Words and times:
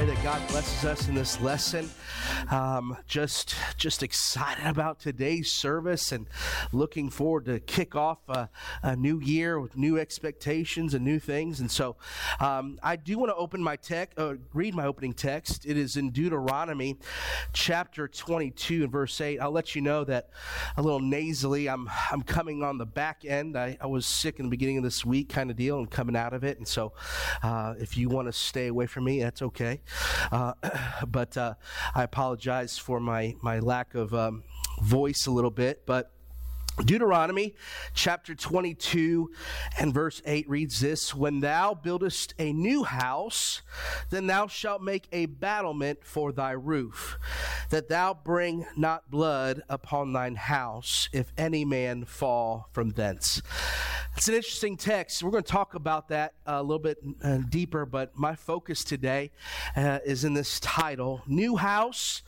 Pray 0.00 0.14
that 0.14 0.24
God 0.24 0.48
blesses 0.48 0.84
us 0.86 1.08
in 1.08 1.14
this 1.14 1.38
lesson. 1.42 1.90
Um, 2.50 2.96
just, 3.06 3.54
just 3.76 4.02
excited 4.02 4.64
about 4.64 4.98
today's 4.98 5.52
service 5.52 6.10
and 6.10 6.26
looking 6.72 7.10
forward 7.10 7.44
to 7.46 7.60
kick 7.60 7.94
off 7.94 8.18
a, 8.28 8.48
a 8.82 8.96
new 8.96 9.20
year 9.20 9.60
with 9.60 9.76
new 9.76 9.98
expectations 9.98 10.94
and 10.94 11.04
new 11.04 11.18
things. 11.18 11.60
And 11.60 11.70
so, 11.70 11.96
um, 12.38 12.78
I 12.82 12.96
do 12.96 13.18
want 13.18 13.30
to 13.30 13.36
open 13.36 13.62
my 13.62 13.76
text, 13.76 14.18
uh, 14.18 14.34
read 14.54 14.74
my 14.74 14.86
opening 14.86 15.12
text. 15.12 15.66
It 15.66 15.76
is 15.76 15.96
in 15.96 16.12
Deuteronomy, 16.12 16.96
chapter 17.52 18.08
22 18.08 18.84
and 18.84 18.92
verse 18.92 19.20
8. 19.20 19.38
I'll 19.38 19.50
let 19.50 19.74
you 19.74 19.82
know 19.82 20.04
that 20.04 20.30
a 20.78 20.82
little 20.82 21.00
nasally. 21.00 21.68
I'm, 21.68 21.90
I'm 22.10 22.22
coming 22.22 22.62
on 22.62 22.78
the 22.78 22.86
back 22.86 23.24
end. 23.26 23.54
I, 23.54 23.76
I 23.80 23.86
was 23.86 24.06
sick 24.06 24.38
in 24.38 24.46
the 24.46 24.50
beginning 24.50 24.78
of 24.78 24.84
this 24.84 25.04
week, 25.04 25.28
kind 25.28 25.50
of 25.50 25.56
deal, 25.56 25.78
and 25.78 25.90
coming 25.90 26.16
out 26.16 26.32
of 26.32 26.42
it. 26.42 26.56
And 26.56 26.66
so, 26.66 26.94
uh, 27.42 27.74
if 27.78 27.98
you 27.98 28.08
want 28.08 28.28
to 28.28 28.32
stay 28.32 28.68
away 28.68 28.86
from 28.86 29.04
me, 29.04 29.20
that's 29.20 29.42
okay. 29.42 29.80
Uh, 30.30 30.54
but 31.06 31.36
uh, 31.36 31.54
I 31.94 32.02
apologize 32.02 32.78
for 32.78 33.00
my 33.00 33.34
my 33.42 33.58
lack 33.58 33.94
of 33.94 34.14
um, 34.14 34.44
voice 34.82 35.26
a 35.26 35.30
little 35.30 35.50
bit, 35.50 35.84
but. 35.86 36.10
Deuteronomy 36.84 37.54
chapter 37.94 38.34
22 38.34 39.30
and 39.78 39.92
verse 39.92 40.22
8 40.24 40.48
reads 40.48 40.80
this 40.80 41.14
When 41.14 41.40
thou 41.40 41.74
buildest 41.74 42.34
a 42.38 42.52
new 42.52 42.84
house, 42.84 43.62
then 44.10 44.26
thou 44.26 44.46
shalt 44.46 44.82
make 44.82 45.08
a 45.12 45.26
battlement 45.26 46.04
for 46.04 46.32
thy 46.32 46.52
roof, 46.52 47.18
that 47.70 47.88
thou 47.88 48.14
bring 48.14 48.66
not 48.76 49.10
blood 49.10 49.62
upon 49.68 50.12
thine 50.12 50.36
house, 50.36 51.08
if 51.12 51.32
any 51.36 51.64
man 51.64 52.04
fall 52.04 52.68
from 52.72 52.90
thence. 52.90 53.42
It's 54.16 54.28
an 54.28 54.34
interesting 54.34 54.76
text. 54.76 55.22
We're 55.22 55.30
going 55.30 55.44
to 55.44 55.52
talk 55.52 55.74
about 55.74 56.08
that 56.08 56.34
a 56.44 56.62
little 56.62 56.82
bit 56.82 56.98
uh, 57.22 57.38
deeper, 57.48 57.86
but 57.86 58.16
my 58.18 58.34
focus 58.34 58.84
today 58.84 59.30
uh, 59.76 60.00
is 60.04 60.24
in 60.24 60.34
this 60.34 60.60
title 60.60 61.22
New 61.26 61.56
House, 61.56 62.22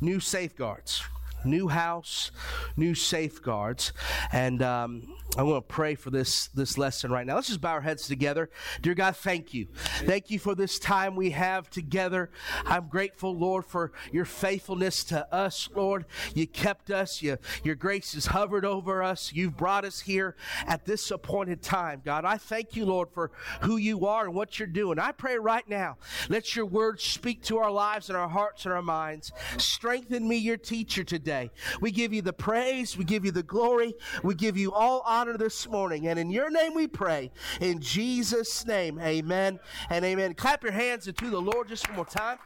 New 0.00 0.20
Safeguards 0.20 1.02
new 1.44 1.68
house, 1.68 2.30
new 2.76 2.94
safeguards. 2.94 3.92
And 4.32 4.62
um, 4.62 5.14
I 5.36 5.44
want 5.44 5.68
to 5.68 5.72
pray 5.72 5.94
for 5.94 6.10
this, 6.10 6.48
this 6.48 6.76
lesson 6.76 7.12
right 7.12 7.24
now. 7.24 7.36
Let's 7.36 7.46
just 7.46 7.60
bow 7.60 7.74
our 7.74 7.80
heads 7.80 8.08
together. 8.08 8.50
Dear 8.82 8.94
God, 8.94 9.14
thank 9.14 9.54
you. 9.54 9.68
Thank 10.00 10.28
you 10.28 10.40
for 10.40 10.56
this 10.56 10.80
time 10.80 11.14
we 11.14 11.30
have 11.30 11.70
together. 11.70 12.30
I'm 12.66 12.88
grateful, 12.88 13.36
Lord, 13.36 13.64
for 13.64 13.92
your 14.10 14.24
faithfulness 14.24 15.04
to 15.04 15.32
us, 15.32 15.68
Lord. 15.72 16.06
You 16.34 16.48
kept 16.48 16.90
us, 16.90 17.22
you, 17.22 17.38
your 17.62 17.76
grace 17.76 18.14
has 18.14 18.26
hovered 18.26 18.64
over 18.64 19.04
us. 19.04 19.32
You've 19.32 19.56
brought 19.56 19.84
us 19.84 20.00
here 20.00 20.34
at 20.66 20.84
this 20.84 21.08
appointed 21.12 21.62
time, 21.62 22.02
God. 22.04 22.24
I 22.24 22.36
thank 22.36 22.74
you, 22.74 22.84
Lord, 22.84 23.08
for 23.12 23.30
who 23.60 23.76
you 23.76 24.06
are 24.06 24.26
and 24.26 24.34
what 24.34 24.58
you're 24.58 24.66
doing. 24.66 24.98
I 24.98 25.12
pray 25.12 25.38
right 25.38 25.66
now, 25.68 25.96
let 26.28 26.56
your 26.56 26.66
word 26.66 27.00
speak 27.00 27.44
to 27.44 27.58
our 27.58 27.70
lives 27.70 28.08
and 28.08 28.18
our 28.18 28.28
hearts 28.28 28.64
and 28.64 28.74
our 28.74 28.82
minds. 28.82 29.30
Strengthen 29.58 30.26
me, 30.26 30.36
your 30.36 30.56
teacher, 30.56 31.04
today. 31.04 31.52
We 31.80 31.92
give 31.92 32.12
you 32.12 32.20
the 32.20 32.32
praise, 32.32 32.98
we 32.98 33.04
give 33.04 33.24
you 33.24 33.30
the 33.30 33.44
glory, 33.44 33.94
we 34.24 34.34
give 34.34 34.56
you 34.56 34.72
all 34.72 35.02
honor 35.06 35.19
this 35.28 35.68
morning. 35.68 36.06
And 36.06 36.18
in 36.18 36.30
your 36.30 36.50
name 36.50 36.74
we 36.74 36.86
pray. 36.86 37.30
In 37.60 37.80
Jesus' 37.80 38.66
name, 38.66 38.98
amen 39.00 39.60
and 39.88 40.04
amen. 40.04 40.34
Clap 40.34 40.62
your 40.62 40.72
hands 40.72 41.04
to 41.04 41.12
the 41.12 41.40
Lord 41.40 41.68
just 41.68 41.86
one 41.88 41.96
more 41.96 42.04
time. 42.04 42.38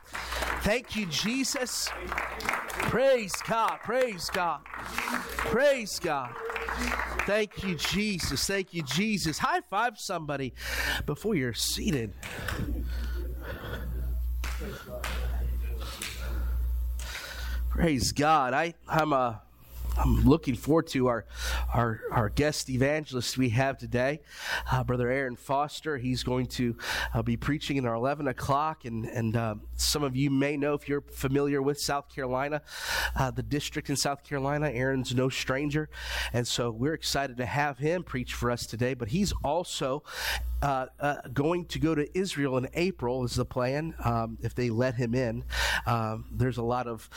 Thank 0.63 0.97
you, 0.97 1.07
Jesus. 1.07 1.89
Praise 2.69 3.35
God, 3.47 3.79
praise 3.83 4.31
God, 4.31 4.61
praise 4.65 5.99
God. 5.99 6.31
Thank 7.27 7.63
you, 7.63 7.77
Jesus. 7.77 8.47
Thank 8.47 8.75
you, 8.75 8.83
Jesus. 8.83 9.39
High 9.39 9.61
five 9.71 9.99
somebody 9.99 10.53
before 11.07 11.35
you're 11.35 11.55
seated. 11.55 12.13
Praise 17.71 18.13
God. 18.13 18.55
I, 18.55 18.75
I'm 18.89 19.13
a 19.13 19.43
I'm 19.97 20.25
looking 20.25 20.55
forward 20.55 20.89
to 20.89 21.07
our 21.07 21.25
our, 21.73 22.01
our 22.11 22.29
guest 22.29 22.69
evangelist 22.69 23.39
we 23.39 23.51
have 23.51 23.79
today, 23.79 24.21
uh, 24.71 24.83
Brother 24.83 25.09
Aaron 25.09 25.37
Foster. 25.37 25.97
He's 25.99 26.23
going 26.23 26.47
to 26.47 26.77
uh, 27.13 27.23
be 27.23 27.37
preaching 27.37 27.77
in 27.77 27.87
our 27.87 27.95
11 27.95 28.27
o'clock, 28.29 28.85
and 28.85 29.05
and 29.07 29.37
uh, 29.37 29.55
some 29.77 30.03
of 30.03 30.17
you 30.17 30.31
may 30.31 30.57
know 30.57 30.75
if 30.75 30.89
you're 30.89 31.03
familiar 31.03 31.63
with 31.63 31.81
South 31.81 32.09
Carolina, 32.13 32.63
uh, 33.17 33.31
the 33.31 33.43
district 33.43 33.89
in 33.89 33.97
South 33.97 34.25
Carolina. 34.25 34.71
Aaron's 34.71 35.15
no 35.15 35.29
stranger, 35.29 35.89
and 36.33 36.47
so 36.47 36.71
we're 36.71 36.95
excited 36.95 37.37
to 37.37 37.47
have 37.47 37.79
him 37.79 38.03
preach 38.03 38.35
for 38.35 38.51
us 38.51 38.67
today. 38.67 38.95
But 38.95 39.09
he's 39.09 39.33
also 39.45 40.03
uh, 40.63 40.87
uh, 40.99 41.17
going 41.33 41.67
to 41.67 41.79
go 41.79 41.95
to 41.95 42.19
Israel 42.19 42.57
in 42.57 42.67
April 42.75 43.25
is 43.25 43.35
the 43.35 43.45
plan 43.45 43.95
um, 44.03 44.39
if 44.41 44.55
they 44.55 44.71
let 44.71 44.95
him 44.95 45.15
in. 45.15 45.45
Um, 45.87 46.25
there's 46.33 46.57
a 46.57 46.63
lot 46.63 46.87
of 46.87 47.09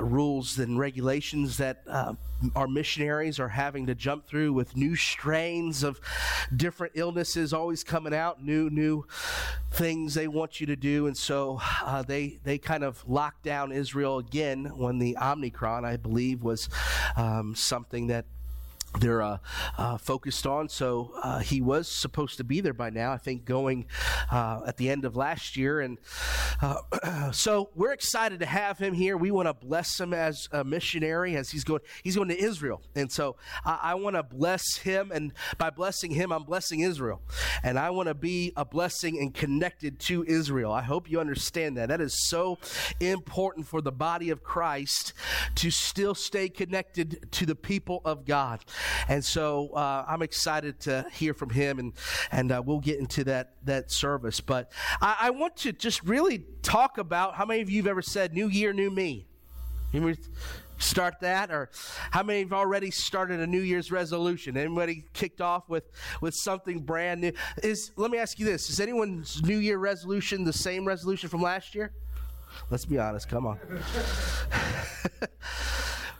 rules 0.00 0.58
and 0.58 0.78
regulations 0.78 1.58
that 1.58 1.82
uh, 1.86 2.14
our 2.54 2.68
missionaries 2.68 3.40
are 3.40 3.48
having 3.48 3.86
to 3.86 3.94
jump 3.94 4.26
through 4.26 4.52
with 4.52 4.76
new 4.76 4.94
strains 4.94 5.82
of 5.82 6.00
different 6.54 6.92
illnesses 6.94 7.52
always 7.52 7.82
coming 7.82 8.14
out, 8.14 8.42
new 8.42 8.70
new 8.70 9.04
things 9.70 10.14
they 10.14 10.28
want 10.28 10.60
you 10.60 10.66
to 10.66 10.76
do, 10.76 11.06
and 11.06 11.16
so 11.16 11.60
uh, 11.82 12.02
they 12.02 12.38
they 12.44 12.58
kind 12.58 12.84
of 12.84 13.06
locked 13.08 13.42
down 13.42 13.72
Israel 13.72 14.18
again 14.18 14.66
when 14.76 14.98
the 14.98 15.16
Omicron, 15.20 15.84
I 15.84 15.96
believe, 15.96 16.42
was 16.42 16.68
um, 17.16 17.54
something 17.54 18.06
that 18.08 18.26
they're 19.00 19.22
uh, 19.22 19.38
uh, 19.76 19.98
focused 19.98 20.46
on. 20.46 20.68
So 20.68 21.12
uh, 21.22 21.38
he 21.40 21.60
was 21.60 21.88
supposed 21.88 22.38
to 22.38 22.44
be 22.44 22.60
there 22.60 22.72
by 22.72 22.90
now, 22.90 23.12
I 23.12 23.18
think, 23.18 23.44
going 23.44 23.86
uh, 24.30 24.62
at 24.66 24.76
the 24.76 24.90
end 24.90 25.04
of 25.04 25.16
last 25.16 25.56
year. 25.56 25.80
And 25.80 25.98
uh, 26.60 27.30
so 27.32 27.70
we're 27.74 27.92
excited 27.92 28.40
to 28.40 28.46
have 28.46 28.78
him 28.78 28.94
here. 28.94 29.16
We 29.16 29.30
want 29.30 29.46
to 29.46 29.54
bless 29.54 30.00
him 30.00 30.14
as 30.14 30.48
a 30.52 30.64
missionary 30.64 31.36
as 31.36 31.50
he's 31.50 31.64
going. 31.64 31.80
He's 32.02 32.16
going 32.16 32.28
to 32.28 32.38
Israel, 32.38 32.82
and 32.94 33.10
so 33.12 33.36
I, 33.64 33.78
I 33.82 33.94
want 33.94 34.16
to 34.16 34.22
bless 34.22 34.78
him. 34.78 35.10
And 35.12 35.32
by 35.58 35.70
blessing 35.70 36.10
him, 36.10 36.32
I'm 36.32 36.44
blessing 36.44 36.80
Israel, 36.80 37.20
and 37.62 37.78
I 37.78 37.90
want 37.90 38.08
to 38.08 38.14
be 38.14 38.52
a 38.56 38.64
blessing 38.64 39.18
and 39.18 39.34
connected 39.34 39.98
to 40.00 40.24
Israel. 40.24 40.72
I 40.72 40.82
hope 40.82 41.10
you 41.10 41.20
understand 41.20 41.76
that. 41.76 41.88
That 41.88 42.00
is 42.00 42.28
so 42.28 42.58
important 43.00 43.66
for 43.66 43.80
the 43.80 43.92
body 43.92 44.30
of 44.30 44.42
Christ 44.42 45.12
to 45.56 45.70
still 45.70 46.14
stay 46.14 46.48
connected 46.48 47.30
to 47.32 47.46
the 47.46 47.54
people 47.54 48.00
of 48.04 48.24
God. 48.24 48.64
And 49.08 49.24
so 49.24 49.70
uh, 49.70 50.04
I'm 50.06 50.22
excited 50.22 50.80
to 50.80 51.06
hear 51.12 51.34
from 51.34 51.50
him, 51.50 51.78
and 51.78 51.92
and 52.30 52.52
uh, 52.52 52.62
we'll 52.64 52.80
get 52.80 52.98
into 52.98 53.24
that 53.24 53.54
that 53.64 53.90
service. 53.90 54.40
But 54.40 54.72
I, 55.00 55.16
I, 55.22 55.30
want 55.30 55.56
to 55.58 55.72
just 55.72 56.02
really 56.04 56.44
talk 56.62 56.98
about 56.98 57.34
how 57.34 57.44
many 57.44 57.60
of 57.60 57.70
you 57.70 57.82
have 57.82 57.88
ever 57.88 58.02
said 58.02 58.34
"New 58.34 58.48
Year, 58.48 58.72
New 58.72 58.90
Me." 58.90 59.26
You 59.92 60.14
start 60.78 61.20
that, 61.20 61.50
or 61.50 61.70
how 62.10 62.22
many 62.22 62.40
have 62.40 62.52
already 62.52 62.90
started 62.90 63.40
a 63.40 63.46
New 63.46 63.60
Year's 63.60 63.90
resolution? 63.90 64.56
Anybody 64.56 65.04
kicked 65.12 65.40
off 65.40 65.68
with 65.68 65.90
with 66.20 66.34
something 66.34 66.80
brand 66.80 67.20
new? 67.20 67.32
Is 67.62 67.92
let 67.96 68.10
me 68.10 68.18
ask 68.18 68.38
you 68.38 68.44
this: 68.44 68.70
Is 68.70 68.80
anyone's 68.80 69.42
New 69.42 69.58
Year 69.58 69.78
resolution 69.78 70.44
the 70.44 70.52
same 70.52 70.86
resolution 70.86 71.28
from 71.28 71.42
last 71.42 71.74
year? 71.74 71.92
Let's 72.70 72.84
be 72.84 72.98
honest. 72.98 73.28
Come 73.28 73.46
on. 73.46 73.58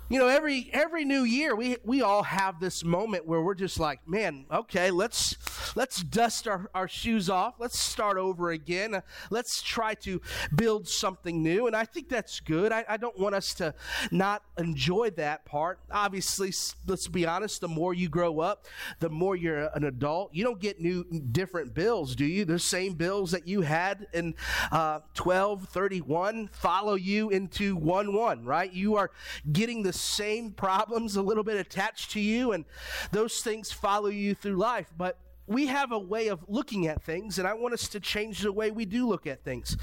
you 0.08 0.18
know 0.18 0.28
every 0.28 0.70
every 0.72 1.04
new 1.04 1.22
year 1.22 1.54
we 1.54 1.76
we 1.84 2.02
all 2.02 2.22
have 2.22 2.60
this 2.60 2.82
moment 2.84 3.26
where 3.26 3.42
we're 3.42 3.54
just 3.54 3.78
like 3.78 4.06
man 4.06 4.46
okay 4.50 4.90
let's 4.90 5.36
let's 5.76 6.02
dust 6.02 6.48
our, 6.48 6.70
our 6.74 6.88
shoes 6.88 7.28
off. 7.30 7.54
Let's 7.58 7.78
start 7.78 8.16
over 8.16 8.50
again. 8.50 9.02
Let's 9.30 9.62
try 9.62 9.94
to 9.94 10.20
build 10.54 10.88
something 10.88 11.42
new. 11.42 11.66
And 11.66 11.76
i 11.76 11.84
think 11.84 12.08
that's 12.08 12.40
good. 12.40 12.72
I, 12.72 12.84
I 12.88 12.96
don't 12.96 13.18
want 13.18 13.34
us 13.34 13.54
to 13.54 13.74
not 14.10 14.42
enjoy 14.58 15.10
that 15.10 15.44
part. 15.44 15.80
Obviously 15.90 16.52
let's 16.86 17.08
be 17.08 17.26
honest 17.26 17.60
the 17.60 17.68
more 17.68 17.94
you 17.94 18.08
grow 18.08 18.40
up 18.40 18.66
the 19.00 19.08
more 19.08 19.36
you're 19.36 19.70
an 19.74 19.84
adult. 19.84 20.34
You 20.34 20.44
don't 20.44 20.60
get 20.60 20.80
new 20.80 21.04
different 21.04 21.74
bills 21.74 22.14
do 22.14 22.24
you? 22.24 22.44
The 22.44 22.58
same 22.58 22.94
bills 22.94 23.30
that 23.32 23.46
you 23.46 23.62
had 23.62 24.06
in 24.12 24.34
uh, 24.72 25.00
12 25.14 25.68
31 25.68 26.48
follow 26.52 26.94
you 26.94 27.30
into 27.30 27.76
1 27.76 28.14
1 28.14 28.44
right? 28.44 28.72
You 28.72 28.96
are 28.96 29.10
getting 29.52 29.82
the 29.82 29.92
same 30.00 30.52
problems 30.52 31.16
a 31.16 31.22
little 31.22 31.44
bit 31.44 31.56
attached 31.56 32.12
to 32.12 32.20
you, 32.20 32.52
and 32.52 32.64
those 33.12 33.40
things 33.40 33.72
follow 33.72 34.08
you 34.08 34.34
through 34.34 34.56
life. 34.56 34.92
But 34.96 35.18
we 35.46 35.66
have 35.66 35.92
a 35.92 35.98
way 35.98 36.28
of 36.28 36.44
looking 36.48 36.86
at 36.86 37.02
things, 37.02 37.38
and 37.38 37.48
I 37.48 37.54
want 37.54 37.74
us 37.74 37.88
to 37.88 38.00
change 38.00 38.40
the 38.40 38.52
way 38.52 38.70
we 38.70 38.84
do 38.84 39.08
look 39.08 39.26
at 39.26 39.42
things. 39.42 39.76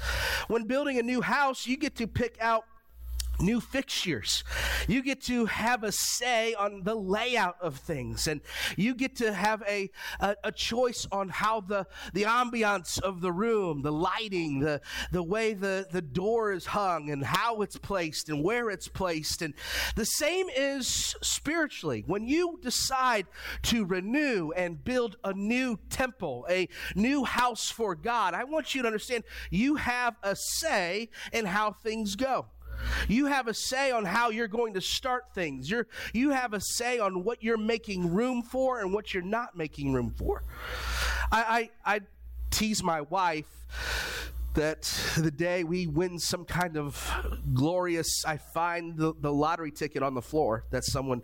When 0.48 0.64
building 0.64 0.98
a 0.98 1.02
new 1.02 1.20
house, 1.20 1.66
you 1.66 1.76
get 1.76 1.96
to 1.96 2.06
pick 2.06 2.36
out 2.40 2.64
new 3.40 3.60
fixtures. 3.60 4.44
You 4.88 5.02
get 5.02 5.22
to 5.22 5.46
have 5.46 5.84
a 5.84 5.92
say 5.92 6.54
on 6.54 6.82
the 6.84 6.94
layout 6.94 7.56
of 7.60 7.76
things, 7.76 8.26
and 8.26 8.40
you 8.76 8.94
get 8.94 9.16
to 9.16 9.32
have 9.32 9.62
a, 9.68 9.90
a, 10.20 10.36
a, 10.44 10.52
choice 10.52 11.06
on 11.12 11.28
how 11.28 11.60
the, 11.60 11.86
the 12.12 12.22
ambiance 12.22 12.98
of 12.98 13.20
the 13.20 13.32
room, 13.32 13.82
the 13.82 13.92
lighting, 13.92 14.60
the, 14.60 14.80
the 15.12 15.22
way 15.22 15.52
the, 15.52 15.86
the 15.90 16.02
door 16.02 16.52
is 16.52 16.66
hung, 16.66 17.10
and 17.10 17.24
how 17.24 17.62
it's 17.62 17.76
placed, 17.76 18.28
and 18.28 18.42
where 18.42 18.70
it's 18.70 18.88
placed. 18.88 19.42
And 19.42 19.54
the 19.94 20.04
same 20.04 20.48
is 20.56 21.14
spiritually. 21.20 22.04
When 22.06 22.26
you 22.26 22.58
decide 22.62 23.26
to 23.64 23.84
renew 23.84 24.52
and 24.56 24.82
build 24.82 25.16
a 25.24 25.32
new 25.32 25.78
temple, 25.90 26.46
a 26.48 26.68
new 26.94 27.24
house 27.24 27.70
for 27.70 27.94
God, 27.94 28.34
I 28.34 28.44
want 28.44 28.74
you 28.74 28.82
to 28.82 28.88
understand 28.88 29.24
you 29.50 29.76
have 29.76 30.16
a 30.22 30.34
say 30.36 31.10
in 31.32 31.44
how 31.44 31.72
things 31.72 32.16
go. 32.16 32.46
You 33.08 33.26
have 33.26 33.48
a 33.48 33.54
say 33.54 33.90
on 33.90 34.04
how 34.04 34.30
you're 34.30 34.48
going 34.48 34.74
to 34.74 34.80
start 34.80 35.34
things. 35.34 35.70
You're, 35.70 35.86
you 36.12 36.30
have 36.30 36.52
a 36.52 36.60
say 36.60 36.98
on 36.98 37.24
what 37.24 37.42
you're 37.42 37.56
making 37.56 38.12
room 38.12 38.42
for 38.42 38.80
and 38.80 38.92
what 38.92 39.14
you're 39.14 39.22
not 39.22 39.56
making 39.56 39.92
room 39.92 40.10
for. 40.10 40.42
I, 41.30 41.70
I, 41.84 41.96
I 41.96 42.00
tease 42.50 42.82
my 42.82 43.02
wife 43.02 43.46
that 44.56 44.82
the 45.16 45.30
day 45.30 45.64
we 45.64 45.86
win 45.86 46.18
some 46.18 46.44
kind 46.44 46.76
of 46.76 47.12
glorious, 47.54 48.24
I 48.24 48.38
find 48.38 48.96
the, 48.96 49.14
the 49.20 49.32
lottery 49.32 49.70
ticket 49.70 50.02
on 50.02 50.14
the 50.14 50.22
floor 50.22 50.64
that 50.70 50.84
someone 50.84 51.22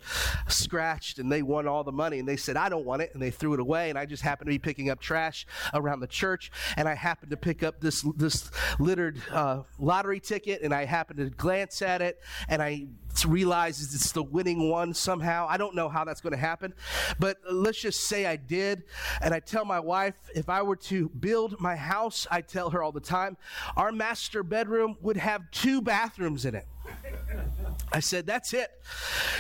scratched 0.49 1.19
and 1.19 1.33
they 1.33 1.43
won 1.43 1.67
all 1.67 1.83
the 1.83 1.93
money 1.93 2.19
and 2.19 2.29
they 2.29 2.37
said, 2.37 2.57
I 2.57 2.69
don't 2.69 2.85
want 2.85 3.03
it. 3.03 3.11
And 3.15 3.23
they 3.23 3.31
threw 3.31 3.55
it 3.55 3.61
away. 3.61 3.91
And 3.91 3.99
I 3.99 4.07
just 4.07 4.23
happened 4.23 4.47
to 4.47 4.53
be 4.53 4.59
picking 4.59 4.91
up 4.91 5.01
trash 5.01 5.47
around 5.75 6.01
the 6.01 6.07
church 6.07 6.53
and 6.77 6.89
I 6.89 6.95
happened 6.95 7.31
to 7.31 7.37
pick 7.37 7.63
up 7.63 7.81
this, 7.81 8.05
this 8.17 8.51
littered 8.79 9.21
uh, 9.31 9.63
lottery 9.79 10.21
ticket 10.21 10.63
and 10.63 10.73
I 10.73 10.85
happened 10.85 11.19
to 11.19 11.31
glance 11.31 11.83
at 11.83 12.03
it 12.03 12.21
and 12.49 12.63
I 12.63 12.87
realizes 13.25 13.95
it's 13.95 14.13
the 14.13 14.23
winning 14.23 14.69
one 14.69 14.95
somehow. 14.95 15.47
I 15.49 15.57
don't 15.57 15.75
know 15.75 15.89
how 15.89 16.05
that's 16.05 16.21
going 16.21 16.33
to 16.33 16.39
happen, 16.39 16.75
but 17.19 17.39
let's 17.51 17.81
just 17.81 18.09
say 18.09 18.27
I 18.27 18.37
did. 18.37 18.85
And 19.21 19.35
I 19.35 19.41
tell 19.41 19.65
my 19.65 19.81
wife, 19.81 20.15
if 20.35 20.49
I 20.49 20.63
were 20.63 20.77
to 20.77 21.09
build 21.09 21.61
my 21.61 21.77
house, 21.77 22.27
I 22.31 22.41
tell 22.41 22.71
her 22.71 22.83
all 22.83 22.93
the 22.93 23.01
time, 23.01 23.37
our 23.77 23.93
master 23.93 24.43
bedroom 24.43 24.97
would 25.01 25.17
have 25.17 25.51
two 25.51 25.81
bathrooms 25.83 26.45
in 26.45 26.55
it. 26.55 26.67
I 27.93 28.01
said, 28.01 28.27
That's 28.27 28.55
it. 28.55 28.71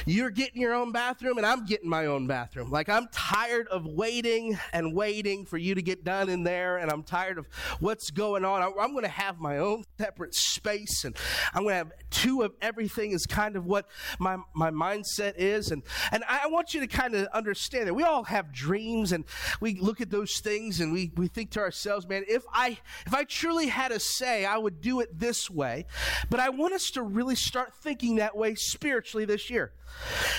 You're 0.06 0.30
getting 0.30 0.60
your 0.60 0.74
own 0.74 0.92
bathroom, 0.92 1.38
and 1.38 1.46
I'm 1.46 1.64
getting 1.64 1.88
my 1.88 2.06
own 2.06 2.26
bathroom. 2.26 2.70
Like, 2.70 2.88
I'm 2.88 3.08
tired 3.12 3.68
of 3.68 3.86
waiting 3.86 4.58
and 4.72 4.94
waiting 4.94 5.46
for 5.46 5.58
you 5.58 5.74
to 5.74 5.82
get 5.82 6.04
done 6.04 6.28
in 6.28 6.42
there, 6.42 6.78
and 6.78 6.90
I'm 6.90 7.02
tired 7.02 7.38
of 7.38 7.46
what's 7.80 8.10
going 8.10 8.44
on. 8.44 8.62
I'm 8.62 8.92
going 8.92 9.04
to 9.04 9.08
have 9.08 9.38
my 9.38 9.58
own 9.58 9.84
separate 9.98 10.34
space, 10.34 11.04
and 11.04 11.16
I'm 11.54 11.62
going 11.62 11.72
to 11.72 11.76
have 11.76 11.92
two 12.10 12.42
of 12.42 12.52
everything, 12.60 13.12
is 13.12 13.26
kind 13.26 13.56
of 13.56 13.64
what 13.64 13.88
my, 14.18 14.36
my 14.54 14.70
mindset 14.70 15.34
is. 15.36 15.70
And, 15.70 15.82
and 16.10 16.24
I 16.28 16.46
want 16.48 16.74
you 16.74 16.80
to 16.80 16.86
kind 16.86 17.14
of 17.14 17.26
understand 17.28 17.88
that 17.88 17.94
we 17.94 18.02
all 18.02 18.24
have 18.24 18.52
dreams, 18.52 19.12
and 19.12 19.24
we 19.60 19.78
look 19.80 20.00
at 20.00 20.10
those 20.10 20.40
things, 20.40 20.80
and 20.80 20.92
we, 20.92 21.12
we 21.16 21.28
think 21.28 21.50
to 21.52 21.60
ourselves, 21.60 22.06
man, 22.08 22.24
if 22.28 22.44
I, 22.52 22.78
if 23.06 23.14
I 23.14 23.24
truly 23.24 23.68
had 23.68 23.92
a 23.92 24.00
say, 24.00 24.44
I 24.44 24.58
would 24.58 24.80
do 24.80 25.00
it 25.00 25.18
this 25.18 25.48
way. 25.48 25.86
But 26.28 26.40
I 26.40 26.50
want 26.50 26.74
us 26.74 26.90
to 26.92 27.02
really 27.02 27.34
start 27.34 27.74
thinking 27.74 28.16
that 28.16 28.36
way 28.36 28.41
spiritually 28.54 29.24
this 29.24 29.50
year. 29.50 29.72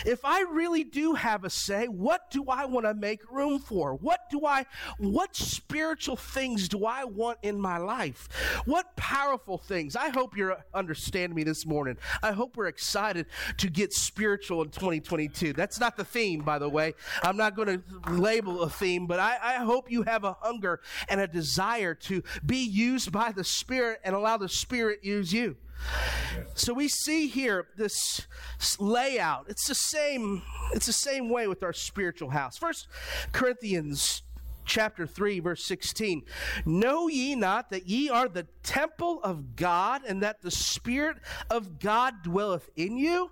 If 0.05 0.25
I 0.25 0.41
really 0.41 0.83
do 0.83 1.13
have 1.13 1.43
a 1.43 1.49
say, 1.49 1.87
what 1.87 2.29
do 2.31 2.45
I 2.47 2.65
want 2.65 2.85
to 2.85 2.93
make 2.93 3.29
room 3.31 3.59
for? 3.59 3.93
What 3.95 4.29
do 4.29 4.45
I, 4.45 4.65
what 4.97 5.35
spiritual 5.35 6.15
things 6.15 6.67
do 6.67 6.85
I 6.85 7.05
want 7.05 7.39
in 7.41 7.59
my 7.59 7.77
life? 7.77 8.27
What 8.65 8.95
powerful 8.95 9.57
things? 9.57 9.95
I 9.95 10.09
hope 10.09 10.35
you're 10.35 10.57
understanding 10.73 11.35
me 11.35 11.43
this 11.43 11.65
morning. 11.65 11.97
I 12.21 12.31
hope 12.31 12.57
we're 12.57 12.67
excited 12.67 13.27
to 13.57 13.69
get 13.69 13.93
spiritual 13.93 14.63
in 14.63 14.69
2022. 14.69 15.53
That's 15.53 15.79
not 15.79 15.95
the 15.95 16.05
theme, 16.05 16.41
by 16.41 16.59
the 16.59 16.69
way. 16.69 16.93
I'm 17.21 17.37
not 17.37 17.55
going 17.55 17.67
to 17.67 18.11
label 18.11 18.63
a 18.63 18.69
theme, 18.69 19.07
but 19.07 19.19
I, 19.19 19.37
I 19.41 19.53
hope 19.55 19.89
you 19.89 20.03
have 20.03 20.23
a 20.23 20.33
hunger 20.41 20.81
and 21.07 21.21
a 21.21 21.27
desire 21.27 21.93
to 21.95 22.23
be 22.45 22.57
used 22.57 23.11
by 23.11 23.31
the 23.31 23.43
Spirit 23.43 24.01
and 24.03 24.15
allow 24.15 24.37
the 24.37 24.49
Spirit 24.49 25.03
use 25.03 25.31
you. 25.31 25.55
So 26.55 26.73
we 26.73 26.87
see 26.87 27.27
here 27.27 27.67
this 27.77 28.27
layout. 28.79 29.45
It's 29.49 29.67
the 29.67 29.75
same, 29.75 30.43
it's 30.73 30.85
the 30.85 30.93
same 30.93 31.29
way 31.29 31.47
with 31.47 31.63
our 31.63 31.73
spiritual 31.73 32.29
house. 32.29 32.57
First 32.57 32.87
Corinthians 33.31 34.23
chapter 34.65 35.05
3 35.05 35.39
verse 35.39 35.63
16 35.63 36.23
know 36.65 37.07
ye 37.07 37.35
not 37.35 37.69
that 37.69 37.87
ye 37.87 38.09
are 38.09 38.27
the 38.27 38.47
temple 38.63 39.19
of 39.23 39.55
god 39.55 40.01
and 40.07 40.21
that 40.23 40.41
the 40.41 40.51
spirit 40.51 41.17
of 41.49 41.79
god 41.79 42.23
dwelleth 42.23 42.69
in 42.75 42.97
you 42.97 43.29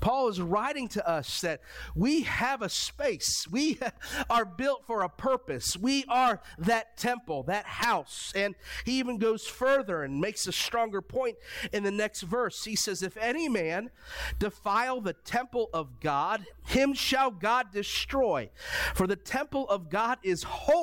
Paul 0.00 0.28
is 0.28 0.40
writing 0.40 0.88
to 0.88 1.08
us 1.08 1.40
that 1.40 1.60
we 1.94 2.22
have 2.22 2.62
a 2.62 2.68
space. 2.68 3.46
We 3.50 3.78
are 4.30 4.44
built 4.44 4.86
for 4.86 5.02
a 5.02 5.08
purpose. 5.08 5.76
We 5.76 6.04
are 6.08 6.40
that 6.58 6.96
temple, 6.96 7.44
that 7.44 7.66
house. 7.66 8.32
And 8.34 8.54
he 8.84 8.98
even 8.98 9.18
goes 9.18 9.46
further 9.46 10.02
and 10.02 10.20
makes 10.20 10.46
a 10.46 10.52
stronger 10.52 11.02
point 11.02 11.36
in 11.72 11.82
the 11.82 11.90
next 11.90 12.22
verse. 12.22 12.64
He 12.64 12.76
says, 12.76 13.02
If 13.02 13.16
any 13.16 13.48
man 13.48 13.90
defile 14.38 15.00
the 15.00 15.12
temple 15.12 15.70
of 15.72 16.00
God, 16.00 16.46
him 16.66 16.94
shall 16.94 17.30
God 17.30 17.72
destroy. 17.72 18.50
For 18.94 19.06
the 19.06 19.16
temple 19.16 19.68
of 19.68 19.90
God 19.90 20.18
is 20.22 20.42
holy, 20.42 20.73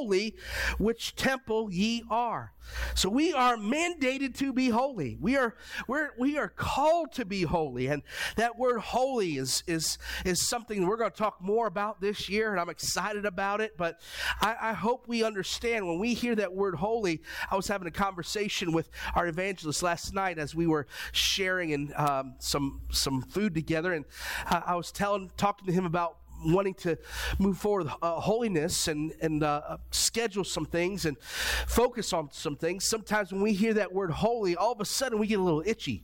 which 0.78 1.16
temple 1.16 1.72
ye 1.72 2.04
are. 2.10 2.54
So 2.96 3.10
we 3.10 3.34
are 3.34 3.58
mandated 3.58 4.38
to 4.38 4.54
be 4.54 4.70
holy. 4.70 5.18
We 5.20 5.36
are 5.36 5.56
we're, 5.88 6.12
we 6.18 6.38
are 6.38 6.48
called 6.48 7.12
to 7.14 7.26
be 7.26 7.44
holy, 7.44 7.88
and 7.88 8.04
that 8.36 8.58
word 8.58 8.80
"holy" 8.80 9.38
is 9.38 9.64
is 9.68 9.98
is 10.26 10.48
something 10.48 10.86
we're 10.86 10.98
going 10.98 11.12
to 11.12 11.18
talk 11.18 11.42
more 11.42 11.68
about 11.68 12.02
this 12.02 12.30
year, 12.30 12.52
and 12.52 12.60
I'm 12.60 12.70
excited 12.70 13.26
about 13.26 13.62
it. 13.62 13.78
But 13.78 14.00
I, 14.40 14.56
I 14.62 14.74
hope 14.74 15.08
we 15.08 15.24
understand 15.24 15.88
when 15.88 16.00
we 16.00 16.14
hear 16.14 16.36
that 16.36 16.54
word 16.54 16.76
"holy." 16.76 17.22
I 17.50 17.56
was 17.56 17.68
having 17.68 17.88
a 17.88 17.92
conversation 17.92 18.72
with 18.72 18.90
our 19.16 19.28
evangelist 19.28 19.84
last 19.84 20.14
night 20.14 20.38
as 20.38 20.56
we 20.56 20.68
were 20.68 20.88
sharing 21.12 21.74
and 21.74 21.94
um, 21.96 22.36
some 22.40 22.82
some 22.92 23.22
food 23.22 23.54
together, 23.54 23.94
and 23.94 24.06
uh, 24.48 24.62
I 24.66 24.76
was 24.76 24.92
telling 24.92 25.32
talking 25.36 25.66
to 25.68 25.74
him 25.74 25.86
about 25.86 26.18
wanting 26.44 26.74
to 26.76 26.98
move 27.40 27.58
forward 27.58 27.86
with 27.86 27.94
uh, 28.02 28.20
holiness 28.20 28.88
and, 28.88 29.14
and 29.22 29.44
uh, 29.44 29.78
schedule 29.92 30.44
some 30.44 30.66
things 30.66 31.06
and 31.06 31.18
focus 31.68 32.14
on 32.14 32.30
some 32.32 32.56
things, 32.56 32.86
sometimes 32.86 33.32
when 33.32 33.42
we 33.42 33.54
hear 33.54 33.74
that 33.74 33.94
word 33.94 34.12
holy, 34.12 34.56
all 34.56 34.72
of 34.72 34.82
a 34.82 34.86
sudden 34.86 35.20
we 35.20 35.28
get 35.28 35.40
a 35.40 35.44
little 35.44 35.64
itchy. 35.66 36.04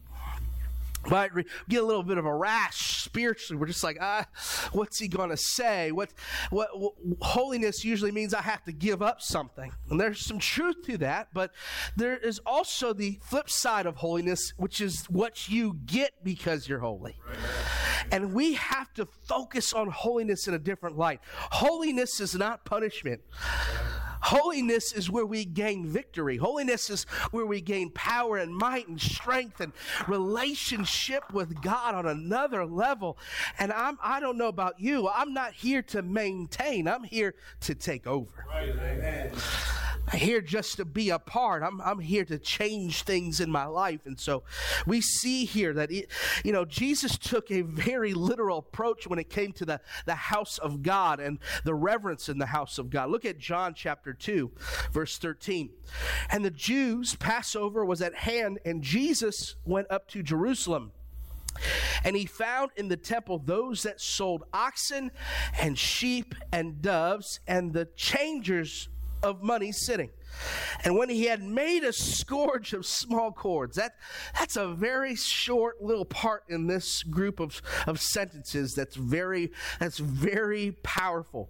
But 1.07 1.33
we 1.33 1.45
get 1.69 1.83
a 1.83 1.85
little 1.85 2.03
bit 2.03 2.17
of 2.17 2.25
a 2.25 2.35
rash 2.35 3.03
spiritually. 3.03 3.59
We're 3.59 3.67
just 3.67 3.83
like, 3.83 3.97
ah, 4.01 4.25
what's 4.71 4.99
he 4.99 5.07
going 5.07 5.29
to 5.29 5.37
say? 5.37 5.91
What, 5.91 6.13
what, 6.49 6.69
what, 6.79 6.93
holiness 7.21 7.83
usually 7.83 8.11
means 8.11 8.33
I 8.33 8.41
have 8.41 8.63
to 8.65 8.71
give 8.71 9.01
up 9.01 9.21
something. 9.21 9.71
And 9.89 9.99
there's 9.99 10.25
some 10.25 10.39
truth 10.39 10.83
to 10.85 10.97
that, 10.99 11.29
but 11.33 11.51
there 11.95 12.17
is 12.17 12.39
also 12.45 12.93
the 12.93 13.19
flip 13.23 13.49
side 13.49 13.85
of 13.85 13.97
holiness, 13.97 14.53
which 14.57 14.81
is 14.81 15.05
what 15.05 15.49
you 15.49 15.79
get 15.85 16.11
because 16.23 16.67
you're 16.67 16.79
holy. 16.79 17.17
Right. 17.27 17.37
And 18.11 18.33
we 18.33 18.53
have 18.53 18.93
to 18.95 19.05
focus 19.05 19.73
on 19.73 19.89
holiness 19.89 20.47
in 20.47 20.53
a 20.53 20.59
different 20.59 20.97
light. 20.97 21.19
Holiness 21.51 22.19
is 22.19 22.35
not 22.35 22.65
punishment. 22.65 23.21
Holiness 24.27 24.91
is 24.91 25.09
where 25.09 25.25
we 25.25 25.45
gain 25.45 25.87
victory. 25.87 26.35
Holiness 26.35 26.89
is 26.89 27.05
where 27.31 27.45
we 27.45 27.61
gain 27.61 27.89
power 27.91 28.35
and 28.35 28.53
might 28.53 28.89
and 28.89 28.99
strength 28.99 29.61
and 29.61 29.71
relationship 30.05 31.31
with 31.31 31.61
God 31.61 31.95
on 31.95 32.05
another 32.05 32.65
level. 32.65 33.17
And 33.57 33.71
I'm, 33.71 33.97
I 34.03 34.19
don't 34.19 34.37
know 34.37 34.49
about 34.49 34.81
you. 34.81 35.07
I'm 35.07 35.33
not 35.33 35.53
here 35.53 35.81
to 35.83 36.01
maintain. 36.01 36.89
I'm 36.89 37.05
here 37.05 37.35
to 37.61 37.73
take 37.73 38.05
over. 38.05 38.45
Right. 38.49 39.31
Here 40.13 40.41
just 40.41 40.77
to 40.77 40.85
be 40.85 41.09
a 41.09 41.19
part. 41.19 41.63
I'm, 41.63 41.81
I'm 41.81 41.99
here 41.99 42.23
to 42.25 42.37
change 42.37 43.03
things 43.03 43.41
in 43.41 43.51
my 43.51 43.65
life. 43.65 44.01
And 44.05 44.19
so 44.19 44.43
we 44.85 45.01
see 45.01 45.45
here 45.45 45.73
that, 45.73 45.91
you 45.91 46.51
know, 46.51 46.63
Jesus 46.63 47.17
took 47.17 47.51
a 47.51 47.61
very 47.61 48.13
literal 48.13 48.59
approach 48.59 49.05
when 49.07 49.19
it 49.19 49.29
came 49.29 49.51
to 49.53 49.65
the, 49.65 49.81
the 50.05 50.15
house 50.15 50.57
of 50.59 50.81
God 50.81 51.19
and 51.19 51.39
the 51.65 51.75
reverence 51.75 52.29
in 52.29 52.37
the 52.37 52.45
house 52.45 52.77
of 52.77 52.89
God. 52.89 53.09
Look 53.09 53.25
at 53.25 53.37
John 53.37 53.73
chapter 53.73 54.13
2, 54.13 54.51
verse 54.91 55.17
13. 55.17 55.71
And 56.29 56.45
the 56.45 56.51
Jews' 56.51 57.15
Passover 57.15 57.83
was 57.83 58.01
at 58.01 58.15
hand, 58.15 58.59
and 58.63 58.81
Jesus 58.81 59.55
went 59.65 59.91
up 59.91 60.07
to 60.09 60.23
Jerusalem. 60.23 60.91
And 62.03 62.15
he 62.15 62.25
found 62.25 62.71
in 62.75 62.87
the 62.87 62.97
temple 62.97 63.41
those 63.43 63.83
that 63.83 63.99
sold 63.99 64.43
oxen 64.53 65.11
and 65.59 65.77
sheep 65.77 66.35
and 66.51 66.81
doves 66.81 67.39
and 67.47 67.73
the 67.73 67.85
changers 67.95 68.89
of 69.23 69.41
money 69.41 69.71
sitting. 69.71 70.09
And 70.83 70.97
when 70.97 71.09
he 71.09 71.25
had 71.25 71.41
made 71.41 71.83
a 71.83 71.93
scourge 71.93 72.73
of 72.73 72.85
small 72.85 73.31
cords, 73.31 73.75
that, 73.77 73.95
that's 74.37 74.55
a 74.55 74.67
very 74.67 75.15
short 75.15 75.81
little 75.81 76.05
part 76.05 76.43
in 76.49 76.67
this 76.67 77.03
group 77.03 77.39
of, 77.39 77.61
of 77.87 77.99
sentences 77.99 78.75
that's 78.75 78.95
very, 78.95 79.51
that's 79.79 79.97
very 79.97 80.73
powerful. 80.83 81.49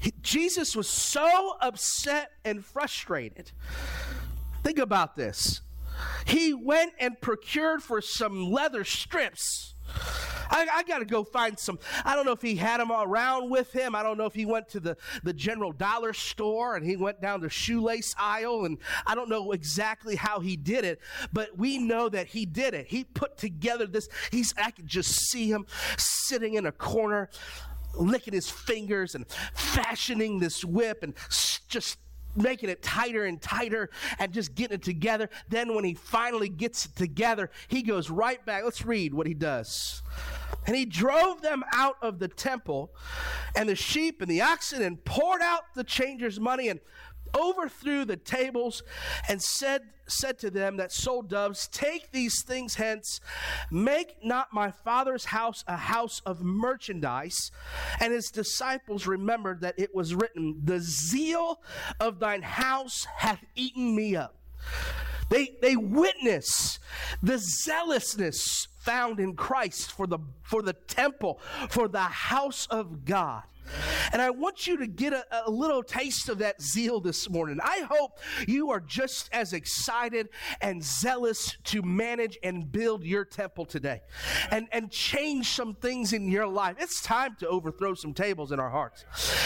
He, 0.00 0.12
Jesus 0.22 0.76
was 0.76 0.88
so 0.88 1.56
upset 1.60 2.32
and 2.44 2.64
frustrated. 2.64 3.50
Think 4.62 4.78
about 4.78 5.16
this. 5.16 5.60
He 6.26 6.54
went 6.54 6.92
and 6.98 7.20
procured 7.20 7.82
for 7.82 8.00
some 8.00 8.50
leather 8.50 8.84
strips. 8.84 9.71
I, 10.52 10.66
I 10.70 10.82
got 10.82 10.98
to 10.98 11.04
go 11.04 11.24
find 11.24 11.58
some. 11.58 11.78
I 12.04 12.14
don't 12.14 12.26
know 12.26 12.32
if 12.32 12.42
he 12.42 12.56
had 12.56 12.78
them 12.78 12.92
around 12.92 13.50
with 13.50 13.72
him. 13.72 13.94
I 13.94 14.02
don't 14.02 14.18
know 14.18 14.26
if 14.26 14.34
he 14.34 14.44
went 14.44 14.68
to 14.70 14.80
the, 14.80 14.96
the 15.24 15.32
general 15.32 15.72
dollar 15.72 16.12
store 16.12 16.76
and 16.76 16.84
he 16.84 16.96
went 16.96 17.22
down 17.22 17.40
the 17.40 17.48
shoelace 17.48 18.14
aisle. 18.18 18.66
And 18.66 18.78
I 19.06 19.14
don't 19.14 19.30
know 19.30 19.52
exactly 19.52 20.14
how 20.14 20.40
he 20.40 20.56
did 20.56 20.84
it, 20.84 21.00
but 21.32 21.56
we 21.56 21.78
know 21.78 22.08
that 22.10 22.28
he 22.28 22.44
did 22.44 22.74
it. 22.74 22.86
He 22.86 23.04
put 23.04 23.38
together 23.38 23.86
this. 23.86 24.08
He's, 24.30 24.54
I 24.58 24.70
could 24.70 24.86
just 24.86 25.30
see 25.30 25.50
him 25.50 25.66
sitting 25.96 26.54
in 26.54 26.66
a 26.66 26.72
corner, 26.72 27.30
licking 27.94 28.34
his 28.34 28.50
fingers 28.50 29.14
and 29.14 29.26
fashioning 29.54 30.38
this 30.38 30.64
whip 30.64 31.02
and 31.02 31.14
just 31.68 31.98
making 32.34 32.68
it 32.68 32.82
tighter 32.82 33.24
and 33.24 33.40
tighter 33.40 33.90
and 34.18 34.32
just 34.32 34.54
getting 34.54 34.76
it 34.76 34.82
together. 34.82 35.28
Then 35.48 35.74
when 35.74 35.84
he 35.84 35.94
finally 35.94 36.48
gets 36.48 36.86
it 36.86 36.96
together, 36.96 37.50
he 37.68 37.82
goes 37.82 38.10
right 38.10 38.44
back. 38.44 38.64
Let's 38.64 38.84
read 38.84 39.14
what 39.14 39.26
he 39.26 39.34
does. 39.34 40.02
And 40.66 40.76
he 40.76 40.84
drove 40.84 41.42
them 41.42 41.64
out 41.72 41.96
of 42.02 42.18
the 42.18 42.28
temple 42.28 42.92
and 43.56 43.68
the 43.68 43.74
sheep 43.76 44.22
and 44.22 44.30
the 44.30 44.42
oxen 44.42 44.82
and 44.82 45.04
poured 45.04 45.42
out 45.42 45.74
the 45.74 45.84
changers' 45.84 46.38
money 46.38 46.68
and 46.68 46.80
overthrew 47.36 48.04
the 48.04 48.16
tables 48.16 48.82
and 49.28 49.42
said 49.42 49.82
said 50.18 50.38
to 50.40 50.50
them 50.50 50.76
that 50.76 50.92
sold 50.92 51.28
doves 51.28 51.68
take 51.68 52.10
these 52.12 52.42
things 52.42 52.74
hence 52.74 53.20
make 53.70 54.16
not 54.24 54.52
my 54.52 54.70
father's 54.70 55.26
house 55.26 55.64
a 55.66 55.76
house 55.76 56.20
of 56.26 56.42
merchandise. 56.42 57.50
And 58.00 58.12
his 58.12 58.30
disciples 58.30 59.06
remembered 59.06 59.60
that 59.60 59.78
it 59.78 59.94
was 59.94 60.14
written 60.14 60.60
the 60.64 60.80
zeal 60.80 61.60
of 62.00 62.18
thine 62.18 62.42
house 62.42 63.06
hath 63.18 63.44
eaten 63.54 63.94
me 63.94 64.16
up. 64.16 64.36
They 65.28 65.56
they 65.62 65.76
witness 65.76 66.78
the 67.22 67.38
zealousness 67.38 68.68
found 68.80 69.18
in 69.18 69.34
Christ 69.34 69.90
for 69.90 70.06
the 70.06 70.18
for 70.42 70.60
the 70.62 70.74
temple 70.74 71.40
for 71.70 71.88
the 71.88 72.00
house 72.00 72.66
of 72.66 73.04
God 73.04 73.44
and 74.12 74.20
I 74.20 74.30
want 74.30 74.66
you 74.66 74.76
to 74.78 74.86
get 74.86 75.12
a, 75.12 75.24
a, 75.46 75.50
little 75.50 75.82
taste 75.82 76.28
of 76.28 76.38
that 76.38 76.60
zeal 76.60 77.00
this 77.00 77.28
morning. 77.28 77.58
I 77.62 77.86
hope 77.88 78.18
you 78.46 78.70
are 78.70 78.80
just 78.80 79.28
as 79.32 79.52
excited 79.52 80.28
and 80.60 80.82
zealous 80.82 81.56
to 81.64 81.82
manage 81.82 82.38
and 82.42 82.70
build 82.70 83.04
your 83.04 83.24
temple 83.24 83.64
today 83.64 84.02
and, 84.50 84.68
and 84.72 84.90
change 84.90 85.48
some 85.48 85.74
things 85.74 86.12
in 86.12 86.30
your 86.30 86.46
life. 86.46 86.76
It's 86.78 87.02
time 87.02 87.36
to 87.40 87.48
overthrow 87.48 87.94
some 87.94 88.14
tables 88.14 88.52
in 88.52 88.60
our 88.60 88.70
hearts. 88.70 89.04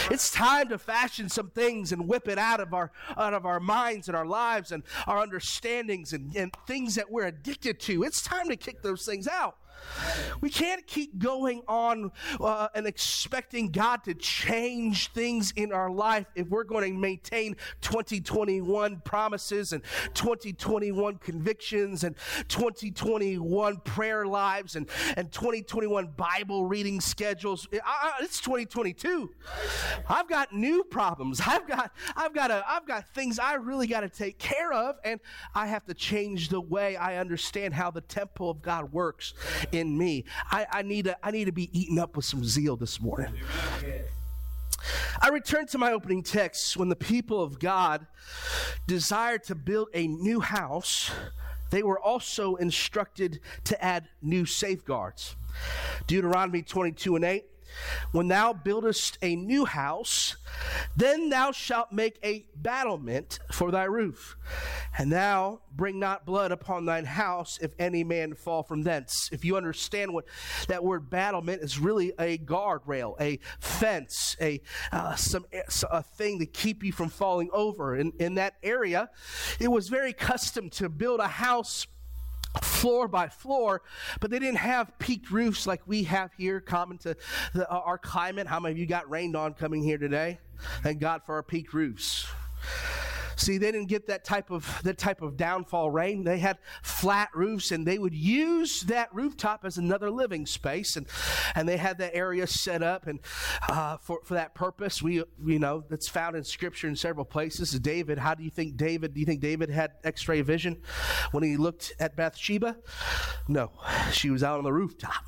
It's 0.09 0.31
time 0.31 0.69
to 0.69 0.77
fashion 0.77 1.29
some 1.29 1.49
things 1.49 1.91
and 1.91 2.07
whip 2.07 2.27
it 2.27 2.37
out 2.37 2.59
of 2.59 2.73
our 2.73 2.91
out 3.15 3.33
of 3.33 3.45
our 3.45 3.59
minds 3.59 4.07
and 4.07 4.17
our 4.17 4.25
lives 4.25 4.71
and 4.71 4.83
our 5.05 5.19
understandings 5.19 6.13
and, 6.13 6.35
and 6.35 6.51
things 6.65 6.95
that 6.95 7.11
we're 7.11 7.27
addicted 7.27 7.79
to. 7.81 8.03
It's 8.03 8.21
time 8.21 8.47
to 8.49 8.55
kick 8.55 8.81
those 8.81 9.05
things 9.05 9.27
out. 9.27 9.57
We 10.41 10.49
can't 10.49 10.85
keep 10.85 11.17
going 11.19 11.61
on 11.67 12.11
uh, 12.39 12.67
and 12.75 12.85
expecting 12.85 13.71
God 13.71 14.03
to 14.03 14.13
change 14.13 15.11
things 15.11 15.51
in 15.55 15.71
our 15.71 15.89
life 15.89 16.27
if 16.35 16.47
we're 16.47 16.63
going 16.63 16.93
to 16.93 16.99
maintain 16.99 17.55
2021 17.81 19.01
promises 19.03 19.73
and 19.73 19.83
2021 20.13 21.17
convictions 21.17 22.03
and 22.03 22.15
2021 22.47 23.77
prayer 23.77 24.25
lives 24.25 24.75
and, 24.75 24.89
and 25.15 25.31
2021 25.31 26.07
Bible 26.15 26.65
reading 26.65 27.01
schedules. 27.01 27.67
I, 27.83 28.13
it's 28.21 28.39
2022. 28.41 29.31
I've 30.07 30.27
got 30.29 30.53
new 30.53 30.83
problems. 30.83 31.41
I've 31.45 31.67
got 31.67 31.91
I've 32.15 32.33
got 32.33 32.51
a, 32.51 32.63
I've 32.67 32.85
got 32.85 33.07
things 33.09 33.39
I 33.39 33.55
really 33.55 33.87
got 33.87 34.01
to 34.01 34.09
take 34.09 34.37
care 34.37 34.73
of, 34.73 34.97
and 35.03 35.19
I 35.53 35.67
have 35.67 35.85
to 35.85 35.93
change 35.93 36.49
the 36.49 36.61
way 36.61 36.95
I 36.95 37.17
understand 37.17 37.73
how 37.73 37.91
the 37.91 38.01
temple 38.01 38.49
of 38.49 38.61
God 38.61 38.91
works 38.91 39.33
in 39.71 39.97
me. 39.97 40.25
I, 40.51 40.67
I, 40.71 40.81
need, 40.81 41.05
to, 41.05 41.17
I 41.25 41.31
need 41.31 41.45
to 41.45 41.51
be 41.51 41.69
eaten 41.77 41.99
up 41.99 42.15
with 42.15 42.25
some 42.25 42.43
zeal 42.43 42.75
this 42.75 43.01
morning. 43.01 43.33
I 45.21 45.29
return 45.29 45.65
to 45.67 45.77
my 45.77 45.91
opening 45.91 46.23
text 46.23 46.77
when 46.77 46.89
the 46.89 46.95
people 46.95 47.41
of 47.41 47.59
God 47.59 48.07
desired 48.85 49.43
to 49.45 49.55
build 49.55 49.89
a 49.93 50.07
new 50.07 50.39
house, 50.39 51.11
they 51.71 51.83
were 51.83 51.99
also 51.99 52.55
instructed 52.55 53.39
to 53.65 53.83
add 53.83 54.07
new 54.21 54.45
safeguards. 54.45 55.35
Deuteronomy 56.05 56.61
22 56.61 57.15
and 57.15 57.25
8 57.25 57.45
when 58.11 58.27
thou 58.27 58.53
buildest 58.53 59.17
a 59.21 59.35
new 59.35 59.65
house, 59.65 60.35
then 60.95 61.29
thou 61.29 61.51
shalt 61.51 61.91
make 61.91 62.19
a 62.23 62.45
battlement 62.55 63.39
for 63.51 63.71
thy 63.71 63.83
roof. 63.83 64.37
And 64.97 65.11
thou 65.11 65.61
bring 65.75 65.99
not 65.99 66.25
blood 66.25 66.51
upon 66.51 66.85
thine 66.85 67.05
house 67.05 67.59
if 67.61 67.73
any 67.77 68.03
man 68.03 68.33
fall 68.33 68.63
from 68.63 68.83
thence. 68.83 69.29
If 69.31 69.45
you 69.45 69.57
understand 69.57 70.13
what 70.13 70.25
that 70.67 70.83
word 70.83 71.09
battlement 71.09 71.61
is 71.61 71.79
really 71.79 72.13
a 72.19 72.37
guardrail, 72.37 73.19
a 73.21 73.39
fence, 73.59 74.35
a, 74.41 74.61
uh, 74.91 75.15
some, 75.15 75.45
a 75.91 76.03
thing 76.03 76.39
to 76.39 76.45
keep 76.45 76.83
you 76.83 76.91
from 76.91 77.09
falling 77.09 77.49
over. 77.53 77.95
In, 77.95 78.13
in 78.19 78.35
that 78.35 78.55
area, 78.63 79.09
it 79.59 79.69
was 79.69 79.89
very 79.89 80.13
custom 80.13 80.69
to 80.71 80.89
build 80.89 81.19
a 81.19 81.27
house 81.27 81.85
floor 82.61 83.07
by 83.07 83.27
floor, 83.27 83.81
but 84.19 84.31
they 84.31 84.39
didn't 84.39 84.57
have 84.57 84.97
peaked 84.99 85.31
roofs 85.31 85.67
like 85.67 85.81
we 85.85 86.03
have 86.03 86.31
here, 86.37 86.59
common 86.59 86.97
to 86.99 87.15
the, 87.53 87.71
uh, 87.71 87.79
our 87.79 87.97
climate. 87.97 88.47
How 88.47 88.59
many 88.59 88.73
of 88.73 88.77
you 88.77 88.85
got 88.85 89.09
rained 89.09 89.35
on 89.35 89.53
coming 89.53 89.83
here 89.83 89.97
today? 89.97 90.39
Thank 90.83 90.99
God 90.99 91.21
for 91.25 91.35
our 91.35 91.43
peaked 91.43 91.73
roofs. 91.73 92.27
See, 93.37 93.59
they 93.59 93.71
didn't 93.71 93.87
get 93.87 94.07
that 94.07 94.25
type 94.25 94.49
of 94.49 94.81
that 94.83 94.97
type 94.97 95.21
of 95.21 95.37
downfall 95.37 95.91
rain. 95.91 96.23
They 96.23 96.39
had 96.39 96.57
flat 96.81 97.29
roofs, 97.33 97.71
and 97.71 97.85
they 97.85 97.99
would 97.99 98.15
use 98.15 98.81
that 98.81 99.13
rooftop 99.13 99.63
as 99.63 99.77
another 99.77 100.09
living 100.09 100.45
space, 100.45 100.95
and 100.95 101.07
and 101.55 101.69
they 101.69 101.77
had 101.77 101.99
that 101.99 102.15
area 102.15 102.47
set 102.47 102.81
up 102.81 103.05
and 103.05 103.19
uh, 103.69 103.97
for 103.97 104.21
for 104.23 104.33
that 104.33 104.55
purpose. 104.55 105.01
We 105.01 105.23
you 105.45 105.59
know 105.59 105.83
that's 105.87 106.09
found 106.09 106.35
in 106.35 106.43
Scripture 106.43 106.87
in 106.87 106.95
several 106.95 107.25
places. 107.25 107.71
David, 107.79 108.17
how 108.17 108.33
do 108.33 108.43
you 108.43 108.49
think 108.49 108.75
David? 108.75 109.13
Do 109.13 109.19
you 109.19 109.25
think 109.25 109.39
David 109.39 109.69
had 109.69 109.91
X-ray 110.03 110.41
vision 110.41 110.81
when 111.31 111.43
he 111.43 111.57
looked 111.57 111.93
at 111.99 112.15
Bathsheba? 112.15 112.77
No, 113.47 113.71
she 114.11 114.31
was 114.31 114.43
out 114.43 114.57
on 114.57 114.63
the 114.63 114.73
rooftop. 114.73 115.23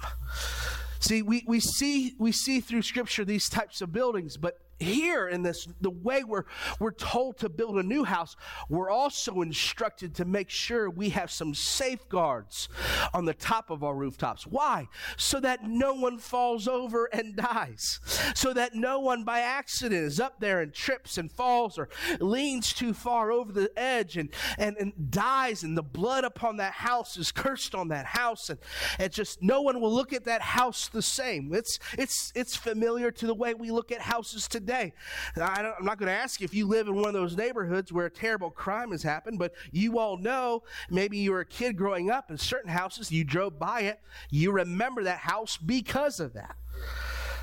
See, 0.99 1.21
we, 1.21 1.45
we 1.47 1.59
see 1.59 2.15
we 2.19 2.31
see 2.31 2.59
through 2.59 2.81
Scripture 2.81 3.23
these 3.23 3.49
types 3.49 3.81
of 3.81 3.93
buildings, 3.93 4.35
but 4.35 4.59
here 4.79 5.27
in 5.27 5.43
this 5.43 5.67
the 5.81 5.89
way 5.89 6.24
we're 6.24 6.45
we're 6.79 6.91
told 6.91 7.38
to 7.38 7.50
build 7.50 7.77
a 7.77 7.83
new 7.83 8.03
house 8.03 8.36
we're 8.69 8.89
also 8.89 9.41
instructed 9.41 10.15
to 10.15 10.25
make 10.25 10.50
sure 10.50 10.89
we 10.89 11.09
have 11.09 11.29
some 11.29 11.53
safeguards 11.53 12.69
on 13.13 13.25
the 13.25 13.33
top 13.33 13.69
of 13.69 13.83
our 13.83 13.95
rooftops. 13.95 14.48
Why? 14.48 14.88
So 15.17 15.39
that 15.41 15.63
no 15.63 15.93
one 15.93 16.17
falls 16.17 16.67
over 16.67 17.05
and 17.05 17.36
dies. 17.51 18.00
So 18.36 18.53
that 18.53 18.75
no 18.75 19.00
one 19.00 19.24
by 19.24 19.39
accident 19.39 20.05
is 20.05 20.19
up 20.19 20.39
there 20.39 20.62
and 20.62 20.74
trips 20.74 21.17
and 21.17 21.31
falls 21.31 21.77
or 21.77 21.89
leans 22.19 22.74
too 22.74 22.93
far 22.93 23.31
over 23.31 23.51
the 23.51 23.71
edge 23.77 24.17
and 24.17 24.29
and, 24.57 24.77
and 24.77 25.12
dies 25.12 25.63
and 25.63 25.77
the 25.77 25.83
blood 25.83 26.24
upon 26.24 26.57
that 26.57 26.74
house 26.74 27.17
is 27.17 27.31
cursed 27.31 27.75
on 27.75 27.89
that 27.89 28.05
house 28.05 28.50
and 28.50 28.59
it 29.00 29.12
just 29.12 29.41
no 29.41 29.62
one 29.62 29.81
will 29.81 29.93
look 29.93 30.13
at 30.13 30.25
that 30.25 30.41
house 30.41 30.88
the 30.88 31.01
same. 31.01 31.53
It's 31.53 31.79
it's 31.98 32.31
it's 32.36 32.55
familiar 32.55 33.12
to 33.12 33.27
the 33.27 33.33
way 33.33 33.53
we 33.53 33.71
look 33.71 33.91
at 33.91 34.01
houses 34.01 34.48
today 34.48 34.68
day. 34.69 34.93
I 35.35 35.73
am 35.79 35.85
not 35.85 35.97
going 35.97 36.07
to 36.07 36.13
ask 36.13 36.39
you 36.39 36.45
if 36.45 36.53
you 36.53 36.67
live 36.67 36.88
in 36.88 36.95
one 36.95 37.07
of 37.07 37.13
those 37.13 37.35
neighborhoods 37.35 37.91
where 37.91 38.05
a 38.05 38.11
terrible 38.11 38.51
crime 38.51 38.91
has 38.91 39.01
happened, 39.01 39.39
but 39.39 39.53
you 39.71 39.97
all 39.97 40.17
know 40.17 40.63
maybe 40.91 41.17
you 41.17 41.31
were 41.31 41.39
a 41.39 41.45
kid 41.45 41.75
growing 41.75 42.11
up 42.11 42.29
in 42.29 42.38
certain 42.38 42.69
houses, 42.69 43.11
you 43.11 43.23
drove 43.23 43.57
by 43.57 43.81
it, 43.81 43.99
you 44.29 44.51
remember 44.51 45.03
that 45.03 45.19
house 45.19 45.57
because 45.57 46.19
of 46.19 46.33
that. 46.33 46.55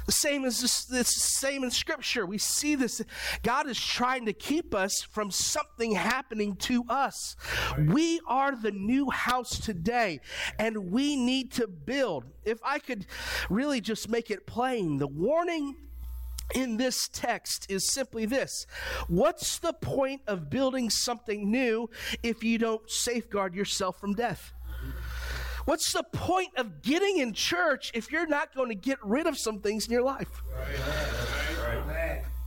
The 0.06 0.12
same 0.12 0.44
as 0.44 0.60
this, 0.60 0.84
this 0.84 1.08
same 1.08 1.64
in 1.64 1.72
Scripture. 1.72 2.24
We 2.26 2.38
see 2.38 2.76
this. 2.76 3.02
God 3.42 3.68
is 3.68 3.78
trying 3.84 4.26
to 4.26 4.32
keep 4.32 4.72
us 4.72 5.02
from 5.02 5.32
something 5.32 5.96
happening 5.96 6.54
to 6.56 6.84
us. 6.88 7.34
We 7.76 8.20
are 8.28 8.54
the 8.54 8.70
new 8.70 9.10
house 9.10 9.58
today, 9.58 10.20
and 10.60 10.92
we 10.92 11.16
need 11.16 11.50
to 11.54 11.66
build. 11.66 12.24
If 12.44 12.60
I 12.64 12.78
could 12.78 13.06
really 13.50 13.80
just 13.80 14.08
make 14.08 14.30
it 14.30 14.46
plain, 14.46 14.98
the 14.98 15.08
warning 15.08 15.74
in 16.54 16.76
this 16.76 17.08
text 17.08 17.66
is 17.68 17.92
simply 17.92 18.26
this 18.26 18.66
What's 19.08 19.58
the 19.58 19.72
point 19.72 20.22
of 20.26 20.50
building 20.50 20.90
something 20.90 21.50
new 21.50 21.90
if 22.22 22.44
you 22.44 22.58
don't 22.58 22.88
safeguard 22.90 23.54
yourself 23.54 24.00
from 24.00 24.14
death? 24.14 24.52
What's 25.64 25.92
the 25.92 26.04
point 26.04 26.50
of 26.56 26.80
getting 26.82 27.18
in 27.18 27.32
church 27.32 27.90
if 27.92 28.12
you're 28.12 28.28
not 28.28 28.54
going 28.54 28.68
to 28.68 28.76
get 28.76 28.98
rid 29.02 29.26
of 29.26 29.36
some 29.36 29.60
things 29.60 29.86
in 29.86 29.92
your 29.92 30.02
life? 30.02 30.42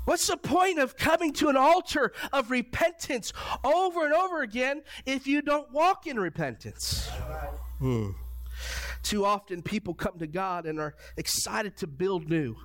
What's 0.05 0.25
the 0.25 0.37
point 0.37 0.79
of 0.79 0.95
coming 0.95 1.33
to 1.33 1.49
an 1.49 1.57
altar 1.57 2.13
of 2.31 2.49
repentance 2.49 3.33
over 3.63 4.05
and 4.05 4.13
over 4.13 4.41
again 4.41 4.83
if 5.05 5.27
you 5.27 5.41
don't 5.41 5.71
walk 5.71 6.07
in 6.07 6.17
repentance? 6.17 7.09
Hmm. 7.79 8.11
Too 9.03 9.25
often 9.25 9.61
people 9.61 9.93
come 9.93 10.17
to 10.19 10.27
God 10.27 10.65
and 10.65 10.79
are 10.79 10.95
excited 11.17 11.77
to 11.77 11.87
build 11.87 12.29
new 12.29 12.55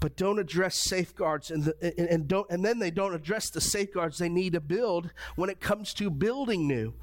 but 0.00 0.16
don't 0.16 0.38
address 0.38 0.76
safeguards 0.76 1.50
and, 1.50 1.64
the, 1.64 2.10
and 2.10 2.28
don't 2.28 2.48
and 2.50 2.64
then 2.64 2.78
they 2.78 2.90
don't 2.90 3.14
address 3.14 3.50
the 3.50 3.60
safeguards 3.60 4.18
they 4.18 4.28
need 4.28 4.52
to 4.52 4.60
build 4.60 5.10
when 5.36 5.50
it 5.50 5.60
comes 5.60 5.92
to 5.94 6.10
building 6.10 6.66
new 6.66 6.94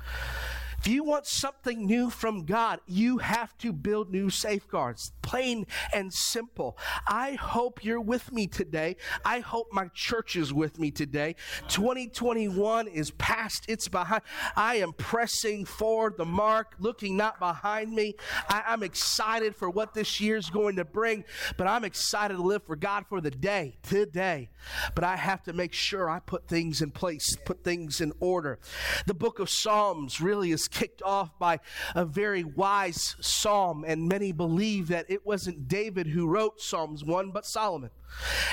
if 0.85 0.91
you 0.91 1.03
want 1.03 1.25
something 1.25 1.87
new 1.87 2.11
from 2.11 2.45
God, 2.45 2.79
you 2.85 3.17
have 3.17 3.57
to 3.57 3.73
build 3.73 4.11
new 4.11 4.29
safeguards. 4.29 5.13
Plain 5.25 5.65
and 5.91 6.13
simple. 6.13 6.77
I 7.07 7.33
hope 7.33 7.83
you're 7.83 7.99
with 7.99 8.31
me 8.31 8.45
today. 8.45 8.95
I 9.25 9.39
hope 9.39 9.69
my 9.71 9.87
church 9.95 10.35
is 10.35 10.53
with 10.53 10.77
me 10.77 10.91
today. 10.91 11.35
2021 11.67 12.87
is 12.87 13.09
past, 13.09 13.65
it's 13.67 13.87
behind. 13.87 14.21
I 14.55 14.75
am 14.75 14.93
pressing 14.93 15.65
forward 15.65 16.17
the 16.17 16.25
mark, 16.25 16.75
looking 16.77 17.17
not 17.17 17.39
behind 17.39 17.91
me. 17.91 18.13
I, 18.49 18.65
am 18.67 18.83
excited 18.83 19.55
for 19.55 19.67
what 19.67 19.95
this 19.95 20.21
year 20.21 20.37
is 20.37 20.51
going 20.51 20.75
to 20.75 20.85
bring, 20.85 21.23
but 21.57 21.65
I'm 21.65 21.85
excited 21.85 22.35
to 22.35 22.43
live 22.43 22.61
for 22.63 22.75
God 22.75 23.05
for 23.09 23.19
the 23.19 23.31
day, 23.31 23.77
today. 23.81 24.49
But 24.93 25.03
I 25.05 25.15
have 25.15 25.41
to 25.45 25.53
make 25.53 25.73
sure 25.73 26.07
I 26.07 26.19
put 26.19 26.47
things 26.47 26.83
in 26.83 26.91
place, 26.91 27.35
put 27.45 27.63
things 27.63 27.99
in 27.99 28.13
order. 28.19 28.59
The 29.07 29.15
book 29.15 29.39
of 29.39 29.49
Psalms 29.49 30.21
really 30.21 30.51
is 30.51 30.67
kicked 30.67 31.01
off 31.01 31.39
by 31.39 31.61
a 31.95 32.05
very 32.05 32.43
wise 32.43 33.15
psalm, 33.21 33.83
and 33.87 34.07
many 34.07 34.31
believe 34.31 34.89
that 34.89 35.09
it 35.15 35.25
wasn't 35.25 35.67
David 35.67 36.07
who 36.07 36.27
wrote 36.27 36.61
Psalms 36.61 37.03
1, 37.03 37.31
but 37.31 37.45
Solomon. 37.45 37.89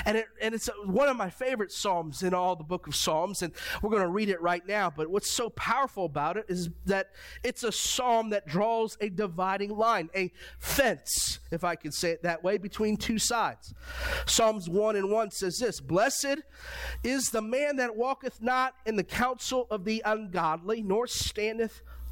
And, 0.05 0.17
it, 0.17 0.27
and 0.41 0.55
it's 0.55 0.69
one 0.85 1.09
of 1.09 1.15
my 1.15 1.29
favorite 1.29 1.71
Psalms 1.71 2.23
in 2.23 2.33
all 2.33 2.55
the 2.55 2.63
book 2.63 2.87
of 2.87 2.95
Psalms, 2.95 3.41
and 3.41 3.53
we're 3.81 3.89
going 3.89 4.01
to 4.01 4.07
read 4.07 4.29
it 4.29 4.41
right 4.41 4.65
now. 4.67 4.89
But 4.89 5.09
what's 5.09 5.29
so 5.29 5.49
powerful 5.51 6.05
about 6.05 6.37
it 6.37 6.45
is 6.47 6.69
that 6.85 7.11
it's 7.43 7.63
a 7.63 7.71
psalm 7.71 8.31
that 8.31 8.47
draws 8.47 8.97
a 8.99 9.09
dividing 9.09 9.75
line, 9.75 10.09
a 10.15 10.31
fence, 10.57 11.39
if 11.51 11.63
I 11.63 11.75
could 11.75 11.93
say 11.93 12.11
it 12.11 12.23
that 12.23 12.43
way, 12.43 12.57
between 12.57 12.97
two 12.97 13.19
sides. 13.19 13.73
Psalms 14.25 14.69
1 14.69 14.95
and 14.95 15.11
1 15.11 15.31
says 15.31 15.57
this 15.59 15.79
Blessed 15.79 16.41
is 17.03 17.29
the 17.29 17.41
man 17.41 17.75
that 17.77 17.95
walketh 17.95 18.41
not 18.41 18.73
in 18.85 18.95
the 18.95 19.03
counsel 19.03 19.67
of 19.69 19.85
the 19.85 20.01
ungodly, 20.05 20.81
nor 20.81 21.07
standeth 21.07 21.81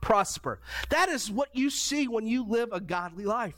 prosper. 0.00 0.60
That 0.90 1.08
is 1.08 1.30
what 1.30 1.48
you 1.54 1.70
see 1.70 2.08
when 2.08 2.26
you 2.26 2.44
live 2.44 2.70
a 2.72 2.80
godly 2.80 3.24
life. 3.24 3.54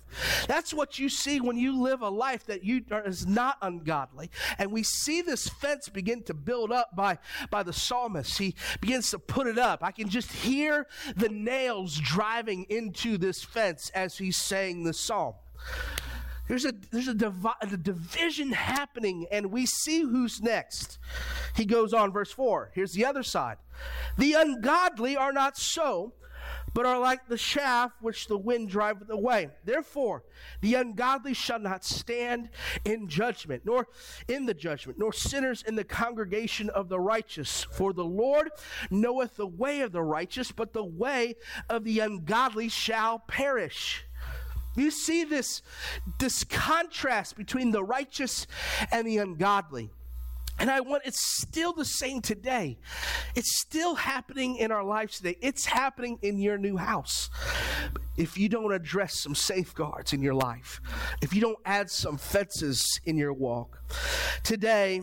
That's 0.46 0.72
what 0.72 0.98
you 0.98 1.08
see 1.08 1.40
when 1.40 1.56
you 1.56 1.80
live 1.80 2.02
a 2.02 2.08
life 2.08 2.46
that 2.46 2.64
you 2.64 2.84
is 3.04 3.26
not 3.26 3.56
ungodly. 3.62 4.30
And 4.58 4.72
we 4.72 4.82
see 4.82 5.22
this 5.22 5.48
fence 5.48 5.88
begin 5.88 6.22
to 6.24 6.34
build 6.34 6.72
up 6.72 6.94
by, 6.94 7.18
by 7.50 7.62
the 7.62 7.72
psalmist. 7.72 8.38
He 8.38 8.54
begins 8.80 9.10
to 9.10 9.18
put 9.18 9.46
it 9.46 9.58
up. 9.58 9.82
I 9.82 9.92
can 9.92 10.08
just 10.08 10.32
hear 10.32 10.86
the 11.16 11.28
nails 11.28 11.98
driving 11.98 12.66
into 12.68 13.18
this 13.18 13.42
fence 13.42 13.90
as 13.94 14.18
he's 14.18 14.36
saying 14.36 14.84
the 14.84 14.92
psalm. 14.92 15.34
There's 16.50 16.64
a 16.64 16.74
there's 16.90 17.06
a, 17.06 17.14
divi- 17.14 17.48
a, 17.60 17.76
division 17.76 18.50
happening, 18.50 19.24
and 19.30 19.52
we 19.52 19.66
see 19.66 20.00
who's 20.00 20.42
next. 20.42 20.98
He 21.54 21.64
goes 21.64 21.94
on, 21.94 22.12
verse 22.12 22.32
four. 22.32 22.72
Here's 22.74 22.90
the 22.90 23.04
other 23.04 23.22
side: 23.22 23.58
the 24.18 24.32
ungodly 24.32 25.16
are 25.16 25.32
not 25.32 25.56
so, 25.56 26.12
but 26.74 26.86
are 26.86 26.98
like 26.98 27.26
the 27.28 27.36
chaff 27.36 27.92
which 28.00 28.26
the 28.26 28.38
wind 28.38 28.68
driveth 28.68 29.10
away. 29.10 29.50
Therefore, 29.64 30.24
the 30.60 30.74
ungodly 30.74 31.34
shall 31.34 31.58
not 31.58 31.84
stand 31.84 32.50
in 32.84 33.08
judgment, 33.08 33.62
nor 33.64 33.88
in 34.28 34.46
the 34.46 34.54
judgment, 34.54 34.98
nor 34.98 35.12
sinners 35.12 35.62
in 35.66 35.74
the 35.74 35.84
congregation 35.84 36.70
of 36.70 36.88
the 36.88 37.00
righteous. 37.00 37.64
For 37.72 37.92
the 37.92 38.04
Lord 38.04 38.50
knoweth 38.90 39.36
the 39.36 39.46
way 39.46 39.80
of 39.80 39.92
the 39.92 40.02
righteous, 40.02 40.52
but 40.52 40.72
the 40.72 40.84
way 40.84 41.36
of 41.68 41.84
the 41.84 42.00
ungodly 42.00 42.68
shall 42.68 43.18
perish. 43.18 44.04
You 44.76 44.90
see 44.90 45.24
this, 45.24 45.62
this 46.18 46.44
contrast 46.44 47.36
between 47.36 47.72
the 47.72 47.82
righteous 47.82 48.46
and 48.92 49.06
the 49.06 49.18
ungodly. 49.18 49.90
And 50.60 50.70
I 50.70 50.80
want, 50.80 51.02
it's 51.06 51.40
still 51.40 51.72
the 51.72 51.86
same 51.86 52.20
today. 52.20 52.78
It's 53.34 53.58
still 53.60 53.94
happening 53.94 54.56
in 54.56 54.70
our 54.70 54.84
lives 54.84 55.16
today. 55.16 55.38
It's 55.40 55.64
happening 55.64 56.18
in 56.20 56.38
your 56.38 56.58
new 56.58 56.76
house. 56.76 57.30
If 58.18 58.36
you 58.36 58.50
don't 58.50 58.72
address 58.72 59.18
some 59.18 59.34
safeguards 59.34 60.12
in 60.12 60.20
your 60.20 60.34
life, 60.34 60.82
if 61.22 61.34
you 61.34 61.40
don't 61.40 61.58
add 61.64 61.90
some 61.90 62.18
fences 62.18 63.00
in 63.06 63.16
your 63.16 63.32
walk, 63.32 63.82
today, 64.44 65.00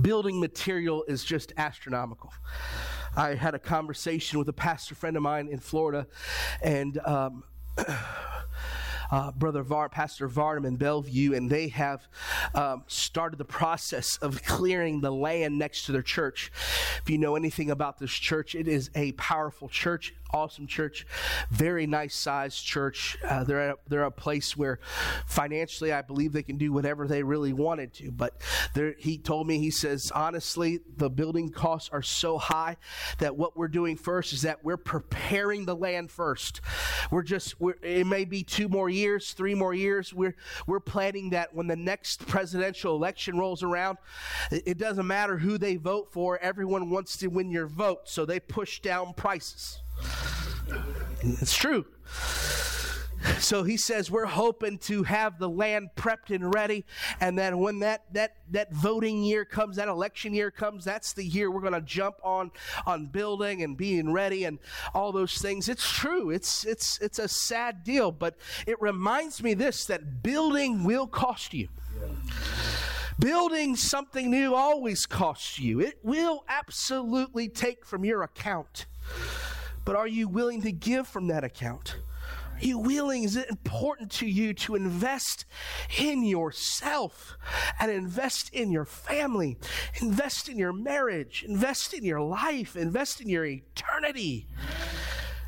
building 0.00 0.40
material 0.40 1.04
is 1.06 1.24
just 1.24 1.52
astronomical. 1.58 2.32
I 3.14 3.34
had 3.34 3.54
a 3.54 3.58
conversation 3.58 4.38
with 4.38 4.48
a 4.48 4.54
pastor 4.54 4.94
friend 4.94 5.16
of 5.16 5.22
mine 5.22 5.48
in 5.48 5.58
Florida, 5.58 6.06
and 6.62 6.98
um, 7.04 7.42
uh, 9.10 9.32
Brother 9.32 9.62
Var, 9.62 9.88
Pastor 9.88 10.28
Varnum 10.28 10.64
in 10.64 10.76
Bellevue, 10.76 11.34
and 11.34 11.50
they 11.50 11.68
have 11.68 12.06
um, 12.54 12.84
started 12.86 13.36
the 13.36 13.44
process 13.44 14.16
of 14.18 14.42
clearing 14.44 15.00
the 15.00 15.10
land 15.10 15.58
next 15.58 15.86
to 15.86 15.92
their 15.92 16.02
church. 16.02 16.50
If 17.02 17.10
you 17.10 17.18
know 17.18 17.36
anything 17.36 17.70
about 17.70 17.98
this 17.98 18.12
church, 18.12 18.54
it 18.54 18.68
is 18.68 18.90
a 18.94 19.12
powerful 19.12 19.68
church 19.68 20.14
awesome 20.30 20.66
church, 20.66 21.06
very 21.50 21.86
nice 21.86 22.14
sized 22.14 22.64
church. 22.64 23.16
Uh, 23.24 23.44
they're 23.44 23.70
a, 23.70 23.76
they're 23.88 24.02
a 24.04 24.10
place 24.10 24.56
where 24.56 24.78
financially, 25.26 25.92
I 25.92 26.02
believe 26.02 26.32
they 26.32 26.42
can 26.42 26.58
do 26.58 26.72
whatever 26.72 27.06
they 27.06 27.22
really 27.22 27.52
wanted 27.52 27.94
to. 27.94 28.10
But 28.10 28.40
he 28.98 29.18
told 29.18 29.46
me, 29.46 29.58
he 29.58 29.70
says, 29.70 30.12
honestly, 30.14 30.80
the 30.96 31.08
building 31.08 31.50
costs 31.50 31.88
are 31.92 32.02
so 32.02 32.38
high 32.38 32.76
that 33.18 33.36
what 33.36 33.56
we're 33.56 33.68
doing 33.68 33.96
first 33.96 34.32
is 34.32 34.42
that 34.42 34.64
we're 34.64 34.76
preparing 34.76 35.64
the 35.64 35.76
land 35.76 36.10
first. 36.10 36.60
We're 37.10 37.22
just, 37.22 37.60
we're, 37.60 37.76
it 37.82 38.06
may 38.06 38.24
be 38.24 38.42
two 38.42 38.68
more 38.68 38.90
years, 38.90 38.97
three 39.32 39.54
more 39.54 39.74
years. 39.74 40.12
We're 40.12 40.36
we're 40.66 40.80
planning 40.80 41.30
that 41.30 41.54
when 41.54 41.66
the 41.66 41.76
next 41.76 42.26
presidential 42.26 42.94
election 42.94 43.38
rolls 43.38 43.62
around, 43.62 43.98
it 44.50 44.78
doesn't 44.78 45.06
matter 45.06 45.38
who 45.38 45.58
they 45.58 45.76
vote 45.76 46.12
for. 46.12 46.38
Everyone 46.38 46.90
wants 46.90 47.16
to 47.18 47.28
win 47.28 47.50
your 47.50 47.66
vote, 47.66 48.08
so 48.08 48.24
they 48.24 48.40
push 48.40 48.80
down 48.80 49.14
prices. 49.14 49.80
It's 51.20 51.56
true. 51.56 51.84
So 53.38 53.62
he 53.62 53.76
says 53.76 54.10
we're 54.10 54.26
hoping 54.26 54.78
to 54.78 55.02
have 55.02 55.38
the 55.38 55.48
land 55.48 55.90
prepped 55.96 56.34
and 56.34 56.54
ready, 56.54 56.84
and 57.20 57.38
then 57.38 57.58
when 57.58 57.80
that 57.80 58.04
that 58.12 58.36
that 58.50 58.72
voting 58.72 59.22
year 59.22 59.44
comes, 59.44 59.76
that 59.76 59.88
election 59.88 60.34
year 60.34 60.50
comes, 60.50 60.84
that's 60.84 61.12
the 61.12 61.24
year 61.24 61.50
we're 61.50 61.60
going 61.60 61.72
to 61.72 61.80
jump 61.80 62.16
on 62.22 62.50
on 62.86 63.06
building 63.06 63.62
and 63.62 63.76
being 63.76 64.12
ready 64.12 64.44
and 64.44 64.58
all 64.94 65.12
those 65.12 65.38
things. 65.38 65.68
It's 65.68 65.88
true. 65.88 66.30
It's 66.30 66.64
it's 66.64 66.98
it's 67.00 67.18
a 67.18 67.28
sad 67.28 67.84
deal, 67.84 68.12
but 68.12 68.36
it 68.66 68.80
reminds 68.80 69.42
me 69.42 69.54
this 69.54 69.84
that 69.86 70.22
building 70.22 70.84
will 70.84 71.06
cost 71.06 71.54
you. 71.54 71.68
Building 73.18 73.74
something 73.74 74.30
new 74.30 74.54
always 74.54 75.04
costs 75.06 75.58
you. 75.58 75.80
It 75.80 75.98
will 76.04 76.44
absolutely 76.48 77.48
take 77.48 77.84
from 77.84 78.04
your 78.04 78.22
account. 78.22 78.86
But 79.84 79.96
are 79.96 80.06
you 80.06 80.28
willing 80.28 80.62
to 80.62 80.70
give 80.70 81.08
from 81.08 81.26
that 81.28 81.42
account? 81.42 81.96
You 82.60 82.78
willing? 82.78 83.24
Is 83.24 83.36
it 83.36 83.48
important 83.48 84.10
to 84.12 84.26
you 84.26 84.54
to 84.54 84.74
invest 84.74 85.44
in 85.98 86.24
yourself 86.24 87.36
and 87.78 87.90
invest 87.90 88.50
in 88.52 88.70
your 88.70 88.84
family, 88.84 89.58
invest 90.00 90.48
in 90.48 90.58
your 90.58 90.72
marriage, 90.72 91.44
invest 91.46 91.94
in 91.94 92.04
your 92.04 92.20
life, 92.20 92.76
invest 92.76 93.20
in 93.20 93.28
your 93.28 93.44
eternity? 93.44 94.48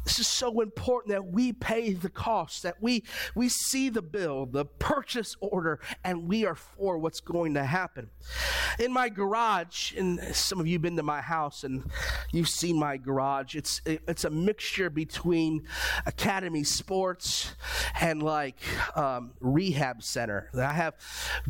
This 0.05 0.19
is 0.19 0.27
so 0.27 0.61
important 0.61 1.13
that 1.13 1.27
we 1.27 1.53
pay 1.53 1.93
the 1.93 2.09
cost, 2.09 2.63
that 2.63 2.83
we, 2.83 3.05
we 3.35 3.49
see 3.49 3.89
the 3.89 4.03
bill, 4.03 4.47
the 4.47 4.65
purchase 4.65 5.37
order, 5.41 5.81
and 6.05 6.29
we 6.29 6.47
are 6.47 6.55
for 6.55 6.99
what's 6.99 7.21
going 7.21 7.55
to 7.55 7.65
happen. 7.65 8.11
In 8.79 8.93
my 8.93 9.09
garage, 9.09 9.95
and 9.97 10.21
some 10.35 10.61
of 10.61 10.67
you 10.67 10.75
have 10.75 10.83
been 10.83 10.97
to 10.97 11.03
my 11.03 11.21
house 11.21 11.65
and 11.65 11.91
you've 12.33 12.49
seen 12.49 12.79
my 12.79 12.97
garage, 12.97 13.55
it's, 13.55 13.83
it's 13.85 14.25
a 14.25 14.31
mixture 14.31 14.91
between 14.91 15.63
academy 16.07 16.65
sports 16.65 17.55
and 18.01 18.23
like 18.23 18.59
um, 18.97 19.33
rehab 19.41 20.03
center. 20.03 20.49
I 20.57 20.73
have 20.73 20.95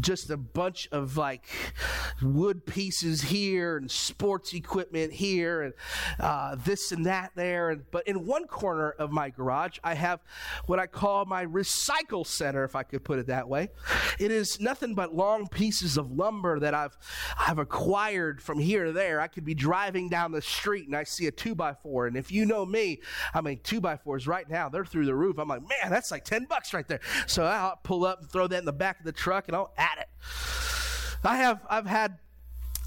just 0.00 0.30
a 0.30 0.36
bunch 0.36 0.88
of 0.92 1.16
like 1.16 1.46
wood 2.22 2.66
pieces 2.66 3.22
here 3.22 3.76
and 3.76 3.90
sports 3.90 4.52
equipment 4.54 5.12
here 5.12 5.62
and 5.62 5.74
uh, 6.18 6.56
this 6.56 6.92
and 6.92 7.06
that 7.06 7.32
there. 7.34 7.70
And, 7.70 7.84
but 7.90 8.06
in 8.08 8.26
one 8.26 8.39
one 8.40 8.48
corner 8.48 8.90
of 8.92 9.12
my 9.12 9.29
garage, 9.29 9.79
I 9.85 9.94
have 9.94 10.20
what 10.66 10.79
I 10.79 10.87
call 10.87 11.26
my 11.26 11.44
recycle 11.44 12.26
center, 12.26 12.64
if 12.64 12.74
I 12.74 12.83
could 12.83 13.05
put 13.05 13.18
it 13.18 13.26
that 13.26 13.48
way. 13.48 13.68
It 14.18 14.31
is 14.31 14.61
nothing 14.61 14.94
but 14.94 15.14
long 15.14 15.46
pieces 15.46 15.98
of 15.98 16.11
lumber 16.11 16.59
that 16.61 16.74
I've, 16.74 16.96
I've 17.38 17.59
acquired 17.59 18.42
from 18.42 18.59
here 18.59 18.87
to 18.87 18.92
there. 18.92 19.20
I 19.20 19.29
could 19.29 19.44
be 19.44 19.55
driving 19.55 20.09
down 20.09 20.33
the 20.33 20.40
street 20.40 20.87
and 20.87 20.96
I 20.96 21.05
see 21.05 21.26
a 21.26 21.31
two 21.31 21.55
by 21.55 21.74
four. 21.74 22.07
And 22.07 22.16
if 22.16 22.33
you 22.33 22.46
know 22.46 22.64
me, 22.64 23.00
I 23.35 23.42
mean, 23.42 23.61
two 23.62 23.81
by 23.81 23.96
fours 23.96 24.26
right 24.26 24.48
now, 24.48 24.68
they're 24.68 24.87
through 24.87 25.07
the 25.07 25.14
roof. 25.14 25.38
I'm 25.38 25.48
like, 25.48 25.62
man, 25.62 25.90
that's 25.90 26.11
like 26.11 26.24
10 26.24 26.46
bucks 26.46 26.72
right 26.72 26.88
there. 26.88 27.00
So 27.26 27.44
I'll 27.44 27.79
pull 27.83 28.05
up 28.05 28.20
and 28.20 28.31
throw 28.31 28.46
that 28.46 28.59
in 28.59 28.64
the 28.64 28.72
back 28.72 29.00
of 29.00 29.05
the 29.05 29.12
truck 29.12 29.48
and 29.48 29.57
I'll 29.57 29.74
add 29.76 29.98
it. 29.98 30.09
I 31.22 31.37
have, 31.37 31.61
I've 31.68 31.87
had 31.87 32.18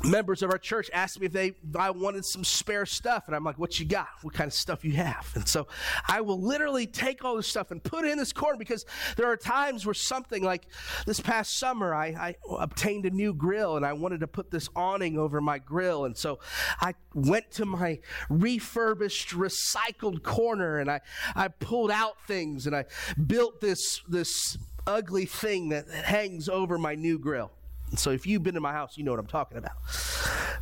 members 0.04 0.44
of 0.44 0.52
our 0.52 0.58
church 0.58 0.90
asked 0.94 1.20
me 1.20 1.28
if 1.28 1.32
they 1.32 1.48
if 1.48 1.76
I 1.78 1.90
wanted 1.90 2.26
some 2.26 2.44
spare 2.44 2.86
stuff, 2.86 3.24
and 3.28 3.36
I'm 3.36 3.44
like, 3.44 3.58
"What 3.58 3.80
you 3.80 3.86
got? 3.86 4.08
What 4.22 4.34
kind 4.34 4.48
of 4.48 4.54
stuff 4.54 4.84
you 4.84 4.94
have?" 4.94 5.32
And 5.36 5.48
so 5.48 5.68
I 6.08 6.22
will 6.22 6.42
literally 6.42 6.88
take 6.88 7.24
all 7.24 7.36
this 7.36 7.48
stuff 7.48 7.72
and 7.72 7.82
put 7.84 8.06
it 8.06 8.12
in 8.12 8.18
this 8.18 8.34
corner 8.34 8.58
because 8.58 8.86
there 9.16 9.28
are 9.28 9.38
times 9.38 9.86
where 9.86 9.94
something 9.94 10.44
like 10.44 10.68
this 11.06 11.20
past 11.20 11.58
summer, 11.58 11.94
I, 11.94 12.08
I 12.08 12.36
obtained 12.60 13.06
a 13.06 13.12
new 13.12 13.34
grill 13.34 13.78
and 13.78 13.86
I 13.86 13.94
wanted 13.94 14.20
to 14.22 14.28
put 14.28 14.52
this 14.52 14.70
awning 14.76 15.18
over 15.18 15.42
my 15.42 15.60
grill, 15.60 16.06
and 16.06 16.18
so 16.18 16.40
I 16.82 16.96
went 17.14 17.52
to 17.52 17.66
my 17.66 18.00
refurbished, 18.30 19.30
recycled 19.30 20.24
corner 20.24 20.80
and 20.80 20.90
I 20.90 21.02
I 21.36 21.48
pulled 21.48 21.92
out 21.92 22.22
things 22.28 22.68
and 22.68 22.76
I 22.76 22.86
built 23.26 23.62
this 23.62 24.02
this 24.08 24.58
ugly 24.86 25.26
thing 25.26 25.70
that 25.70 25.90
hangs 25.90 26.50
over 26.50 26.78
my 26.78 26.96
new 26.96 27.18
grill. 27.18 27.52
So 28.00 28.12
if 28.12 28.26
you've 28.26 28.44
been 28.44 28.56
in 28.56 28.62
my 28.62 28.74
house, 28.74 28.98
you 28.98 29.04
know 29.04 29.12
what 29.12 29.20
I'm 29.20 29.28
talking 29.28 29.58
about. 29.58 29.74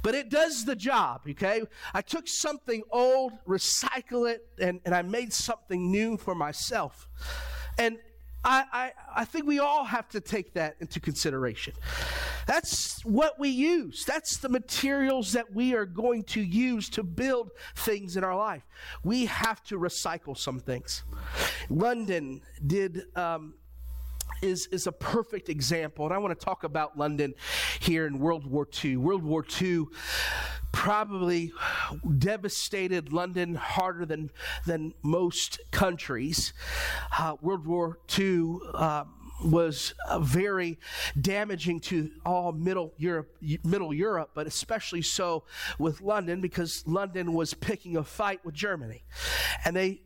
But 0.03 0.15
it 0.15 0.29
does 0.29 0.65
the 0.65 0.75
job, 0.75 1.21
okay? 1.29 1.61
I 1.93 2.01
took 2.01 2.27
something 2.27 2.81
old, 2.91 3.33
recycle 3.47 4.29
it, 4.31 4.47
and, 4.59 4.81
and 4.85 4.95
I 4.95 5.01
made 5.03 5.31
something 5.31 5.91
new 5.91 6.17
for 6.17 6.33
myself. 6.33 7.07
And 7.77 7.99
I, 8.43 8.65
I, 8.71 8.91
I 9.17 9.25
think 9.25 9.45
we 9.45 9.59
all 9.59 9.83
have 9.83 10.09
to 10.09 10.19
take 10.19 10.53
that 10.53 10.75
into 10.79 10.99
consideration. 10.99 11.73
That's 12.47 13.05
what 13.05 13.39
we 13.39 13.49
use. 13.49 14.03
That's 14.05 14.37
the 14.37 14.49
materials 14.49 15.33
that 15.33 15.53
we 15.53 15.75
are 15.75 15.85
going 15.85 16.23
to 16.23 16.41
use 16.41 16.89
to 16.91 17.03
build 17.03 17.51
things 17.75 18.17
in 18.17 18.23
our 18.23 18.35
life. 18.35 18.65
We 19.03 19.27
have 19.27 19.63
to 19.65 19.77
recycle 19.77 20.35
some 20.35 20.59
things. 20.59 21.03
London 21.69 22.41
did 22.65 23.03
um, 23.15 23.53
is, 24.41 24.67
is 24.67 24.87
a 24.87 24.91
perfect 24.91 25.49
example. 25.49 26.05
And 26.05 26.13
I 26.13 26.17
want 26.17 26.37
to 26.37 26.45
talk 26.45 26.63
about 26.63 26.97
London 26.97 27.33
here 27.79 28.05
in 28.05 28.19
World 28.19 28.45
War 28.45 28.67
II. 28.83 28.97
World 28.97 29.23
War 29.23 29.45
II 29.61 29.85
probably 30.71 31.51
devastated 32.17 33.11
London 33.11 33.55
harder 33.55 34.05
than, 34.05 34.31
than 34.65 34.93
most 35.03 35.59
countries. 35.71 36.53
Uh, 37.17 37.35
World 37.41 37.65
War 37.65 37.99
II. 38.17 38.59
Um, 38.73 39.13
was 39.43 39.95
uh, 40.07 40.19
very 40.19 40.77
damaging 41.19 41.79
to 41.79 42.11
all 42.25 42.51
middle 42.51 42.93
Europe, 42.97 43.35
middle 43.63 43.91
Europe, 43.91 44.29
but 44.35 44.45
especially 44.45 45.01
so 45.01 45.43
with 45.79 46.01
London 46.01 46.41
because 46.41 46.83
London 46.85 47.33
was 47.33 47.53
picking 47.55 47.97
a 47.97 48.03
fight 48.03 48.43
with 48.45 48.53
Germany, 48.53 49.03
and 49.65 49.75
they 49.75 50.01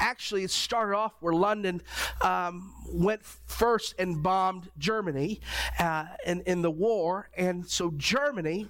actually, 0.00 0.42
it 0.42 0.50
started 0.50 0.96
off 0.96 1.12
where 1.20 1.34
London 1.34 1.82
um, 2.22 2.74
went 2.92 3.22
first 3.22 3.94
and 3.98 4.22
bombed 4.22 4.70
Germany 4.78 5.40
uh, 5.78 6.06
in, 6.26 6.40
in 6.42 6.62
the 6.62 6.70
war. 6.70 7.28
And 7.36 7.68
so 7.68 7.92
Germany, 7.96 8.68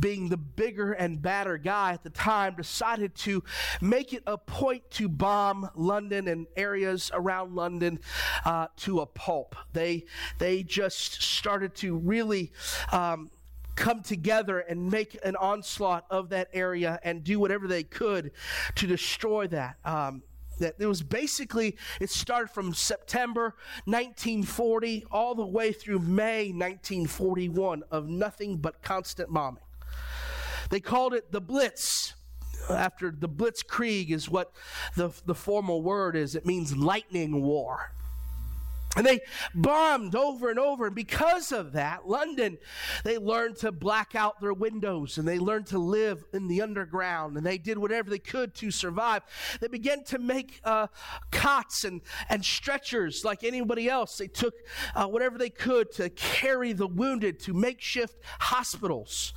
being 0.00 0.28
the 0.28 0.36
bigger 0.36 0.92
and 0.92 1.20
badder 1.20 1.58
guy 1.58 1.92
at 1.92 2.02
the 2.02 2.10
time, 2.10 2.54
decided 2.54 3.14
to 3.16 3.42
make 3.80 4.12
it 4.12 4.22
a 4.26 4.38
point 4.38 4.88
to 4.92 5.08
bomb 5.08 5.68
London 5.74 6.28
and 6.28 6.46
areas 6.56 7.10
around 7.12 7.54
London 7.54 7.98
uh, 8.44 8.68
to 8.78 9.00
a 9.00 9.06
pulp. 9.06 9.56
They, 9.72 10.04
they 10.38 10.62
just 10.62 11.22
started 11.22 11.74
to 11.76 11.96
really. 11.96 12.52
Um, 12.92 13.30
come 13.74 14.02
together 14.02 14.58
and 14.58 14.90
make 14.90 15.16
an 15.24 15.36
onslaught 15.36 16.04
of 16.10 16.30
that 16.30 16.48
area 16.52 16.98
and 17.04 17.22
do 17.22 17.38
whatever 17.38 17.68
they 17.68 17.84
could 17.84 18.32
to 18.74 18.88
destroy 18.88 19.46
that. 19.46 19.76
Um, 19.84 20.24
that 20.58 20.74
it 20.78 20.86
was 20.86 21.02
basically 21.02 21.76
it 22.00 22.10
started 22.10 22.50
from 22.50 22.74
september 22.74 23.54
1940 23.84 25.06
all 25.10 25.34
the 25.34 25.46
way 25.46 25.72
through 25.72 25.98
may 25.98 26.50
1941 26.52 27.82
of 27.90 28.08
nothing 28.08 28.56
but 28.56 28.82
constant 28.82 29.32
bombing. 29.32 29.62
They 30.70 30.80
called 30.80 31.14
it 31.14 31.32
the 31.32 31.40
blitz. 31.40 32.14
After 32.68 33.10
the 33.10 33.28
blitzkrieg 33.28 34.10
is 34.10 34.28
what 34.28 34.52
the, 34.94 35.10
the 35.24 35.34
formal 35.34 35.80
word 35.80 36.16
is 36.16 36.34
it 36.34 36.44
means 36.44 36.76
lightning 36.76 37.40
war 37.40 37.92
and 38.98 39.06
they 39.06 39.20
bombed 39.54 40.16
over 40.16 40.50
and 40.50 40.58
over. 40.58 40.86
And 40.86 40.94
because 40.94 41.52
of 41.52 41.72
that, 41.72 42.08
London, 42.08 42.58
they 43.04 43.16
learned 43.16 43.56
to 43.58 43.70
black 43.70 44.16
out 44.16 44.40
their 44.40 44.52
windows 44.52 45.18
and 45.18 45.28
they 45.28 45.38
learned 45.38 45.66
to 45.68 45.78
live 45.78 46.24
in 46.32 46.48
the 46.48 46.60
underground 46.62 47.36
and 47.36 47.46
they 47.46 47.58
did 47.58 47.78
whatever 47.78 48.10
they 48.10 48.18
could 48.18 48.54
to 48.56 48.72
survive. 48.72 49.22
They 49.60 49.68
began 49.68 50.02
to 50.06 50.18
make 50.18 50.60
uh, 50.64 50.88
cots 51.30 51.84
and, 51.84 52.00
and 52.28 52.44
stretchers 52.44 53.24
like 53.24 53.44
anybody 53.44 53.88
else. 53.88 54.18
They 54.18 54.26
took 54.26 54.54
uh, 54.96 55.06
whatever 55.06 55.38
they 55.38 55.50
could 55.50 55.92
to 55.92 56.10
carry 56.10 56.72
the 56.72 56.88
wounded 56.88 57.38
to 57.40 57.54
makeshift 57.54 58.16
hospitals. 58.40 59.32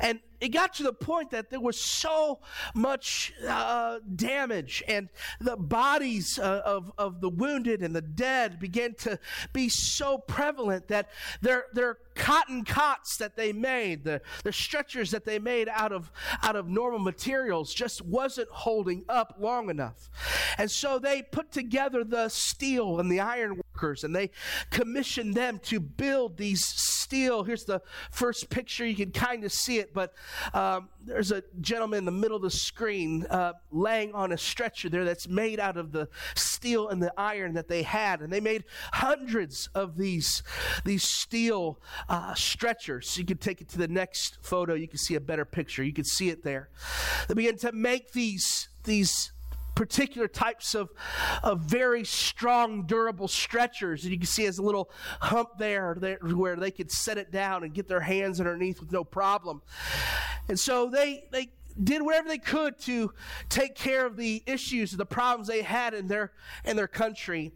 And 0.00 0.20
it 0.42 0.48
got 0.48 0.74
to 0.74 0.82
the 0.82 0.92
point 0.92 1.30
that 1.30 1.50
there 1.50 1.60
was 1.60 1.80
so 1.80 2.40
much 2.74 3.32
uh, 3.48 4.00
damage, 4.16 4.82
and 4.88 5.08
the 5.40 5.56
bodies 5.56 6.36
uh, 6.36 6.62
of, 6.64 6.90
of 6.98 7.20
the 7.20 7.28
wounded 7.28 7.80
and 7.80 7.94
the 7.94 8.02
dead 8.02 8.58
began 8.58 8.94
to 8.94 9.20
be 9.52 9.68
so 9.68 10.18
prevalent 10.18 10.88
that 10.88 11.10
their, 11.42 11.66
their 11.74 11.98
cotton 12.14 12.64
cots 12.64 13.16
that 13.18 13.36
they 13.36 13.52
made, 13.52 14.04
the, 14.04 14.20
the 14.44 14.52
stretchers 14.52 15.10
that 15.10 15.24
they 15.24 15.38
made 15.38 15.68
out 15.68 15.92
of, 15.92 16.10
out 16.42 16.56
of 16.56 16.68
normal 16.68 16.98
materials, 16.98 17.72
just 17.72 18.02
wasn't 18.02 18.48
holding 18.50 19.04
up 19.08 19.36
long 19.38 19.70
enough. 19.70 20.10
And 20.58 20.70
so 20.70 20.98
they 20.98 21.22
put 21.22 21.50
together 21.52 22.04
the 22.04 22.28
steel 22.28 23.00
and 23.00 23.10
the 23.10 23.20
iron 23.20 23.60
workers, 23.74 24.04
and 24.04 24.14
they 24.14 24.30
commissioned 24.70 25.34
them 25.34 25.58
to 25.64 25.80
build 25.80 26.36
these 26.36 26.64
steel. 26.64 27.44
Here's 27.44 27.64
the 27.64 27.82
first 28.10 28.48
picture. 28.48 28.86
You 28.86 28.96
can 28.96 29.10
kind 29.10 29.44
of 29.44 29.52
see 29.52 29.78
it, 29.78 29.92
but 29.92 30.14
um, 30.54 30.88
there's 31.04 31.32
a 31.32 31.42
gentleman 31.60 31.98
in 31.98 32.04
the 32.04 32.10
middle 32.12 32.36
of 32.36 32.42
the 32.42 32.50
screen 32.50 33.26
uh, 33.28 33.52
laying 33.70 34.14
on 34.14 34.32
a 34.32 34.38
stretcher 34.38 34.88
there 34.88 35.04
that's 35.04 35.28
made 35.28 35.60
out 35.60 35.76
of 35.76 35.92
the 35.92 36.08
steel 36.34 36.88
and 36.88 37.02
the 37.02 37.12
iron 37.16 37.54
that 37.54 37.68
they 37.68 37.82
had. 37.82 38.20
And 38.20 38.32
they 38.32 38.40
made 38.40 38.64
hundreds 38.92 39.68
of 39.74 39.96
these, 39.96 40.42
these 40.84 41.02
steel 41.02 41.80
uh, 42.08 42.34
stretchers. 42.34 43.16
You 43.16 43.24
can 43.24 43.38
take 43.38 43.60
it 43.60 43.68
to 43.70 43.78
the 43.78 43.88
next 43.88 44.38
photo. 44.42 44.74
You 44.74 44.88
can 44.88 44.98
see 44.98 45.14
a 45.14 45.20
better 45.20 45.44
picture. 45.44 45.82
You 45.82 45.92
can 45.92 46.04
see 46.04 46.30
it 46.30 46.42
there. 46.42 46.68
They 47.28 47.34
began 47.34 47.56
to 47.58 47.72
make 47.72 48.12
these, 48.12 48.68
these 48.84 49.32
particular 49.74 50.28
types 50.28 50.74
of, 50.74 50.90
of 51.42 51.60
very 51.60 52.04
strong, 52.04 52.86
durable 52.86 53.28
stretchers. 53.28 54.04
And 54.04 54.12
you 54.12 54.18
can 54.18 54.26
see 54.26 54.46
as 54.46 54.58
a 54.58 54.62
little 54.62 54.90
hump 55.20 55.50
there, 55.58 55.96
there 55.98 56.18
where 56.18 56.56
they 56.56 56.70
could 56.70 56.90
set 56.90 57.18
it 57.18 57.30
down 57.30 57.64
and 57.64 57.72
get 57.72 57.88
their 57.88 58.00
hands 58.00 58.40
underneath 58.40 58.80
with 58.80 58.92
no 58.92 59.04
problem. 59.04 59.62
And 60.48 60.58
so 60.58 60.88
they, 60.90 61.24
they 61.30 61.50
did 61.82 62.02
whatever 62.02 62.28
they 62.28 62.38
could 62.38 62.78
to 62.80 63.12
take 63.48 63.74
care 63.74 64.06
of 64.06 64.16
the 64.16 64.42
issues, 64.46 64.92
the 64.92 65.06
problems 65.06 65.48
they 65.48 65.62
had 65.62 65.94
in 65.94 66.06
their, 66.08 66.32
in 66.64 66.76
their 66.76 66.88
country. 66.88 67.52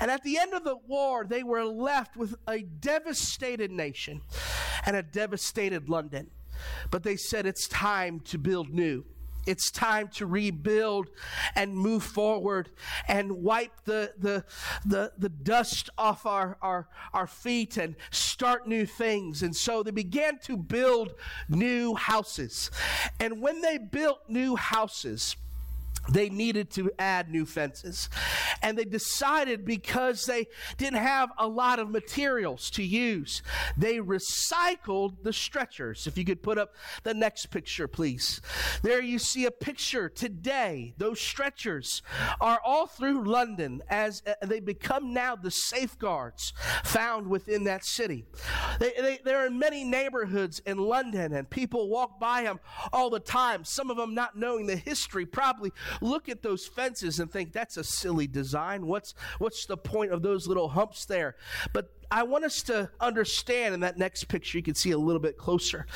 And 0.00 0.10
at 0.10 0.22
the 0.22 0.38
end 0.38 0.54
of 0.54 0.64
the 0.64 0.76
war, 0.76 1.24
they 1.24 1.42
were 1.42 1.64
left 1.64 2.16
with 2.16 2.34
a 2.48 2.62
devastated 2.62 3.70
nation 3.70 4.22
and 4.86 4.96
a 4.96 5.02
devastated 5.02 5.88
London. 5.88 6.30
But 6.90 7.02
they 7.02 7.16
said 7.16 7.46
it's 7.46 7.68
time 7.68 8.20
to 8.20 8.38
build 8.38 8.70
new. 8.70 9.04
It's 9.46 9.70
time 9.70 10.08
to 10.14 10.26
rebuild 10.26 11.10
and 11.54 11.76
move 11.76 12.02
forward 12.02 12.70
and 13.08 13.42
wipe 13.42 13.84
the, 13.84 14.12
the, 14.18 14.44
the, 14.84 15.12
the 15.18 15.28
dust 15.28 15.90
off 15.98 16.26
our, 16.26 16.56
our, 16.62 16.88
our 17.12 17.26
feet 17.26 17.76
and 17.76 17.96
start 18.10 18.66
new 18.66 18.86
things. 18.86 19.42
And 19.42 19.54
so 19.54 19.82
they 19.82 19.90
began 19.90 20.38
to 20.44 20.56
build 20.56 21.14
new 21.48 21.94
houses. 21.94 22.70
And 23.20 23.40
when 23.40 23.60
they 23.60 23.78
built 23.78 24.20
new 24.28 24.56
houses, 24.56 25.36
they 26.08 26.28
needed 26.28 26.70
to 26.72 26.90
add 26.98 27.30
new 27.30 27.46
fences. 27.46 28.08
And 28.62 28.76
they 28.76 28.84
decided 28.84 29.64
because 29.64 30.24
they 30.24 30.48
didn't 30.76 31.00
have 31.00 31.30
a 31.38 31.46
lot 31.46 31.78
of 31.78 31.90
materials 31.90 32.70
to 32.70 32.82
use, 32.82 33.42
they 33.76 33.98
recycled 33.98 35.22
the 35.22 35.32
stretchers. 35.32 36.06
If 36.06 36.18
you 36.18 36.24
could 36.24 36.42
put 36.42 36.58
up 36.58 36.74
the 37.02 37.14
next 37.14 37.46
picture, 37.46 37.88
please. 37.88 38.40
There 38.82 39.02
you 39.02 39.18
see 39.18 39.46
a 39.46 39.50
picture 39.50 40.08
today. 40.08 40.94
Those 40.98 41.20
stretchers 41.20 42.02
are 42.40 42.60
all 42.64 42.86
through 42.86 43.24
London 43.24 43.82
as 43.88 44.22
uh, 44.26 44.46
they 44.46 44.60
become 44.60 45.12
now 45.12 45.36
the 45.36 45.50
safeguards 45.50 46.52
found 46.84 47.26
within 47.26 47.64
that 47.64 47.84
city. 47.84 48.24
They, 48.78 48.92
they, 48.98 49.18
they're 49.24 49.46
in 49.46 49.58
many 49.58 49.84
neighborhoods 49.84 50.60
in 50.60 50.78
London, 50.78 51.32
and 51.32 51.48
people 51.48 51.88
walk 51.88 52.18
by 52.20 52.42
them 52.42 52.60
all 52.92 53.10
the 53.10 53.20
time, 53.20 53.64
some 53.64 53.90
of 53.90 53.96
them 53.96 54.14
not 54.14 54.36
knowing 54.36 54.66
the 54.66 54.76
history, 54.76 55.26
probably 55.26 55.72
look 56.00 56.28
at 56.28 56.42
those 56.42 56.66
fences 56.66 57.20
and 57.20 57.30
think 57.30 57.52
that's 57.52 57.76
a 57.76 57.84
silly 57.84 58.26
design. 58.26 58.86
What's 58.86 59.14
what's 59.38 59.66
the 59.66 59.76
point 59.76 60.12
of 60.12 60.22
those 60.22 60.46
little 60.46 60.68
humps 60.68 61.04
there? 61.06 61.36
But 61.72 61.90
I 62.10 62.22
want 62.22 62.44
us 62.44 62.62
to 62.64 62.90
understand 63.00 63.74
in 63.74 63.80
that 63.80 63.98
next 63.98 64.24
picture, 64.24 64.58
you 64.58 64.62
can 64.62 64.74
see 64.74 64.92
a 64.92 64.98
little 64.98 65.20
bit 65.20 65.36
closer, 65.36 65.86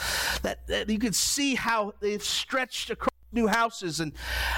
that, 0.42 0.66
that 0.66 0.90
you 0.90 0.98
can 0.98 1.12
see 1.12 1.54
how 1.54 1.94
they've 2.00 2.22
stretched 2.22 2.90
across 2.90 3.17
new 3.32 3.46
houses. 3.46 4.00
And 4.00 4.12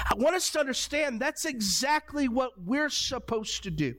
I 0.09 0.15
want 0.15 0.35
us 0.35 0.49
to 0.51 0.59
understand 0.59 1.19
that's 1.19 1.45
exactly 1.45 2.27
what 2.27 2.51
we're 2.63 2.89
supposed 2.89 3.63
to 3.63 3.71
do. 3.71 3.95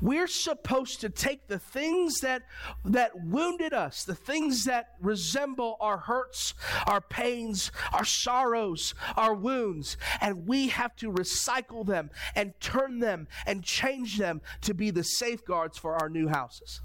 We're 0.00 0.26
supposed 0.26 1.00
to 1.00 1.10
take 1.10 1.48
the 1.48 1.58
things 1.58 2.20
that, 2.20 2.42
that 2.84 3.12
wounded 3.24 3.72
us, 3.72 4.04
the 4.04 4.14
things 4.14 4.64
that 4.64 4.94
resemble 5.00 5.76
our 5.80 5.98
hurts, 5.98 6.54
our 6.86 7.00
pains, 7.00 7.70
our 7.92 8.04
sorrows, 8.04 8.94
our 9.16 9.34
wounds, 9.34 9.96
and 10.20 10.46
we 10.46 10.68
have 10.68 10.96
to 10.96 11.10
recycle 11.10 11.86
them 11.86 12.10
and 12.34 12.52
turn 12.60 13.00
them 13.00 13.28
and 13.46 13.62
change 13.62 14.18
them 14.18 14.40
to 14.62 14.74
be 14.74 14.90
the 14.90 15.04
safeguards 15.04 15.78
for 15.78 15.96
our 15.96 16.08
new 16.08 16.28
houses. 16.28 16.80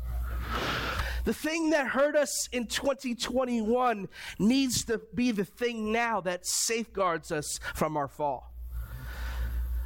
The 1.25 1.33
thing 1.33 1.71
that 1.71 1.87
hurt 1.87 2.15
us 2.15 2.47
in 2.51 2.67
2021 2.67 4.07
needs 4.37 4.85
to 4.85 5.01
be 5.15 5.31
the 5.31 5.45
thing 5.45 5.91
now 5.91 6.21
that 6.21 6.45
safeguards 6.45 7.31
us 7.31 7.59
from 7.73 7.97
our 7.97 8.07
fall. 8.07 8.55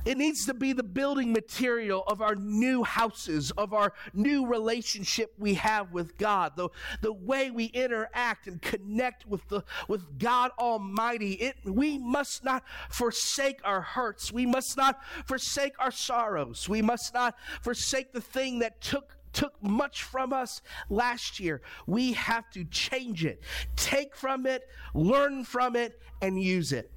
It 0.06 0.18
needs 0.18 0.46
to 0.46 0.54
be 0.54 0.74
the 0.74 0.84
building 0.84 1.34
material 1.34 2.04
of 2.08 2.22
our 2.22 2.36
new 2.36 2.84
houses, 2.84 3.52
of 3.52 3.74
our 3.74 3.94
new 4.14 4.48
relationship 4.48 5.34
we 5.38 5.54
have 5.56 5.92
with 5.92 6.18
God, 6.18 6.54
the, 6.56 6.70
the 7.02 7.14
way 7.14 7.52
we 7.52 7.66
interact 7.66 8.48
and 8.48 8.62
connect 8.62 9.26
with, 9.26 9.48
the, 9.50 9.64
with 9.88 10.18
God 10.18 10.52
Almighty. 10.58 11.34
It, 11.34 11.58
we 11.64 11.98
must 11.98 12.44
not 12.44 12.64
forsake 12.90 13.60
our 13.64 13.82
hurts. 13.82 14.32
We 14.32 14.46
must 14.46 14.78
not 14.78 15.00
forsake 15.26 15.74
our 15.80 15.92
sorrows. 15.92 16.68
We 16.68 16.82
must 16.82 17.14
not 17.14 17.36
forsake 17.62 18.14
the 18.14 18.22
thing 18.22 18.60
that 18.60 18.82
took 18.82 19.19
took 19.34 19.62
much 19.62 20.04
from 20.04 20.34
us 20.34 20.62
last 20.90 21.40
year. 21.40 21.62
We 21.88 22.14
have 22.14 22.50
to 22.52 22.64
change 22.66 23.26
it, 23.26 23.42
take 23.76 24.16
from 24.16 24.46
it, 24.46 24.68
learn 24.94 25.44
from 25.44 25.76
it, 25.76 26.00
and 26.22 26.42
use 26.42 26.72
it. 26.72 26.92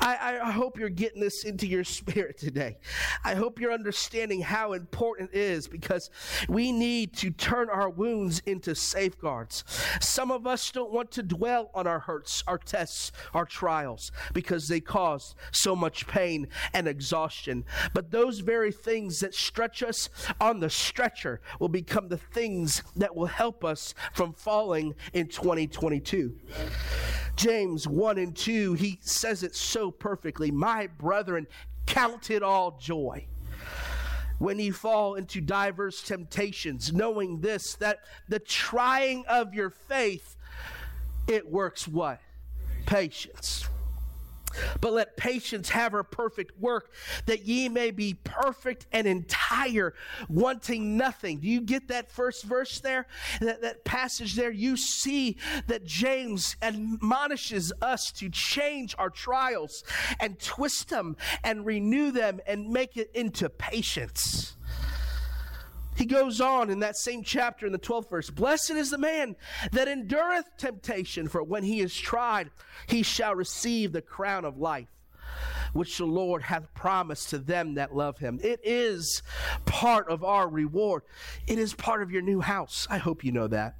I, 0.00 0.40
I, 0.42 0.50
hope 0.50 0.78
you're 0.78 0.88
getting 0.88 1.20
this 1.20 1.44
into 1.44 1.66
your 1.66 1.84
spirit 1.84 2.38
today. 2.38 2.78
I 3.24 3.34
hope 3.34 3.60
you're 3.60 3.72
understanding 3.72 4.40
how 4.40 4.72
important 4.72 5.30
it 5.32 5.38
is 5.38 5.68
because 5.68 6.10
we 6.48 6.72
need 6.72 7.14
to 7.18 7.30
turn 7.30 7.68
our 7.68 7.90
wounds 7.90 8.42
into 8.46 8.74
safeguards. 8.74 9.64
Some 10.00 10.30
of 10.30 10.46
us 10.46 10.70
don't 10.70 10.92
want 10.92 11.10
to 11.12 11.22
dwell 11.22 11.70
on 11.74 11.86
our 11.86 12.00
hurts, 12.00 12.42
our 12.46 12.58
tests, 12.58 13.12
our 13.34 13.44
trials 13.44 14.12
because 14.32 14.68
they 14.68 14.80
cause 14.80 15.34
so 15.50 15.76
much 15.76 16.06
pain 16.06 16.48
and 16.72 16.88
exhaustion. 16.88 17.64
But 17.92 18.10
those 18.10 18.40
very 18.40 18.72
things 18.72 19.20
that 19.20 19.34
stretch 19.34 19.82
us 19.82 20.08
on 20.40 20.60
the 20.60 20.70
stretcher 20.70 21.40
will 21.58 21.68
become 21.68 22.08
the 22.08 22.18
things 22.18 22.82
that 22.96 23.14
will 23.14 23.26
help 23.26 23.64
us 23.64 23.94
from 24.12 24.32
falling 24.32 24.94
in 25.12 25.28
2022. 25.28 26.34
James 27.36 27.88
1 27.88 28.18
and 28.18 28.36
2, 28.36 28.74
he 28.74 28.98
says 29.00 29.31
it 29.42 29.56
so 29.56 29.90
perfectly. 29.90 30.50
My 30.50 30.88
brethren, 30.98 31.46
count 31.86 32.30
it 32.30 32.42
all 32.42 32.76
joy 32.78 33.26
when 34.42 34.58
you 34.58 34.72
fall 34.72 35.14
into 35.14 35.40
diverse 35.40 36.02
temptations, 36.02 36.92
knowing 36.92 37.40
this, 37.40 37.76
that 37.76 38.00
the 38.28 38.40
trying 38.40 39.24
of 39.26 39.54
your 39.54 39.70
faith, 39.70 40.36
it 41.28 41.48
works 41.48 41.86
what? 41.86 42.20
Patience. 42.84 43.68
But 44.80 44.92
let 44.92 45.16
patience 45.16 45.70
have 45.70 45.92
her 45.92 46.02
perfect 46.02 46.58
work, 46.60 46.92
that 47.26 47.44
ye 47.44 47.68
may 47.68 47.90
be 47.90 48.14
perfect 48.14 48.86
and 48.92 49.06
entire, 49.06 49.94
wanting 50.28 50.96
nothing. 50.96 51.40
Do 51.40 51.48
you 51.48 51.60
get 51.60 51.88
that 51.88 52.10
first 52.10 52.44
verse 52.44 52.80
there? 52.80 53.06
That, 53.40 53.62
that 53.62 53.84
passage 53.84 54.34
there? 54.34 54.50
You 54.50 54.76
see 54.76 55.36
that 55.66 55.84
James 55.84 56.56
admonishes 56.62 57.72
us 57.80 58.10
to 58.12 58.28
change 58.28 58.94
our 58.98 59.10
trials 59.10 59.84
and 60.20 60.38
twist 60.38 60.90
them 60.90 61.16
and 61.44 61.66
renew 61.66 62.10
them 62.10 62.40
and 62.46 62.68
make 62.68 62.96
it 62.96 63.10
into 63.14 63.48
patience. 63.48 64.56
He 65.96 66.06
goes 66.06 66.40
on 66.40 66.70
in 66.70 66.80
that 66.80 66.96
same 66.96 67.22
chapter 67.22 67.66
in 67.66 67.72
the 67.72 67.78
12th 67.78 68.08
verse 68.08 68.30
Blessed 68.30 68.72
is 68.72 68.90
the 68.90 68.98
man 68.98 69.36
that 69.72 69.88
endureth 69.88 70.56
temptation, 70.56 71.28
for 71.28 71.42
when 71.42 71.62
he 71.62 71.80
is 71.80 71.96
tried, 71.96 72.50
he 72.86 73.02
shall 73.02 73.34
receive 73.34 73.92
the 73.92 74.02
crown 74.02 74.44
of 74.44 74.58
life, 74.58 74.88
which 75.72 75.98
the 75.98 76.04
Lord 76.04 76.42
hath 76.42 76.72
promised 76.74 77.30
to 77.30 77.38
them 77.38 77.74
that 77.74 77.94
love 77.94 78.18
him. 78.18 78.40
It 78.42 78.60
is 78.62 79.22
part 79.64 80.08
of 80.08 80.24
our 80.24 80.48
reward, 80.48 81.02
it 81.46 81.58
is 81.58 81.74
part 81.74 82.02
of 82.02 82.10
your 82.10 82.22
new 82.22 82.40
house. 82.40 82.86
I 82.90 82.98
hope 82.98 83.24
you 83.24 83.32
know 83.32 83.48
that. 83.48 83.76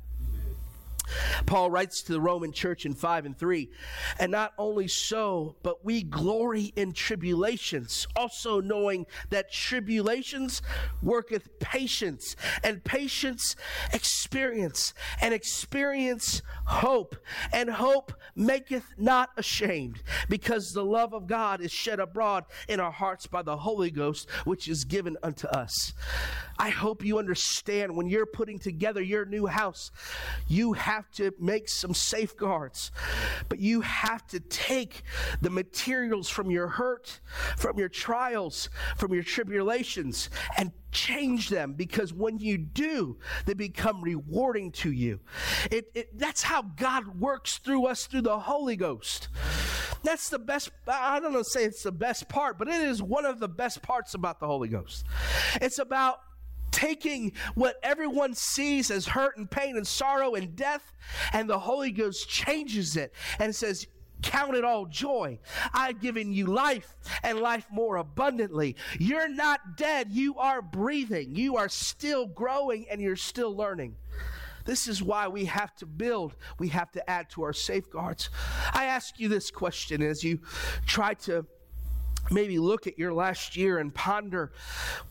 Paul 1.46 1.70
writes 1.70 2.02
to 2.02 2.12
the 2.12 2.20
Roman 2.20 2.52
church 2.52 2.86
in 2.86 2.94
5 2.94 3.26
and 3.26 3.38
3, 3.38 3.70
and 4.18 4.32
not 4.32 4.52
only 4.58 4.88
so, 4.88 5.56
but 5.62 5.84
we 5.84 6.02
glory 6.02 6.72
in 6.76 6.92
tribulations, 6.92 8.06
also 8.16 8.60
knowing 8.60 9.06
that 9.30 9.52
tribulations 9.52 10.62
worketh 11.02 11.58
patience, 11.58 12.36
and 12.62 12.84
patience 12.84 13.56
experience, 13.92 14.94
and 15.20 15.34
experience 15.34 16.42
hope, 16.66 17.16
and 17.52 17.70
hope 17.70 18.12
maketh 18.34 18.86
not 18.96 19.30
ashamed, 19.36 20.02
because 20.28 20.72
the 20.72 20.84
love 20.84 21.12
of 21.12 21.26
God 21.26 21.60
is 21.60 21.72
shed 21.72 22.00
abroad 22.00 22.44
in 22.68 22.80
our 22.80 22.92
hearts 22.92 23.26
by 23.26 23.42
the 23.42 23.56
Holy 23.56 23.90
Ghost, 23.90 24.30
which 24.44 24.68
is 24.68 24.84
given 24.84 25.16
unto 25.22 25.46
us. 25.48 25.92
I 26.62 26.70
hope 26.70 27.04
you 27.04 27.18
understand 27.18 27.96
when 27.96 28.06
you're 28.06 28.24
putting 28.24 28.60
together 28.60 29.02
your 29.02 29.24
new 29.24 29.46
house, 29.46 29.90
you 30.46 30.74
have 30.74 31.10
to 31.14 31.32
make 31.40 31.68
some 31.68 31.92
safeguards, 31.92 32.92
but 33.48 33.58
you 33.58 33.80
have 33.80 34.24
to 34.28 34.38
take 34.38 35.02
the 35.40 35.50
materials 35.50 36.28
from 36.28 36.52
your 36.52 36.68
hurt, 36.68 37.18
from 37.56 37.80
your 37.80 37.88
trials, 37.88 38.70
from 38.96 39.12
your 39.12 39.24
tribulations, 39.24 40.30
and 40.56 40.70
change 40.92 41.48
them 41.48 41.72
because 41.72 42.12
when 42.12 42.38
you 42.38 42.58
do, 42.58 43.18
they 43.44 43.54
become 43.54 44.00
rewarding 44.00 44.70
to 44.70 44.92
you. 44.92 45.18
It, 45.68 45.90
it, 45.96 46.16
that's 46.16 46.44
how 46.44 46.62
God 46.62 47.18
works 47.18 47.58
through 47.58 47.86
us 47.86 48.06
through 48.06 48.22
the 48.22 48.38
Holy 48.38 48.76
Ghost. 48.76 49.30
That's 50.04 50.28
the 50.28 50.38
best, 50.38 50.70
I 50.86 51.18
don't 51.18 51.32
know, 51.32 51.42
say 51.42 51.64
it's 51.64 51.82
the 51.82 51.90
best 51.90 52.28
part, 52.28 52.56
but 52.56 52.68
it 52.68 52.82
is 52.82 53.02
one 53.02 53.26
of 53.26 53.40
the 53.40 53.48
best 53.48 53.82
parts 53.82 54.14
about 54.14 54.38
the 54.38 54.46
Holy 54.46 54.68
Ghost. 54.68 55.04
It's 55.60 55.80
about 55.80 56.20
taking 56.72 57.32
what 57.54 57.76
everyone 57.82 58.34
sees 58.34 58.90
as 58.90 59.06
hurt 59.06 59.36
and 59.36 59.48
pain 59.48 59.76
and 59.76 59.86
sorrow 59.86 60.34
and 60.34 60.56
death, 60.56 60.92
and 61.32 61.48
the 61.48 61.58
Holy 61.58 61.92
Ghost 61.92 62.28
changes 62.28 62.96
it 62.96 63.14
and 63.38 63.54
says, 63.54 63.86
Count 64.22 64.54
it 64.54 64.64
all 64.64 64.86
joy. 64.86 65.40
I've 65.74 66.00
given 66.00 66.32
you 66.32 66.46
life 66.46 66.96
and 67.24 67.40
life 67.40 67.66
more 67.72 67.96
abundantly. 67.96 68.76
You're 68.98 69.28
not 69.28 69.76
dead. 69.76 70.12
You 70.12 70.36
are 70.38 70.62
breathing. 70.62 71.34
You 71.34 71.56
are 71.56 71.68
still 71.68 72.26
growing 72.26 72.86
and 72.88 73.00
you're 73.00 73.16
still 73.16 73.54
learning. 73.54 73.96
This 74.64 74.86
is 74.86 75.02
why 75.02 75.26
we 75.26 75.46
have 75.46 75.74
to 75.76 75.86
build, 75.86 76.36
we 76.60 76.68
have 76.68 76.92
to 76.92 77.10
add 77.10 77.30
to 77.30 77.42
our 77.42 77.52
safeguards. 77.52 78.30
I 78.72 78.84
ask 78.84 79.18
you 79.18 79.28
this 79.28 79.50
question 79.50 80.02
as 80.02 80.22
you 80.22 80.38
try 80.86 81.14
to 81.14 81.44
maybe 82.32 82.58
look 82.58 82.86
at 82.86 82.98
your 82.98 83.12
last 83.12 83.56
year 83.56 83.78
and 83.78 83.94
ponder 83.94 84.52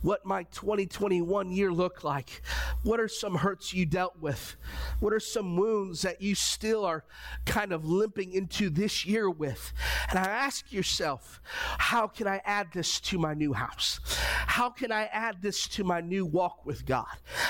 what 0.01 0.25
my 0.25 0.43
2021 0.43 1.51
year 1.51 1.71
looked 1.71 2.03
like. 2.03 2.41
What 2.83 2.99
are 2.99 3.07
some 3.07 3.35
hurts 3.35 3.73
you 3.73 3.85
dealt 3.85 4.19
with? 4.19 4.55
What 4.99 5.13
are 5.13 5.19
some 5.19 5.55
wounds 5.55 6.01
that 6.01 6.21
you 6.21 6.35
still 6.35 6.85
are 6.85 7.03
kind 7.45 7.71
of 7.71 7.85
limping 7.85 8.33
into 8.33 8.69
this 8.69 9.05
year 9.05 9.29
with? 9.29 9.73
And 10.09 10.19
I 10.19 10.23
ask 10.23 10.71
yourself, 10.71 11.41
how 11.77 12.07
can 12.07 12.27
I 12.27 12.41
add 12.43 12.67
this 12.73 12.99
to 13.01 13.17
my 13.17 13.33
new 13.33 13.53
house? 13.53 13.99
How 14.47 14.69
can 14.69 14.91
I 14.91 15.05
add 15.05 15.41
this 15.41 15.67
to 15.69 15.83
my 15.83 16.01
new 16.01 16.25
walk 16.25 16.65
with 16.65 16.85
God? 16.85 17.05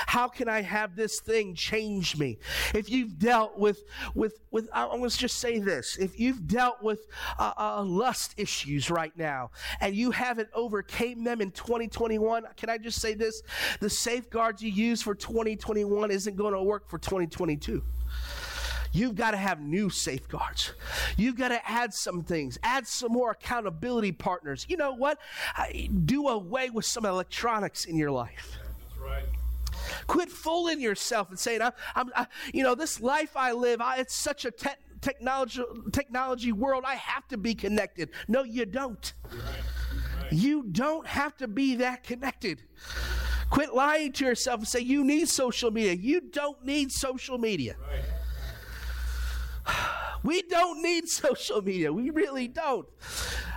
How 0.06 0.28
can 0.28 0.48
I 0.48 0.62
have 0.62 0.96
this 0.96 1.20
thing 1.20 1.54
change 1.54 2.16
me? 2.16 2.38
If 2.74 2.90
you've 2.90 3.18
dealt 3.18 3.58
with, 3.58 3.84
with, 4.14 4.40
with 4.50 4.68
I 4.72 4.86
to 4.86 5.18
just 5.18 5.38
say 5.38 5.58
this. 5.58 5.96
If 5.96 6.18
you've 6.18 6.46
dealt 6.46 6.82
with 6.82 7.06
uh, 7.38 7.52
uh, 7.56 7.82
lust 7.82 8.34
issues 8.36 8.90
right 8.90 9.16
now, 9.16 9.50
and 9.80 9.94
you 9.94 10.10
haven't 10.10 10.48
overcame 10.54 11.24
them 11.24 11.40
in 11.40 11.50
2021, 11.50 12.44
can 12.56 12.70
I 12.70 12.78
just 12.78 13.00
say 13.00 13.14
this? 13.14 13.42
The 13.80 13.90
safeguards 13.90 14.62
you 14.62 14.70
use 14.70 15.02
for 15.02 15.14
2021 15.14 16.10
isn't 16.10 16.36
going 16.36 16.54
to 16.54 16.62
work 16.62 16.88
for 16.88 16.98
2022. 16.98 17.82
You've 18.92 19.14
got 19.14 19.30
to 19.30 19.38
have 19.38 19.60
new 19.60 19.88
safeguards. 19.88 20.72
You've 21.16 21.36
got 21.36 21.48
to 21.48 21.68
add 21.68 21.94
some 21.94 22.22
things, 22.22 22.58
add 22.62 22.86
some 22.86 23.12
more 23.12 23.30
accountability 23.30 24.12
partners. 24.12 24.66
You 24.68 24.76
know 24.76 24.92
what? 24.92 25.18
Do 26.04 26.28
away 26.28 26.68
with 26.68 26.84
some 26.84 27.06
electronics 27.06 27.86
in 27.86 27.96
your 27.96 28.10
life. 28.10 28.58
That's 28.62 28.98
right. 29.00 29.24
Quit 30.06 30.30
fooling 30.30 30.80
yourself 30.80 31.30
and 31.30 31.38
saying, 31.38 31.62
I'm, 31.62 31.72
I'm 31.94 32.12
I, 32.14 32.26
you 32.52 32.62
know, 32.62 32.74
this 32.74 33.00
life 33.00 33.34
I 33.34 33.52
live, 33.52 33.80
I, 33.80 33.96
it's 33.96 34.14
such 34.14 34.44
a 34.44 34.50
te- 34.50 34.68
technology, 35.02 35.62
technology 35.92 36.52
world. 36.52 36.84
I 36.86 36.94
have 36.94 37.28
to 37.28 37.36
be 37.36 37.54
connected. 37.54 38.08
No, 38.28 38.44
you 38.44 38.64
don't. 38.64 39.12
Right. 39.30 40.32
You 40.32 40.62
don't 40.62 41.06
have 41.06 41.36
to 41.38 41.48
be 41.48 41.76
that 41.76 42.04
connected. 42.04 42.62
Quit 43.50 43.74
lying 43.74 44.12
to 44.12 44.24
yourself 44.24 44.60
and 44.60 44.68
say 44.68 44.80
you 44.80 45.04
need 45.04 45.28
social 45.28 45.70
media. 45.70 45.92
You 45.92 46.22
don't 46.22 46.64
need 46.64 46.90
social 46.90 47.36
media. 47.36 47.76
We 50.24 50.42
don't 50.42 50.82
need 50.82 51.08
social 51.08 51.60
media. 51.62 51.92
We 51.92 52.10
really 52.10 52.46
don't. 52.46 52.86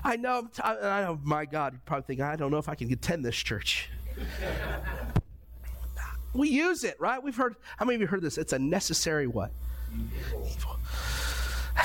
I 0.03 0.15
know, 0.15 0.49
I, 0.63 0.75
I 0.75 1.03
know, 1.03 1.19
my 1.23 1.45
God, 1.45 1.73
you 1.73 1.79
probably 1.85 2.07
think, 2.07 2.21
I 2.21 2.35
don't 2.35 2.49
know 2.49 2.57
if 2.57 2.67
I 2.67 2.73
can 2.73 2.91
attend 2.91 3.23
this 3.23 3.35
church. 3.35 3.87
we 6.33 6.49
use 6.49 6.83
it, 6.83 6.99
right? 6.99 7.21
We've 7.21 7.35
heard, 7.35 7.57
how 7.77 7.85
many 7.85 7.97
of 7.97 8.01
you 8.01 8.07
heard 8.07 8.23
this? 8.23 8.39
It's 8.39 8.51
a 8.51 8.57
necessary 8.57 9.27
what? 9.27 9.51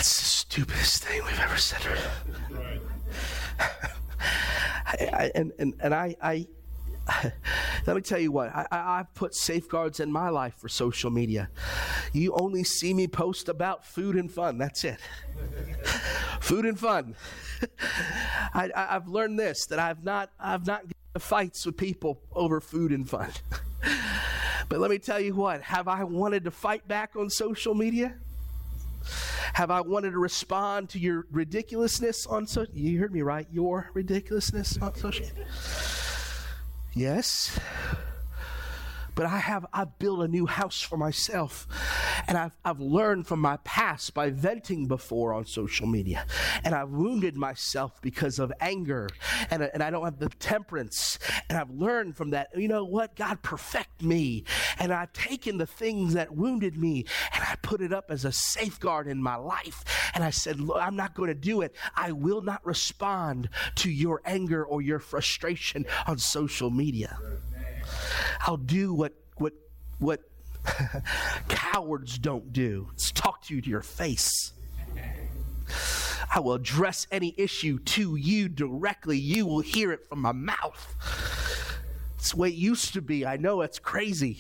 That's 0.01 0.19
the 0.19 0.25
stupidest 0.25 1.05
thing 1.05 1.21
we've 1.27 1.41
ever 1.41 1.59
said. 1.59 1.83
I, 3.61 4.97
I, 5.13 5.31
and, 5.35 5.53
and, 5.59 5.75
and 5.79 5.95
I, 5.95 6.17
I, 6.23 6.47
let 7.87 7.97
me 7.97 8.01
tell 8.01 8.19
you 8.19 8.33
what, 8.33 8.49
I, 8.49 8.67
I, 8.73 8.97
have 8.97 9.13
put 9.13 9.35
safeguards 9.35 10.01
in 10.01 10.11
my 10.11 10.31
life 10.31 10.55
for 10.55 10.71
social 10.71 11.11
media. 11.11 11.51
You 12.15 12.33
only 12.33 12.65
see 12.65 12.95
me 12.95 13.09
post 13.09 13.51
about 13.51 13.85
food 13.85 14.17
and 14.17 14.33
fun. 14.33 14.57
That's 14.57 14.85
it. 14.85 15.01
food 16.41 16.65
and 16.65 16.81
fun. 16.81 17.15
I, 18.55 18.71
have 18.75 19.07
learned 19.07 19.39
this 19.39 19.67
that 19.67 19.79
I've 19.79 20.03
not, 20.03 20.31
I've 20.41 20.67
not 20.67 20.81
gotten 20.85 21.19
fights 21.19 21.67
with 21.67 21.77
people 21.77 22.23
over 22.33 22.63
food 22.63 22.93
and 22.93 23.07
fun. 23.07 23.33
but 24.71 24.81
let 24.81 24.91
me 24.91 24.97
tell 24.97 25.21
you 25.21 25.35
what, 25.35 25.61
have 25.61 25.89
I 25.89 26.05
wanted 26.05 26.45
to 26.45 26.51
fight 26.51 26.89
back 26.89 27.17
on 27.17 27.29
social 27.29 27.75
media? 27.75 28.15
Have 29.55 29.71
I 29.71 29.81
wanted 29.81 30.13
to 30.13 30.19
respond 30.19 30.89
to 30.91 30.99
your 30.99 31.27
ridiculousness 31.31 32.27
on 32.27 32.47
social? 32.47 32.75
You 32.75 32.99
heard 32.99 33.13
me 33.13 33.23
right. 33.23 33.47
Your 33.51 33.91
ridiculousness 33.95 34.79
on 34.79 34.95
social. 34.95 35.27
Yes. 36.95 37.59
But 39.20 39.26
I 39.26 39.37
have 39.37 39.66
I've 39.70 39.98
built 39.98 40.20
a 40.20 40.28
new 40.28 40.46
house 40.46 40.80
for 40.80 40.96
myself. 40.96 41.68
And 42.26 42.38
I've, 42.38 42.56
I've 42.64 42.80
learned 42.80 43.26
from 43.26 43.40
my 43.40 43.59
past 43.64 44.14
by 44.14 44.30
venting 44.30 44.87
before 44.87 45.35
on 45.35 45.44
social 45.44 45.87
media. 45.87 46.24
And 46.64 46.74
I've 46.74 46.88
wounded 46.88 47.37
myself 47.37 48.00
because 48.00 48.38
of 48.38 48.50
anger. 48.62 49.11
And, 49.50 49.62
and 49.74 49.83
I 49.83 49.90
don't 49.90 50.06
have 50.06 50.20
the 50.20 50.30
temperance. 50.30 51.18
And 51.50 51.59
I've 51.59 51.68
learned 51.68 52.16
from 52.16 52.30
that, 52.30 52.48
you 52.56 52.66
know 52.66 52.83
what? 52.83 53.14
God 53.14 53.42
perfect 53.42 54.02
me. 54.02 54.44
And 54.78 54.90
I've 54.90 55.12
taken 55.12 55.59
the 55.59 55.66
things 55.66 56.14
that 56.14 56.35
wounded 56.35 56.78
me 56.78 57.04
and 57.35 57.44
I 57.44 57.56
put 57.61 57.83
it 57.83 57.92
up 57.92 58.06
as 58.09 58.24
a 58.24 58.33
safeguard 58.33 59.06
in 59.06 59.22
my 59.22 59.37
life. 59.37 59.85
And 60.14 60.24
I 60.24 60.30
said, 60.30 60.59
I'm 60.74 60.96
not 60.96 61.12
going 61.12 61.28
to 61.28 61.35
do 61.35 61.61
it. 61.61 61.76
I 61.94 62.12
will 62.12 62.40
not 62.40 62.64
respond 62.64 63.50
to 63.74 63.90
your 63.90 64.22
anger 64.24 64.64
or 64.64 64.80
your 64.80 64.98
frustration 64.98 65.85
on 66.06 66.16
social 66.16 66.70
media. 66.70 67.18
I'll 68.40 68.57
do 68.57 68.94
what 68.94 69.12
what 69.37 69.53
what 69.98 70.20
cowards 71.48 72.18
don't 72.18 72.53
do. 72.53 72.88
It's 72.94 73.12
talk 73.12 73.42
to 73.44 73.55
you 73.55 73.61
to 73.61 73.68
your 73.68 73.83
face. 73.83 74.53
I 76.33 76.40
will 76.40 76.55
address 76.55 77.07
any 77.11 77.35
issue 77.37 77.79
to 77.79 78.16
you 78.16 78.48
directly. 78.48 79.18
You 79.18 79.46
will 79.46 79.61
hear 79.61 79.92
it 79.92 80.07
from 80.07 80.20
my 80.20 80.33
mouth. 80.33 80.94
It's 82.16 82.33
the 82.33 82.37
way 82.37 82.48
it 82.48 82.55
used 82.55 82.92
to 82.94 83.03
be. 83.03 83.26
I 83.26 83.37
know 83.37 83.62
it's 83.62 83.79
crazy. 83.79 84.38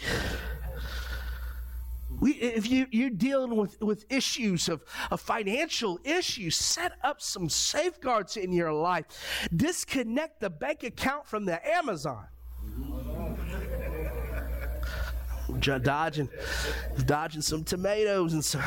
We, 2.20 2.32
if 2.32 2.70
you, 2.70 2.86
you're 2.90 3.10
dealing 3.10 3.56
with, 3.56 3.80
with 3.80 4.04
issues 4.10 4.68
of, 4.68 4.84
of 5.10 5.20
financial 5.20 5.98
issues, 6.04 6.56
set 6.56 6.92
up 7.02 7.22
some 7.22 7.48
safeguards 7.48 8.36
in 8.36 8.52
your 8.52 8.72
life. 8.72 9.48
Disconnect 9.54 10.40
the 10.40 10.50
bank 10.50 10.82
account 10.82 11.26
from 11.26 11.46
the 11.46 11.66
Amazon 11.66 12.26
dodging, 15.58 16.28
dodging 17.06 17.42
some 17.42 17.64
tomatoes 17.64 18.32
and 18.32 18.44
some. 18.44 18.62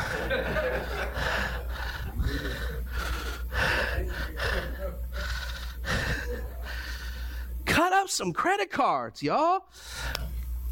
Cut 7.66 7.94
up 7.94 8.10
some 8.10 8.34
credit 8.34 8.72
cards, 8.72 9.24
y'all. 9.24 9.66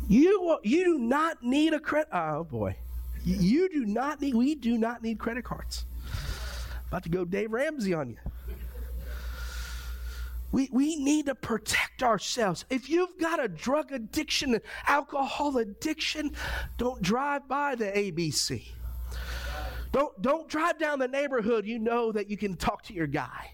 You 0.08 0.60
you 0.64 0.84
do 0.84 0.98
not 1.00 1.42
need 1.42 1.74
a 1.74 1.80
credit. 1.80 2.10
Oh 2.14 2.44
boy, 2.44 2.76
you 3.24 3.70
do 3.70 3.86
not 3.86 4.22
need. 4.22 4.36
We 4.36 4.56
do 4.56 4.78
not 4.78 5.02
need 5.02 5.20
credit 5.20 5.46
cards. 5.46 5.86
About 6.88 7.04
to 7.04 7.10
go 7.10 7.24
Dave 7.24 7.52
Ramsey 7.52 7.94
on 7.94 8.10
you. 8.10 8.18
We, 10.52 10.70
we 10.72 10.98
need 10.98 11.28
to 11.28 11.36
protect 11.36 12.04
ourselves. 12.04 12.66
If 12.70 12.90
you've 12.90 13.18
got 13.18 13.44
a 13.44 13.48
drug 13.48 13.92
addiction, 13.92 14.56
an 14.56 14.62
alcohol 14.88 15.58
addiction, 15.58 16.32
don't 16.78 17.02
drive 17.02 17.48
by 17.48 17.76
the 17.76 17.86
ABC. 17.86 18.68
Don't, 19.92 20.22
don't 20.22 20.48
drive 20.48 20.80
down 20.80 21.00
the 21.00 21.08
neighborhood. 21.08 21.66
You 21.66 21.80
know 21.80 22.12
that 22.12 22.30
you 22.30 22.38
can 22.38 22.56
talk 22.56 22.84
to 22.84 22.94
your 22.94 23.08
guy. 23.08 23.52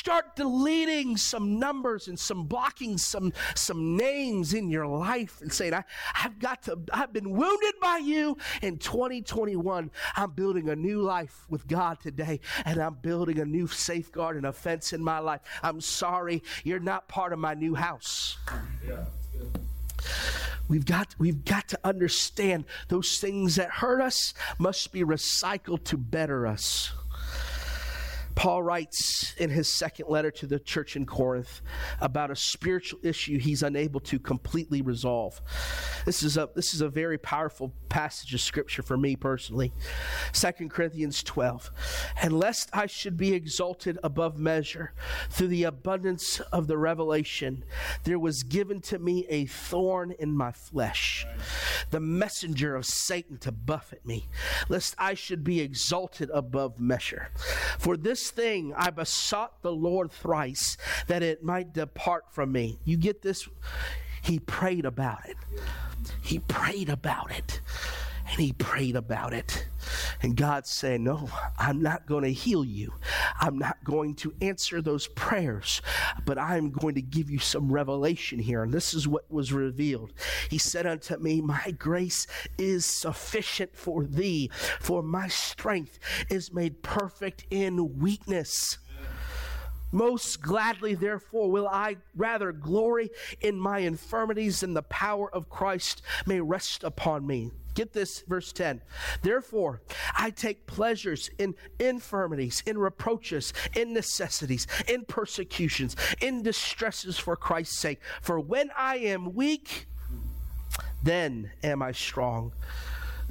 Start 0.00 0.34
deleting 0.34 1.18
some 1.18 1.58
numbers 1.58 2.08
and 2.08 2.18
some 2.18 2.44
blocking 2.44 2.96
some, 2.96 3.34
some 3.54 3.98
names 3.98 4.54
in 4.54 4.70
your 4.70 4.86
life 4.86 5.42
and 5.42 5.52
saying, 5.52 5.74
I, 5.74 5.84
I've 6.14 6.38
got 6.38 6.62
to, 6.62 6.78
I've 6.90 7.12
been 7.12 7.28
wounded 7.32 7.74
by 7.82 7.98
you 7.98 8.38
in 8.62 8.78
2021. 8.78 9.90
I'm 10.16 10.30
building 10.30 10.70
a 10.70 10.74
new 10.74 11.02
life 11.02 11.44
with 11.50 11.66
God 11.66 12.00
today, 12.00 12.40
and 12.64 12.80
I'm 12.80 12.94
building 12.94 13.40
a 13.40 13.44
new 13.44 13.66
safeguard 13.66 14.38
and 14.38 14.46
a 14.46 14.54
fence 14.54 14.94
in 14.94 15.04
my 15.04 15.18
life. 15.18 15.42
I'm 15.62 15.82
sorry, 15.82 16.42
you're 16.64 16.80
not 16.80 17.06
part 17.06 17.34
of 17.34 17.38
my 17.38 17.52
new 17.52 17.74
house. 17.74 18.38
Yeah. 18.88 19.04
We've 20.66 20.86
got, 20.86 21.14
we've 21.18 21.44
got 21.44 21.68
to 21.68 21.78
understand 21.84 22.64
those 22.88 23.18
things 23.18 23.56
that 23.56 23.68
hurt 23.68 24.00
us 24.00 24.32
must 24.58 24.92
be 24.92 25.04
recycled 25.04 25.84
to 25.84 25.98
better 25.98 26.46
us. 26.46 26.90
Paul 28.34 28.62
writes 28.62 29.34
in 29.38 29.50
his 29.50 29.68
second 29.68 30.08
letter 30.08 30.30
to 30.30 30.46
the 30.46 30.58
church 30.58 30.96
in 30.96 31.06
Corinth 31.06 31.60
about 32.00 32.30
a 32.30 32.36
spiritual 32.36 33.00
issue 33.02 33.38
he's 33.38 33.62
unable 33.62 34.00
to 34.00 34.18
completely 34.18 34.82
resolve. 34.82 35.40
This 36.04 36.22
is 36.22 36.36
a, 36.36 36.48
this 36.54 36.72
is 36.72 36.80
a 36.80 36.88
very 36.88 37.18
powerful 37.18 37.72
passage 37.88 38.32
of 38.32 38.40
scripture 38.40 38.82
for 38.82 38.96
me 38.96 39.16
personally. 39.16 39.72
2 40.32 40.68
Corinthians 40.68 41.22
12. 41.22 41.70
And 42.22 42.38
lest 42.38 42.70
I 42.72 42.86
should 42.86 43.16
be 43.16 43.34
exalted 43.34 43.98
above 44.02 44.38
measure 44.38 44.92
through 45.28 45.48
the 45.48 45.64
abundance 45.64 46.40
of 46.52 46.66
the 46.66 46.78
revelation, 46.78 47.64
there 48.04 48.18
was 48.18 48.42
given 48.42 48.80
to 48.82 48.98
me 48.98 49.26
a 49.28 49.46
thorn 49.46 50.14
in 50.18 50.36
my 50.36 50.52
flesh, 50.52 51.26
the 51.90 52.00
messenger 52.00 52.74
of 52.74 52.86
Satan 52.86 53.36
to 53.38 53.52
buffet 53.52 54.06
me, 54.06 54.28
lest 54.68 54.94
I 54.98 55.14
should 55.14 55.44
be 55.44 55.60
exalted 55.60 56.30
above 56.32 56.78
measure. 56.78 57.30
For 57.78 57.96
this 57.96 58.19
thing 58.28 58.74
I 58.76 58.90
besought 58.90 59.62
the 59.62 59.72
Lord 59.72 60.10
thrice 60.12 60.76
that 61.06 61.22
it 61.22 61.42
might 61.42 61.72
depart 61.72 62.24
from 62.32 62.52
me. 62.52 62.78
You 62.84 62.98
get 62.98 63.22
this? 63.22 63.48
He 64.22 64.38
prayed 64.38 64.84
about 64.84 65.26
it. 65.26 65.36
He 66.20 66.40
prayed 66.40 66.90
about 66.90 67.30
it. 67.32 67.60
And 68.30 68.40
he 68.40 68.52
prayed 68.52 68.96
about 68.96 69.32
it. 69.32 69.66
And 70.22 70.36
God 70.36 70.66
said, 70.66 71.00
No, 71.00 71.28
I'm 71.58 71.82
not 71.82 72.06
going 72.06 72.24
to 72.24 72.32
heal 72.32 72.64
you. 72.64 72.92
I'm 73.40 73.58
not 73.58 73.82
going 73.84 74.14
to 74.16 74.32
answer 74.40 74.80
those 74.80 75.08
prayers, 75.08 75.82
but 76.24 76.38
I'm 76.38 76.70
going 76.70 76.94
to 76.94 77.02
give 77.02 77.30
you 77.30 77.38
some 77.38 77.72
revelation 77.72 78.38
here. 78.38 78.62
And 78.62 78.72
this 78.72 78.94
is 78.94 79.08
what 79.08 79.30
was 79.30 79.52
revealed. 79.52 80.12
He 80.48 80.58
said 80.58 80.86
unto 80.86 81.16
me, 81.16 81.40
My 81.40 81.74
grace 81.78 82.26
is 82.58 82.84
sufficient 82.84 83.74
for 83.74 84.04
thee, 84.04 84.50
for 84.78 85.02
my 85.02 85.28
strength 85.28 85.98
is 86.28 86.52
made 86.52 86.82
perfect 86.82 87.46
in 87.50 87.98
weakness. 87.98 88.78
Most 89.92 90.40
gladly, 90.40 90.94
therefore, 90.94 91.50
will 91.50 91.66
I 91.66 91.96
rather 92.14 92.52
glory 92.52 93.10
in 93.40 93.58
my 93.58 93.80
infirmities 93.80 94.60
than 94.60 94.74
the 94.74 94.82
power 94.82 95.32
of 95.34 95.50
Christ 95.50 96.02
may 96.26 96.40
rest 96.40 96.84
upon 96.84 97.26
me. 97.26 97.50
Get 97.80 97.94
this, 97.94 98.20
verse 98.28 98.52
10. 98.52 98.82
Therefore, 99.22 99.80
I 100.14 100.28
take 100.28 100.66
pleasures 100.66 101.30
in 101.38 101.54
infirmities, 101.78 102.62
in 102.66 102.76
reproaches, 102.76 103.54
in 103.74 103.94
necessities, 103.94 104.66
in 104.86 105.06
persecutions, 105.06 105.96
in 106.20 106.42
distresses 106.42 107.18
for 107.18 107.36
Christ's 107.36 107.78
sake. 107.78 108.02
For 108.20 108.38
when 108.38 108.70
I 108.76 108.96
am 108.96 109.34
weak, 109.34 109.86
then 111.02 111.52
am 111.62 111.80
I 111.80 111.92
strong. 111.92 112.52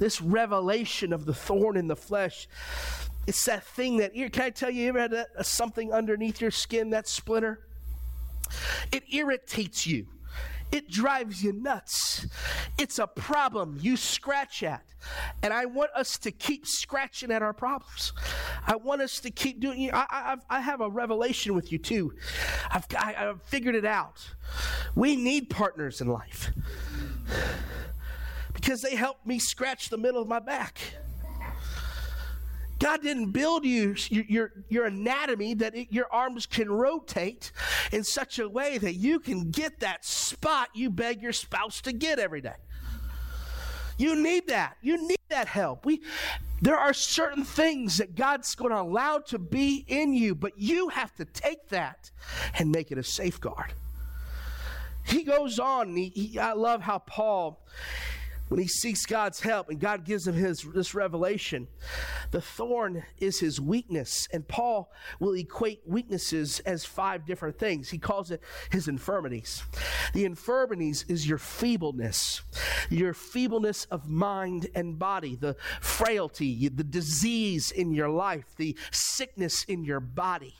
This 0.00 0.20
revelation 0.20 1.12
of 1.12 1.26
the 1.26 1.34
thorn 1.34 1.76
in 1.76 1.86
the 1.86 1.94
flesh 1.94 2.48
it's 3.28 3.44
that 3.44 3.62
thing 3.62 3.98
that, 3.98 4.14
can 4.14 4.42
I 4.42 4.50
tell 4.50 4.70
you, 4.70 4.82
you 4.82 4.88
ever 4.88 4.98
had 4.98 5.12
that, 5.12 5.46
something 5.46 5.92
underneath 5.92 6.40
your 6.40 6.50
skin, 6.50 6.90
that 6.90 7.06
splinter? 7.06 7.60
It 8.90 9.04
irritates 9.12 9.86
you. 9.86 10.08
It 10.72 10.88
drives 10.88 11.42
you 11.42 11.52
nuts. 11.52 12.26
It's 12.78 12.98
a 12.98 13.06
problem 13.06 13.78
you 13.80 13.96
scratch 13.96 14.62
at. 14.62 14.84
And 15.42 15.52
I 15.52 15.66
want 15.66 15.90
us 15.96 16.18
to 16.18 16.30
keep 16.30 16.66
scratching 16.66 17.30
at 17.32 17.42
our 17.42 17.52
problems. 17.52 18.12
I 18.66 18.76
want 18.76 19.00
us 19.00 19.20
to 19.20 19.30
keep 19.30 19.60
doing 19.60 19.90
I, 19.92 20.06
I, 20.10 20.36
I 20.48 20.60
have 20.60 20.80
a 20.80 20.88
revelation 20.88 21.54
with 21.54 21.72
you 21.72 21.78
too. 21.78 22.12
I've, 22.70 22.86
I, 22.96 23.14
I've 23.18 23.42
figured 23.42 23.74
it 23.74 23.84
out. 23.84 24.34
We 24.94 25.16
need 25.16 25.50
partners 25.50 26.00
in 26.00 26.08
life 26.08 26.50
because 28.52 28.82
they 28.82 28.94
help 28.94 29.24
me 29.24 29.38
scratch 29.38 29.88
the 29.88 29.98
middle 29.98 30.20
of 30.20 30.28
my 30.28 30.40
back. 30.40 30.78
God 32.80 33.02
didn't 33.02 33.32
build 33.32 33.64
you 33.64 33.94
your, 34.08 34.52
your, 34.68 34.86
anatomy 34.86 35.52
that 35.54 35.76
it, 35.76 35.92
your 35.92 36.06
arms 36.10 36.46
can 36.46 36.70
rotate 36.70 37.52
in 37.92 38.02
such 38.02 38.38
a 38.38 38.48
way 38.48 38.78
that 38.78 38.94
you 38.94 39.20
can 39.20 39.50
get 39.50 39.80
that 39.80 40.04
spot 40.04 40.70
you 40.74 40.88
beg 40.90 41.22
your 41.22 41.32
spouse 41.32 41.82
to 41.82 41.92
get 41.92 42.18
every 42.18 42.40
day. 42.40 42.56
You 43.98 44.16
need 44.16 44.48
that. 44.48 44.78
You 44.80 45.06
need 45.06 45.18
that 45.28 45.46
help. 45.46 45.84
We 45.84 46.00
there 46.62 46.76
are 46.76 46.92
certain 46.92 47.44
things 47.44 47.98
that 47.98 48.14
God's 48.14 48.54
going 48.54 48.70
to 48.70 48.80
allow 48.80 49.18
to 49.28 49.38
be 49.38 49.84
in 49.86 50.12
you, 50.12 50.34
but 50.34 50.58
you 50.58 50.88
have 50.88 51.14
to 51.16 51.24
take 51.24 51.68
that 51.68 52.10
and 52.58 52.70
make 52.70 52.90
it 52.90 52.98
a 52.98 53.02
safeguard. 53.02 53.72
He 55.04 55.22
goes 55.22 55.58
on, 55.58 55.96
he, 55.96 56.08
he, 56.08 56.38
I 56.38 56.52
love 56.52 56.82
how 56.82 56.98
Paul 56.98 57.66
when 58.50 58.60
he 58.60 58.66
seeks 58.66 59.06
God's 59.06 59.40
help 59.40 59.68
and 59.68 59.78
God 59.78 60.04
gives 60.04 60.26
him 60.26 60.34
his 60.34 60.66
this 60.74 60.92
revelation, 60.92 61.68
the 62.32 62.40
thorn 62.40 63.04
is 63.18 63.38
his 63.38 63.60
weakness. 63.60 64.26
And 64.32 64.46
Paul 64.46 64.92
will 65.20 65.34
equate 65.34 65.82
weaknesses 65.86 66.58
as 66.66 66.84
five 66.84 67.24
different 67.24 67.60
things. 67.60 67.90
He 67.90 67.98
calls 67.98 68.32
it 68.32 68.42
his 68.72 68.88
infirmities. 68.88 69.62
The 70.14 70.24
infirmities 70.24 71.04
is 71.08 71.28
your 71.28 71.38
feebleness, 71.38 72.42
your 72.88 73.14
feebleness 73.14 73.84
of 73.84 74.08
mind 74.08 74.68
and 74.74 74.98
body, 74.98 75.36
the 75.36 75.54
frailty, 75.80 76.68
the 76.68 76.82
disease 76.82 77.70
in 77.70 77.92
your 77.92 78.08
life, 78.08 78.46
the 78.56 78.76
sickness 78.90 79.62
in 79.62 79.84
your 79.84 80.00
body. 80.00 80.56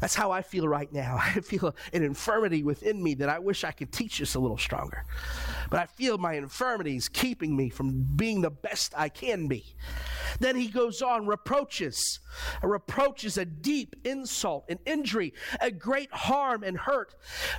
That's 0.00 0.14
how 0.14 0.30
I 0.30 0.42
feel 0.42 0.68
right 0.68 0.92
now. 0.92 1.18
I 1.22 1.40
feel 1.40 1.74
an 1.92 2.02
infirmity 2.02 2.62
within 2.62 3.02
me 3.02 3.14
that 3.14 3.28
I 3.28 3.38
wish 3.38 3.64
I 3.64 3.70
could 3.70 3.92
teach 3.92 4.18
this 4.18 4.34
a 4.34 4.40
little 4.40 4.58
stronger. 4.58 5.04
But 5.70 5.80
I 5.80 5.86
feel 5.86 6.18
my 6.18 6.34
infirmities 6.34 7.08
keeping 7.08 7.56
me 7.56 7.70
from 7.70 8.06
being 8.16 8.40
the 8.40 8.50
best 8.50 8.94
I 8.96 9.08
can 9.08 9.48
be. 9.48 9.64
Then 10.40 10.56
he 10.56 10.68
goes 10.68 11.02
on, 11.02 11.26
reproaches. 11.26 12.20
A 12.62 12.68
reproach 12.68 13.24
is 13.24 13.38
a 13.38 13.44
deep 13.44 13.96
insult, 14.04 14.66
an 14.68 14.78
injury, 14.84 15.32
a 15.60 15.70
great 15.70 16.12
harm 16.12 16.62
and 16.62 16.76
hurt. 16.76 17.14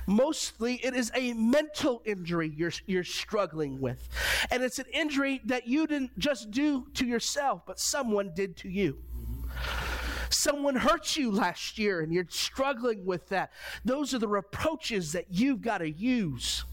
Mostly 0.06 0.76
it 0.76 0.94
is 0.94 1.10
a 1.14 1.32
mental 1.34 2.02
injury 2.04 2.52
you're, 2.56 2.72
you're 2.86 3.04
struggling 3.04 3.80
with. 3.80 4.08
And 4.50 4.62
it's 4.62 4.78
an 4.78 4.86
injury 4.92 5.40
that 5.46 5.66
you 5.66 5.86
didn't 5.86 6.18
just 6.18 6.50
do 6.50 6.86
to 6.94 7.06
yourself, 7.06 7.62
but 7.66 7.80
someone 7.80 8.32
did 8.34 8.56
to 8.58 8.68
you. 8.68 8.98
Someone 10.30 10.76
hurt 10.76 11.16
you 11.16 11.30
last 11.30 11.78
year 11.78 12.00
and 12.00 12.12
you're 12.12 12.26
struggling 12.28 13.04
with 13.04 13.28
that. 13.28 13.52
Those 13.84 14.14
are 14.14 14.18
the 14.18 14.28
reproaches 14.28 15.12
that 15.12 15.26
you've 15.30 15.62
got 15.62 15.78
to 15.78 15.90
use. 15.90 16.64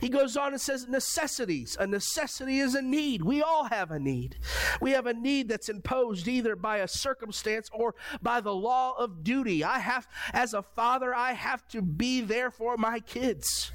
He 0.00 0.08
goes 0.08 0.36
on 0.36 0.52
and 0.52 0.60
says 0.60 0.86
necessities. 0.88 1.76
A 1.80 1.86
necessity 1.86 2.58
is 2.58 2.74
a 2.74 2.82
need. 2.82 3.22
We 3.22 3.42
all 3.42 3.64
have 3.64 3.90
a 3.90 3.98
need. 3.98 4.36
We 4.80 4.90
have 4.92 5.06
a 5.06 5.14
need 5.14 5.48
that's 5.48 5.68
imposed 5.68 6.28
either 6.28 6.54
by 6.56 6.78
a 6.78 6.88
circumstance 6.88 7.70
or 7.72 7.94
by 8.22 8.40
the 8.40 8.54
law 8.54 8.94
of 8.98 9.24
duty. 9.24 9.64
I 9.64 9.78
have, 9.78 10.06
as 10.32 10.54
a 10.54 10.62
father, 10.62 11.14
I 11.14 11.32
have 11.32 11.66
to 11.68 11.82
be 11.82 12.20
there 12.20 12.50
for 12.50 12.76
my 12.76 13.00
kids. 13.00 13.72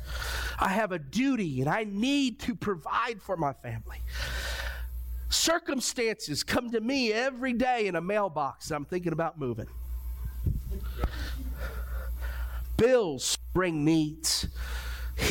I 0.60 0.70
have 0.70 0.92
a 0.92 1.00
duty 1.00 1.62
and 1.62 1.70
I 1.70 1.86
need 1.86 2.40
to 2.42 2.56
provide 2.56 3.22
for 3.22 3.36
my 3.36 3.54
family. 3.54 4.02
Circumstances 5.32 6.44
come 6.44 6.72
to 6.72 6.82
me 6.82 7.14
every 7.14 7.54
day 7.54 7.88
in 7.88 7.96
a 7.96 8.02
mailbox. 8.02 8.70
I'm 8.70 8.84
thinking 8.84 9.14
about 9.14 9.40
moving. 9.40 9.68
Bills 12.76 13.38
bring 13.54 13.86
needs. 13.86 14.48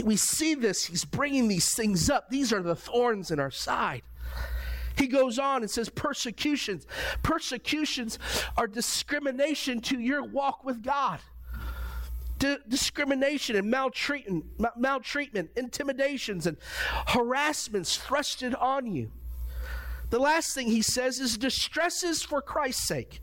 We 0.03 0.17
see 0.17 0.55
this. 0.55 0.87
He's 0.87 1.05
bringing 1.05 1.49
these 1.49 1.75
things 1.75 2.09
up. 2.09 2.31
These 2.31 2.51
are 2.51 2.63
the 2.63 2.75
thorns 2.75 3.31
in 3.31 3.39
our 3.39 3.51
side. 3.51 4.01
He 4.97 5.07
goes 5.07 5.39
on 5.39 5.61
and 5.61 5.71
says, 5.71 5.91
persecutions. 5.91 6.87
Persecutions 7.23 8.19
are 8.57 8.67
discrimination 8.67 9.83
to 9.83 10.01
your 10.01 10.23
walk 10.23 10.65
with 10.65 10.83
God. 10.83 11.21
D- 12.39 12.57
discrimination 12.69 13.55
and 13.55 13.71
maltreatment, 13.71 14.47
maltreatment, 14.79 15.51
intimidations, 15.57 16.47
and 16.47 16.57
harassments 17.09 17.99
thrusted 17.99 18.61
on 18.61 18.87
you. 18.87 19.11
The 20.11 20.19
last 20.19 20.55
thing 20.55 20.67
he 20.67 20.83
says 20.83 21.21
is 21.21 21.39
distresses 21.39 22.23
for 22.23 22.43
Christ's 22.43 22.87
sake. 22.87 23.21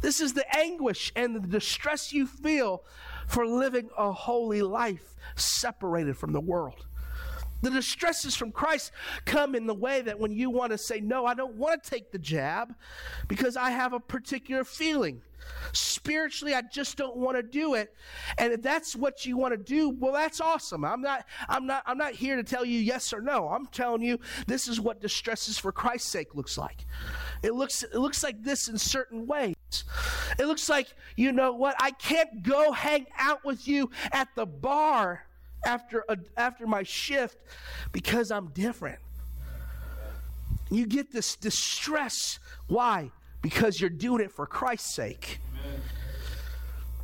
This 0.00 0.20
is 0.20 0.32
the 0.32 0.46
anguish 0.56 1.12
and 1.16 1.34
the 1.34 1.40
distress 1.40 2.12
you 2.12 2.26
feel 2.26 2.84
for 3.26 3.46
living 3.46 3.90
a 3.98 4.12
holy 4.12 4.62
life 4.62 5.14
separated 5.34 6.16
from 6.16 6.32
the 6.32 6.40
world. 6.40 6.86
The 7.62 7.70
distresses 7.70 8.34
from 8.34 8.52
Christ 8.52 8.92
come 9.26 9.54
in 9.54 9.66
the 9.66 9.74
way 9.74 10.00
that 10.00 10.18
when 10.18 10.32
you 10.32 10.50
want 10.50 10.72
to 10.72 10.78
say, 10.78 11.00
No, 11.00 11.26
I 11.26 11.34
don't 11.34 11.56
want 11.56 11.82
to 11.82 11.90
take 11.90 12.10
the 12.10 12.18
jab 12.18 12.74
because 13.28 13.56
I 13.56 13.70
have 13.70 13.92
a 13.92 14.00
particular 14.00 14.64
feeling. 14.64 15.20
Spiritually, 15.72 16.54
I 16.54 16.62
just 16.62 16.96
don't 16.96 17.16
want 17.16 17.36
to 17.36 17.42
do 17.42 17.74
it. 17.74 17.94
And 18.38 18.52
if 18.52 18.62
that's 18.62 18.96
what 18.96 19.24
you 19.24 19.36
want 19.36 19.52
to 19.52 19.62
do, 19.62 19.90
well, 19.90 20.12
that's 20.12 20.40
awesome. 20.40 20.84
I'm 20.84 21.00
not, 21.00 21.26
I'm 21.48 21.66
not, 21.66 21.82
I'm 21.86 21.98
not 21.98 22.12
here 22.12 22.36
to 22.36 22.42
tell 22.42 22.64
you 22.64 22.78
yes 22.78 23.12
or 23.12 23.20
no. 23.20 23.48
I'm 23.48 23.66
telling 23.66 24.02
you 24.02 24.18
this 24.46 24.68
is 24.68 24.80
what 24.80 25.00
distresses 25.00 25.58
for 25.58 25.72
Christ's 25.72 26.10
sake 26.10 26.34
looks 26.34 26.58
like. 26.58 26.84
It 27.42 27.54
looks, 27.54 27.82
it 27.82 27.94
looks 27.94 28.22
like 28.22 28.42
this 28.42 28.68
in 28.68 28.78
certain 28.78 29.26
ways. 29.26 29.54
It 30.38 30.46
looks 30.46 30.68
like, 30.68 30.88
you 31.16 31.32
know 31.32 31.52
what, 31.52 31.76
I 31.78 31.92
can't 31.92 32.42
go 32.42 32.72
hang 32.72 33.06
out 33.18 33.44
with 33.44 33.66
you 33.68 33.90
at 34.12 34.28
the 34.34 34.46
bar 34.46 35.26
after, 35.64 36.04
a, 36.08 36.16
after 36.36 36.66
my 36.66 36.82
shift 36.82 37.38
because 37.92 38.30
I'm 38.30 38.48
different. 38.48 38.98
You 40.70 40.86
get 40.86 41.12
this 41.12 41.36
distress. 41.36 42.38
Why? 42.68 43.10
Because 43.42 43.80
you're 43.80 43.90
doing 43.90 44.22
it 44.22 44.32
for 44.32 44.46
Christ's 44.46 44.94
sake. 44.94 45.40
Amen. 45.60 45.80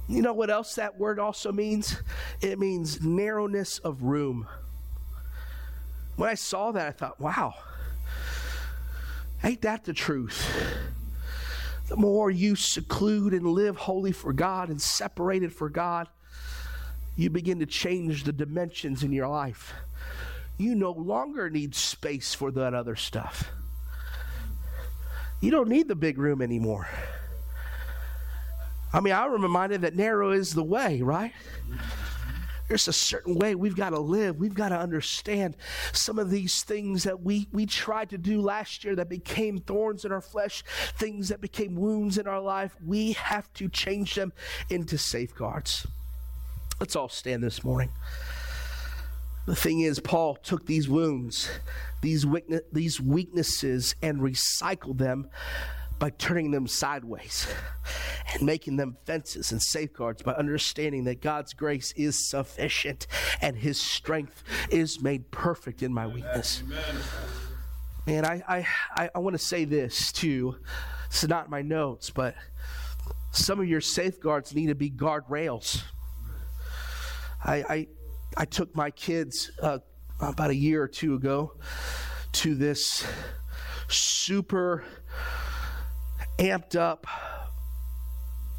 You 0.09 0.23
know 0.23 0.33
what 0.33 0.51
else 0.51 0.75
that 0.77 0.99
word 0.99 1.19
also 1.19 1.53
means? 1.53 2.01
It 2.41 2.59
means 2.59 3.03
narrowness 3.03 3.79
of 3.79 4.03
room. 4.03 4.47
When 6.17 6.31
I 6.31 6.35
saw 6.35 6.73
that, 6.73 6.87
I 6.87 6.91
thought, 6.93 7.21
wow, 7.21 7.55
ain't 9.43 9.63
that 9.63 9.85
the 9.85 9.93
truth? 9.93 10.47
The 11.89 11.97
more 11.97 12.31
you 12.31 12.57
seclude 12.57 13.33
and 13.33 13.47
live 13.47 13.77
holy 13.77 14.13
for 14.13 14.33
God 14.33 14.71
and 14.71 14.81
separated 14.81 15.53
for 15.53 15.69
God, 15.69 16.09
you 17.17 17.31
begin 17.31 17.61
to 17.61 17.67
change 17.67 18.25
the 18.25 18.33
dimensions 18.33 19.03
in 19.03 19.13
your 19.13 19.29
life. 19.29 19.73
You 20.59 20.75
no 20.75 20.93
longer 20.93 21.51
need 21.51 21.75
space 21.75 22.35
for 22.35 22.51
that 22.53 22.75
other 22.75 22.97
stuff. 22.97 23.51
You 25.41 25.51
don't 25.51 25.69
need 25.69 25.89
the 25.89 25.97
big 25.97 26.19
room 26.19 26.43
anymore. 26.43 26.89
I 28.93 29.01
mean, 29.01 29.13
I'm 29.13 29.43
reminded 29.43 29.83
that 29.83 29.95
narrow 29.95 30.33
is 30.33 30.55
the 30.55 30.63
way, 30.63 31.03
right? 31.03 31.33
There's 32.69 32.89
a 32.89 32.93
certain 32.93 33.37
way 33.37 33.55
we've 33.55 33.77
got 33.77 33.91
to 33.91 33.99
live. 33.99 34.39
We've 34.39 34.55
got 34.55 34.71
to 34.71 34.79
understand 34.79 35.57
some 35.93 36.19
of 36.19 36.31
these 36.31 36.63
things 36.63 37.05
that 37.05 37.23
we, 37.23 37.47
we 37.53 37.67
tried 37.67 38.11
to 38.11 38.19
do 38.19 38.41
last 38.41 38.85
year 38.85 38.97
that 38.97 39.09
became 39.09 39.59
thorns 39.59 40.05
in 40.05 40.11
our 40.11 40.21
flesh, 40.21 40.65
things 40.97 41.29
that 41.29 41.41
became 41.41 41.77
wounds 41.77 42.19
in 42.19 42.27
our 42.27 42.41
life. 42.41 42.75
We 42.85 43.13
have 43.13 43.53
to 43.55 43.69
change 43.69 44.15
them 44.15 44.33
into 44.69 44.99
safeguards. 44.99 45.87
Let's 46.81 46.97
all 46.97 47.09
stand 47.09 47.43
this 47.43 47.63
morning. 47.63 47.91
The 49.47 49.55
thing 49.55 49.81
is, 49.81 50.01
Paul 50.01 50.35
took 50.37 50.67
these 50.67 50.89
wounds, 50.89 51.49
these, 52.03 52.27
weakness, 52.27 52.63
these 52.73 53.01
weaknesses, 53.01 53.95
and 54.03 54.21
recycled 54.21 54.99
them 54.99 55.31
by 55.99 56.11
turning 56.11 56.51
them 56.51 56.67
sideways 56.67 57.47
and 58.35 58.43
making 58.43 58.77
them 58.77 58.97
fences 59.07 59.53
and 59.53 59.63
safeguards 59.63 60.23
by 60.23 60.33
understanding 60.33 61.05
that 61.05 61.23
God's 61.23 61.55
grace 61.55 61.93
is 61.97 62.29
sufficient 62.29 63.07
and 63.41 63.57
his 63.57 63.81
strength 63.81 64.43
is 64.71 65.01
made 65.01 65.31
perfect 65.31 65.83
in 65.83 65.95
my 65.95 66.07
weakness. 66.07 66.63
And 68.07 68.27
I, 68.27 68.43
I, 68.47 68.67
I, 68.95 69.11
I 69.15 69.19
want 69.21 69.35
to 69.35 69.43
say 69.45 69.65
this 69.65 70.13
too. 70.13 70.57
It's 71.07 71.27
not 71.27 71.49
my 71.49 71.63
notes, 71.63 72.11
but 72.11 72.35
some 73.31 73.61
of 73.61 73.69
your 73.69 73.81
safeguards 73.81 74.55
need 74.55 74.67
to 74.67 74.75
be 74.75 74.91
guardrails. 74.91 75.83
I, 77.45 77.57
I, 77.57 77.87
I 78.37 78.45
took 78.45 78.75
my 78.77 78.91
kids 78.91 79.51
uh, 79.63 79.79
about 80.21 80.51
a 80.51 80.55
year 80.55 80.83
or 80.83 80.89
two 80.89 81.15
ago 81.15 81.55
to 82.33 82.55
this 82.55 83.07
super 83.89 84.85
amped 86.39 86.77
up 86.77 87.07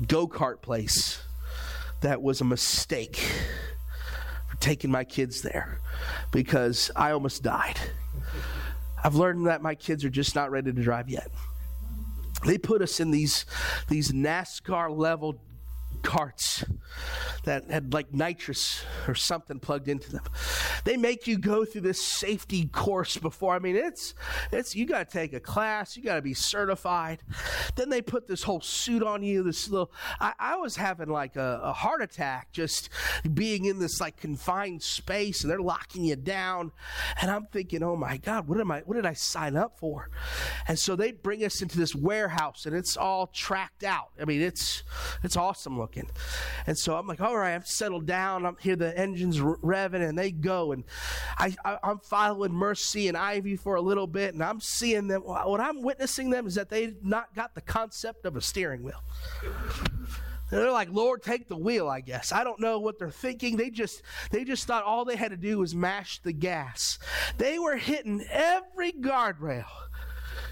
go 0.07 0.27
kart 0.27 0.61
place 0.61 1.21
that 2.01 2.21
was 2.21 2.41
a 2.41 2.45
mistake. 2.45 3.17
For 4.47 4.57
taking 4.57 4.89
my 4.89 5.03
kids 5.03 5.41
there 5.41 5.79
because 6.31 6.89
I 6.95 7.11
almost 7.11 7.43
died. 7.43 7.79
I've 9.03 9.15
learned 9.15 9.45
that 9.47 9.61
my 9.61 9.75
kids 9.75 10.03
are 10.05 10.09
just 10.09 10.35
not 10.35 10.51
ready 10.51 10.71
to 10.71 10.81
drive 10.81 11.09
yet. 11.09 11.29
They 12.45 12.57
put 12.57 12.81
us 12.81 12.99
in 12.99 13.11
these 13.11 13.45
these 13.89 14.11
NASCAR 14.11 14.95
level 14.95 15.41
carts 16.03 16.63
that 17.47 17.71
had 17.71 17.93
like 17.93 18.13
nitrous 18.13 18.83
or 19.07 19.15
something 19.15 19.59
plugged 19.59 19.87
into 19.87 20.11
them. 20.11 20.23
They 20.83 20.97
make 20.97 21.27
you 21.27 21.37
go 21.37 21.63
through 21.63 21.81
this 21.81 22.03
safety 22.03 22.65
course 22.65 23.17
before. 23.17 23.55
I 23.55 23.59
mean, 23.59 23.77
it's 23.77 24.13
it's 24.51 24.75
you 24.75 24.85
got 24.85 25.09
to 25.09 25.17
take 25.17 25.33
a 25.33 25.39
class, 25.39 25.95
you 25.95 26.03
got 26.03 26.15
to 26.15 26.21
be 26.21 26.33
certified. 26.33 27.23
Then 27.75 27.89
they 27.89 28.01
put 28.01 28.27
this 28.27 28.43
whole 28.43 28.59
suit 28.59 29.01
on 29.01 29.23
you. 29.23 29.43
This 29.43 29.69
little, 29.69 29.91
I, 30.19 30.33
I 30.37 30.55
was 30.57 30.75
having 30.75 31.07
like 31.07 31.37
a, 31.37 31.61
a 31.63 31.73
heart 31.73 32.01
attack 32.01 32.51
just 32.51 32.89
being 33.33 33.65
in 33.65 33.79
this 33.79 34.01
like 34.01 34.17
confined 34.17 34.83
space, 34.83 35.41
and 35.41 35.49
they're 35.49 35.59
locking 35.59 36.03
you 36.03 36.17
down. 36.17 36.73
And 37.21 37.31
I'm 37.31 37.45
thinking, 37.45 37.81
oh 37.81 37.95
my 37.95 38.17
God, 38.17 38.47
what 38.47 38.59
am 38.59 38.71
I? 38.71 38.81
What 38.81 38.95
did 38.95 39.05
I 39.05 39.13
sign 39.13 39.55
up 39.55 39.79
for? 39.79 40.09
And 40.67 40.77
so 40.77 40.97
they 40.97 41.13
bring 41.13 41.45
us 41.45 41.61
into 41.61 41.77
this 41.77 41.95
warehouse, 41.95 42.65
and 42.65 42.75
it's 42.75 42.97
all 42.97 43.27
tracked 43.27 43.85
out. 43.85 44.09
I 44.21 44.25
mean, 44.25 44.41
it's 44.41 44.83
it's 45.23 45.37
awesome 45.37 45.79
looking. 45.79 46.09
And 46.65 46.77
so 46.77 46.97
I'm 46.97 47.07
like, 47.07 47.21
all 47.21 47.36
I've 47.43 47.67
settled 47.67 48.05
down. 48.05 48.45
I'm 48.45 48.57
here, 48.59 48.75
the 48.75 48.97
engine's 48.97 49.39
revving, 49.39 50.07
and 50.07 50.17
they 50.17 50.31
go. 50.31 50.71
And 50.71 50.83
I, 51.37 51.55
I, 51.63 51.77
am 51.83 51.99
following 51.99 52.53
Mercy 52.53 53.07
and 53.07 53.17
Ivy 53.17 53.55
for 53.55 53.75
a 53.75 53.81
little 53.81 54.07
bit, 54.07 54.33
and 54.33 54.43
I'm 54.43 54.59
seeing 54.59 55.07
them. 55.07 55.21
What 55.21 55.59
I'm 55.59 55.81
witnessing 55.81 56.29
them 56.29 56.47
is 56.47 56.55
that 56.55 56.69
they've 56.69 56.95
not 57.03 57.33
got 57.35 57.55
the 57.55 57.61
concept 57.61 58.25
of 58.25 58.35
a 58.35 58.41
steering 58.41 58.83
wheel. 58.83 59.03
They're 60.49 60.71
like, 60.71 60.89
Lord, 60.91 61.23
take 61.23 61.49
the 61.49 61.57
wheel, 61.57 61.89
I 61.89 61.99
guess. 61.99 62.31
I 62.31 62.43
don't 62.43 62.61
know 62.61 62.79
what 62.79 62.99
they're 62.99 63.11
thinking. 63.11 63.57
They 63.57 63.69
just 63.69 64.01
they 64.31 64.45
just 64.45 64.65
thought 64.65 64.83
all 64.83 65.03
they 65.03 65.17
had 65.17 65.31
to 65.31 65.37
do 65.37 65.59
was 65.59 65.75
mash 65.75 66.19
the 66.19 66.31
gas. 66.31 66.99
They 67.37 67.59
were 67.59 67.75
hitting 67.75 68.25
every 68.31 68.93
guardrail 68.93 69.65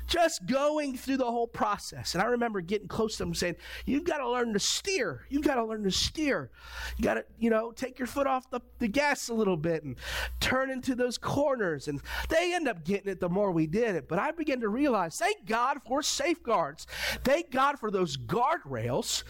just 0.08 0.46
going 0.46 0.98
through 0.98 1.18
the 1.18 1.26
whole 1.26 1.48
process. 1.48 2.14
And 2.14 2.22
I 2.22 2.28
remember 2.28 2.62
getting 2.62 2.88
close 2.88 3.18
to 3.18 3.24
them 3.24 3.34
saying, 3.34 3.56
You've 3.86 4.04
got 4.04 4.18
to 4.18 4.30
learn 4.30 4.54
to 4.54 4.60
steer. 4.60 5.26
You've 5.30 5.44
got 5.44 5.56
to 5.56 5.66
learn 5.66 5.84
to 5.84 5.92
steer. 5.92 6.50
You 6.98 7.04
got 7.04 7.16
to, 7.16 7.26
you 7.40 7.50
know, 7.50 7.72
take 7.72 8.00
your 8.00 8.08
foot 8.08 8.28
off 8.28 8.50
the, 8.50 8.62
the 8.80 8.88
gas 8.88 9.30
a 9.30 9.34
little 9.34 9.58
bit 9.58 9.84
and 9.84 9.96
turn 10.40 10.70
into 10.72 10.96
those 10.96 11.18
corners. 11.18 11.88
And 11.88 12.02
they 12.30 12.54
end 12.54 12.68
up 12.68 12.84
getting 12.84 13.12
it 13.12 13.20
the 13.20 13.30
more 13.30 13.52
we 13.52 13.68
did 13.68 13.96
it. 13.96 14.08
But 14.08 14.20
I 14.20 14.32
began 14.32 14.62
to 14.62 14.70
realize, 14.70 15.18
thank 15.18 15.46
God 15.46 15.80
for 15.86 16.02
safeguards. 16.02 16.88
Thank 17.24 17.52
God 17.52 17.80
for 17.80 17.92
those 17.92 18.18
guardrails 18.18 19.24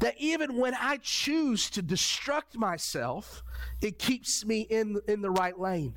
that 0.00 0.14
even 0.18 0.56
when 0.56 0.74
I 0.74 0.98
choose 0.98 1.70
to 1.70 1.82
destruct 1.82 2.56
myself, 2.56 3.43
it 3.80 3.98
keeps 3.98 4.44
me 4.44 4.62
in, 4.62 5.00
in 5.06 5.22
the 5.22 5.30
right 5.30 5.58
lane. 5.58 5.94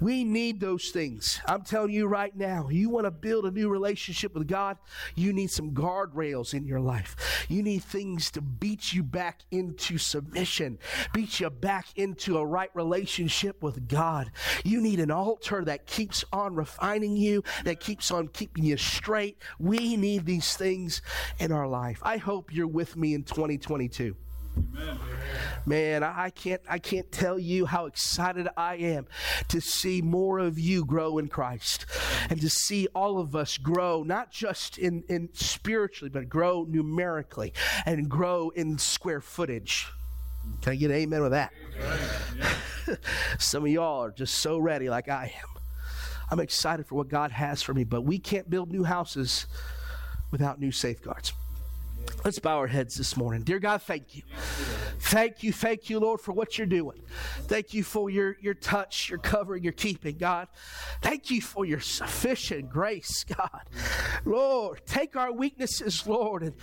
We 0.00 0.24
need 0.24 0.60
those 0.60 0.90
things. 0.90 1.40
I'm 1.46 1.62
telling 1.62 1.92
you 1.92 2.06
right 2.06 2.34
now, 2.36 2.68
you 2.68 2.90
want 2.90 3.04
to 3.06 3.10
build 3.10 3.46
a 3.46 3.50
new 3.50 3.68
relationship 3.68 4.34
with 4.34 4.48
God, 4.48 4.76
you 5.14 5.32
need 5.32 5.50
some 5.50 5.72
guardrails 5.72 6.54
in 6.54 6.66
your 6.66 6.80
life. 6.80 7.46
You 7.48 7.62
need 7.62 7.84
things 7.84 8.30
to 8.32 8.40
beat 8.40 8.92
you 8.92 9.02
back 9.02 9.42
into 9.50 9.98
submission, 9.98 10.78
beat 11.12 11.40
you 11.40 11.50
back 11.50 11.86
into 11.96 12.38
a 12.38 12.46
right 12.46 12.70
relationship 12.74 13.62
with 13.62 13.88
God. 13.88 14.30
You 14.64 14.80
need 14.80 15.00
an 15.00 15.10
altar 15.10 15.64
that 15.64 15.86
keeps 15.86 16.24
on 16.32 16.54
refining 16.54 17.16
you, 17.16 17.44
that 17.64 17.80
keeps 17.80 18.10
on 18.10 18.28
keeping 18.28 18.64
you 18.64 18.76
straight. 18.76 19.38
We 19.58 19.96
need 19.96 20.26
these 20.26 20.56
things 20.56 21.02
in 21.38 21.52
our 21.52 21.68
life. 21.68 22.00
I 22.02 22.16
hope 22.16 22.52
you're 22.52 22.66
with 22.66 22.96
me 22.96 23.14
in 23.14 23.22
2022. 23.24 24.16
Man, 25.66 26.02
I 26.02 26.30
can't 26.30 26.60
I 26.68 26.78
can't 26.78 27.10
tell 27.10 27.38
you 27.38 27.64
how 27.64 27.86
excited 27.86 28.48
I 28.56 28.76
am 28.76 29.06
to 29.48 29.60
see 29.60 30.02
more 30.02 30.38
of 30.38 30.58
you 30.58 30.84
grow 30.84 31.16
in 31.16 31.28
Christ 31.28 31.86
and 32.28 32.40
to 32.40 32.50
see 32.50 32.86
all 32.94 33.18
of 33.18 33.34
us 33.34 33.56
grow 33.56 34.02
not 34.02 34.30
just 34.30 34.76
in, 34.76 35.04
in 35.08 35.30
spiritually, 35.32 36.10
but 36.10 36.28
grow 36.28 36.66
numerically 36.68 37.54
and 37.86 38.10
grow 38.10 38.50
in 38.50 38.76
square 38.76 39.22
footage. 39.22 39.86
Can 40.60 40.74
I 40.74 40.76
get 40.76 40.90
an 40.90 40.96
amen 40.96 41.22
with 41.22 41.32
that? 41.32 41.52
Some 43.38 43.64
of 43.64 43.70
y'all 43.70 44.04
are 44.04 44.10
just 44.10 44.34
so 44.36 44.58
ready 44.58 44.90
like 44.90 45.08
I 45.08 45.32
am. 45.34 45.62
I'm 46.30 46.40
excited 46.40 46.86
for 46.86 46.96
what 46.96 47.08
God 47.08 47.30
has 47.30 47.62
for 47.62 47.72
me, 47.72 47.84
but 47.84 48.02
we 48.02 48.18
can't 48.18 48.50
build 48.50 48.70
new 48.70 48.84
houses 48.84 49.46
without 50.30 50.60
new 50.60 50.72
safeguards. 50.72 51.32
Let's 52.24 52.38
bow 52.38 52.56
our 52.56 52.66
heads 52.66 52.94
this 52.94 53.18
morning. 53.18 53.42
Dear 53.42 53.58
God, 53.58 53.82
thank 53.82 54.16
you. 54.16 54.22
Thank 54.98 55.42
you, 55.42 55.52
thank 55.52 55.90
you, 55.90 55.98
Lord, 56.00 56.22
for 56.22 56.32
what 56.32 56.56
you're 56.56 56.66
doing. 56.66 57.02
Thank 57.42 57.74
you 57.74 57.84
for 57.84 58.08
your, 58.08 58.38
your 58.40 58.54
touch, 58.54 59.10
your 59.10 59.18
covering, 59.18 59.62
your 59.62 59.74
keeping, 59.74 60.16
God. 60.16 60.48
Thank 61.02 61.30
you 61.30 61.42
for 61.42 61.66
your 61.66 61.80
sufficient 61.80 62.70
grace, 62.70 63.24
God. 63.24 63.68
Lord, 64.24 64.80
take 64.86 65.16
our 65.16 65.30
weaknesses, 65.32 66.06
Lord, 66.06 66.42
and 66.42 66.54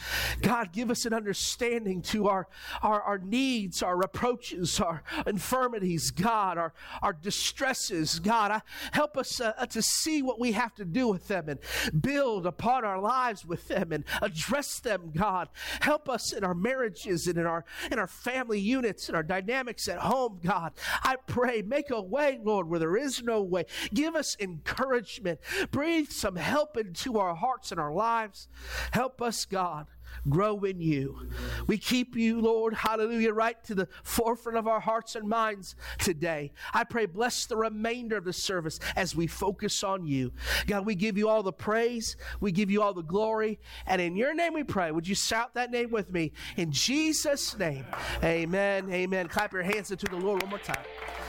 God, 0.41 0.73
give 0.73 0.89
us 0.89 1.05
an 1.05 1.13
understanding 1.13 2.01
to 2.03 2.27
our, 2.27 2.47
our, 2.81 3.01
our 3.03 3.19
needs, 3.19 3.83
our 3.83 3.95
reproaches, 3.95 4.79
our 4.79 5.03
infirmities, 5.27 6.09
God, 6.09 6.57
our, 6.57 6.73
our 7.03 7.13
distresses, 7.13 8.17
God. 8.17 8.63
Help 8.91 9.15
us 9.15 9.39
uh, 9.39 9.51
to 9.67 9.81
see 9.83 10.23
what 10.23 10.39
we 10.39 10.53
have 10.53 10.73
to 10.75 10.85
do 10.85 11.07
with 11.07 11.27
them 11.27 11.49
and 11.49 11.59
build 12.01 12.47
upon 12.47 12.83
our 12.83 12.99
lives 12.99 13.45
with 13.45 13.67
them 13.67 13.91
and 13.91 14.05
address 14.23 14.79
them, 14.79 15.11
God 15.15 15.30
God. 15.31 15.49
Help 15.79 16.09
us 16.09 16.33
in 16.33 16.43
our 16.43 16.53
marriages 16.53 17.27
and 17.27 17.37
in 17.37 17.45
our 17.45 17.63
in 17.91 17.99
our 17.99 18.07
family 18.07 18.59
units 18.59 19.07
and 19.07 19.15
our 19.15 19.23
dynamics 19.23 19.87
at 19.87 19.99
home, 19.99 20.39
God. 20.43 20.73
I 21.03 21.15
pray, 21.25 21.61
make 21.61 21.89
a 21.89 22.01
way, 22.01 22.39
Lord, 22.43 22.67
where 22.67 22.79
there 22.79 22.97
is 22.97 23.23
no 23.23 23.41
way. 23.41 23.65
Give 23.93 24.15
us 24.15 24.35
encouragement. 24.39 25.39
Breathe 25.71 26.09
some 26.09 26.35
help 26.35 26.75
into 26.75 27.17
our 27.17 27.35
hearts 27.35 27.71
and 27.71 27.79
our 27.79 27.93
lives. 27.93 28.49
Help 28.91 29.21
us, 29.21 29.45
God 29.45 29.87
grow 30.29 30.59
in 30.61 30.81
you. 30.81 31.29
We 31.67 31.77
keep 31.77 32.15
you, 32.15 32.41
Lord, 32.41 32.73
hallelujah, 32.73 33.33
right 33.33 33.61
to 33.65 33.75
the 33.75 33.87
forefront 34.03 34.57
of 34.57 34.67
our 34.67 34.79
hearts 34.79 35.15
and 35.15 35.27
minds 35.27 35.75
today. 35.99 36.51
I 36.73 36.83
pray, 36.83 37.05
bless 37.05 37.45
the 37.45 37.57
remainder 37.57 38.17
of 38.17 38.25
the 38.25 38.33
service 38.33 38.79
as 38.95 39.15
we 39.15 39.27
focus 39.27 39.83
on 39.83 40.05
you. 40.05 40.31
God, 40.67 40.85
we 40.85 40.95
give 40.95 41.17
you 41.17 41.29
all 41.29 41.43
the 41.43 41.53
praise, 41.53 42.17
we 42.39 42.51
give 42.51 42.69
you 42.71 42.81
all 42.81 42.93
the 42.93 43.01
glory, 43.03 43.59
and 43.85 44.01
in 44.01 44.15
your 44.15 44.33
name 44.33 44.53
we 44.53 44.63
pray. 44.63 44.91
Would 44.91 45.07
you 45.07 45.15
shout 45.15 45.53
that 45.55 45.71
name 45.71 45.91
with 45.91 46.11
me? 46.11 46.31
In 46.57 46.71
Jesus' 46.71 47.57
name, 47.57 47.85
amen, 48.23 48.91
amen. 48.91 49.27
Clap 49.27 49.53
your 49.53 49.63
hands 49.63 49.91
into 49.91 50.05
the 50.05 50.17
Lord 50.17 50.41
one 50.41 50.49
more 50.49 50.59
time. 50.59 50.83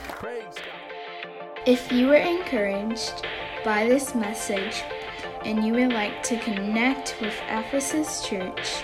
Praise 0.09 0.43
God. 0.55 0.83
If 1.65 1.91
you 1.91 2.07
were 2.07 2.15
encouraged 2.15 3.25
by 3.63 3.87
this 3.87 4.13
message, 4.13 4.83
and 5.45 5.65
you 5.65 5.73
would 5.73 5.93
like 5.93 6.21
to 6.23 6.37
connect 6.39 7.15
with 7.21 7.33
Ephesus 7.49 8.27
Church, 8.27 8.83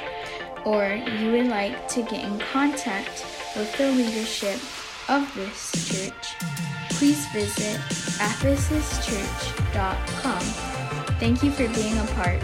or 0.66 1.00
you 1.20 1.32
would 1.32 1.48
like 1.48 1.88
to 1.90 2.02
get 2.04 2.24
in 2.24 2.40
contact 2.40 3.26
with 3.56 3.76
the 3.78 3.92
leadership 3.92 4.60
of 5.10 5.34
this 5.36 5.72
church, 5.88 6.36
please 6.92 7.26
visit 7.28 7.80
ephesuschurch.com. 8.20 10.42
Thank 11.20 11.44
you 11.44 11.52
for 11.52 11.68
being 11.74 11.98
a 11.98 12.06
part 12.16 12.42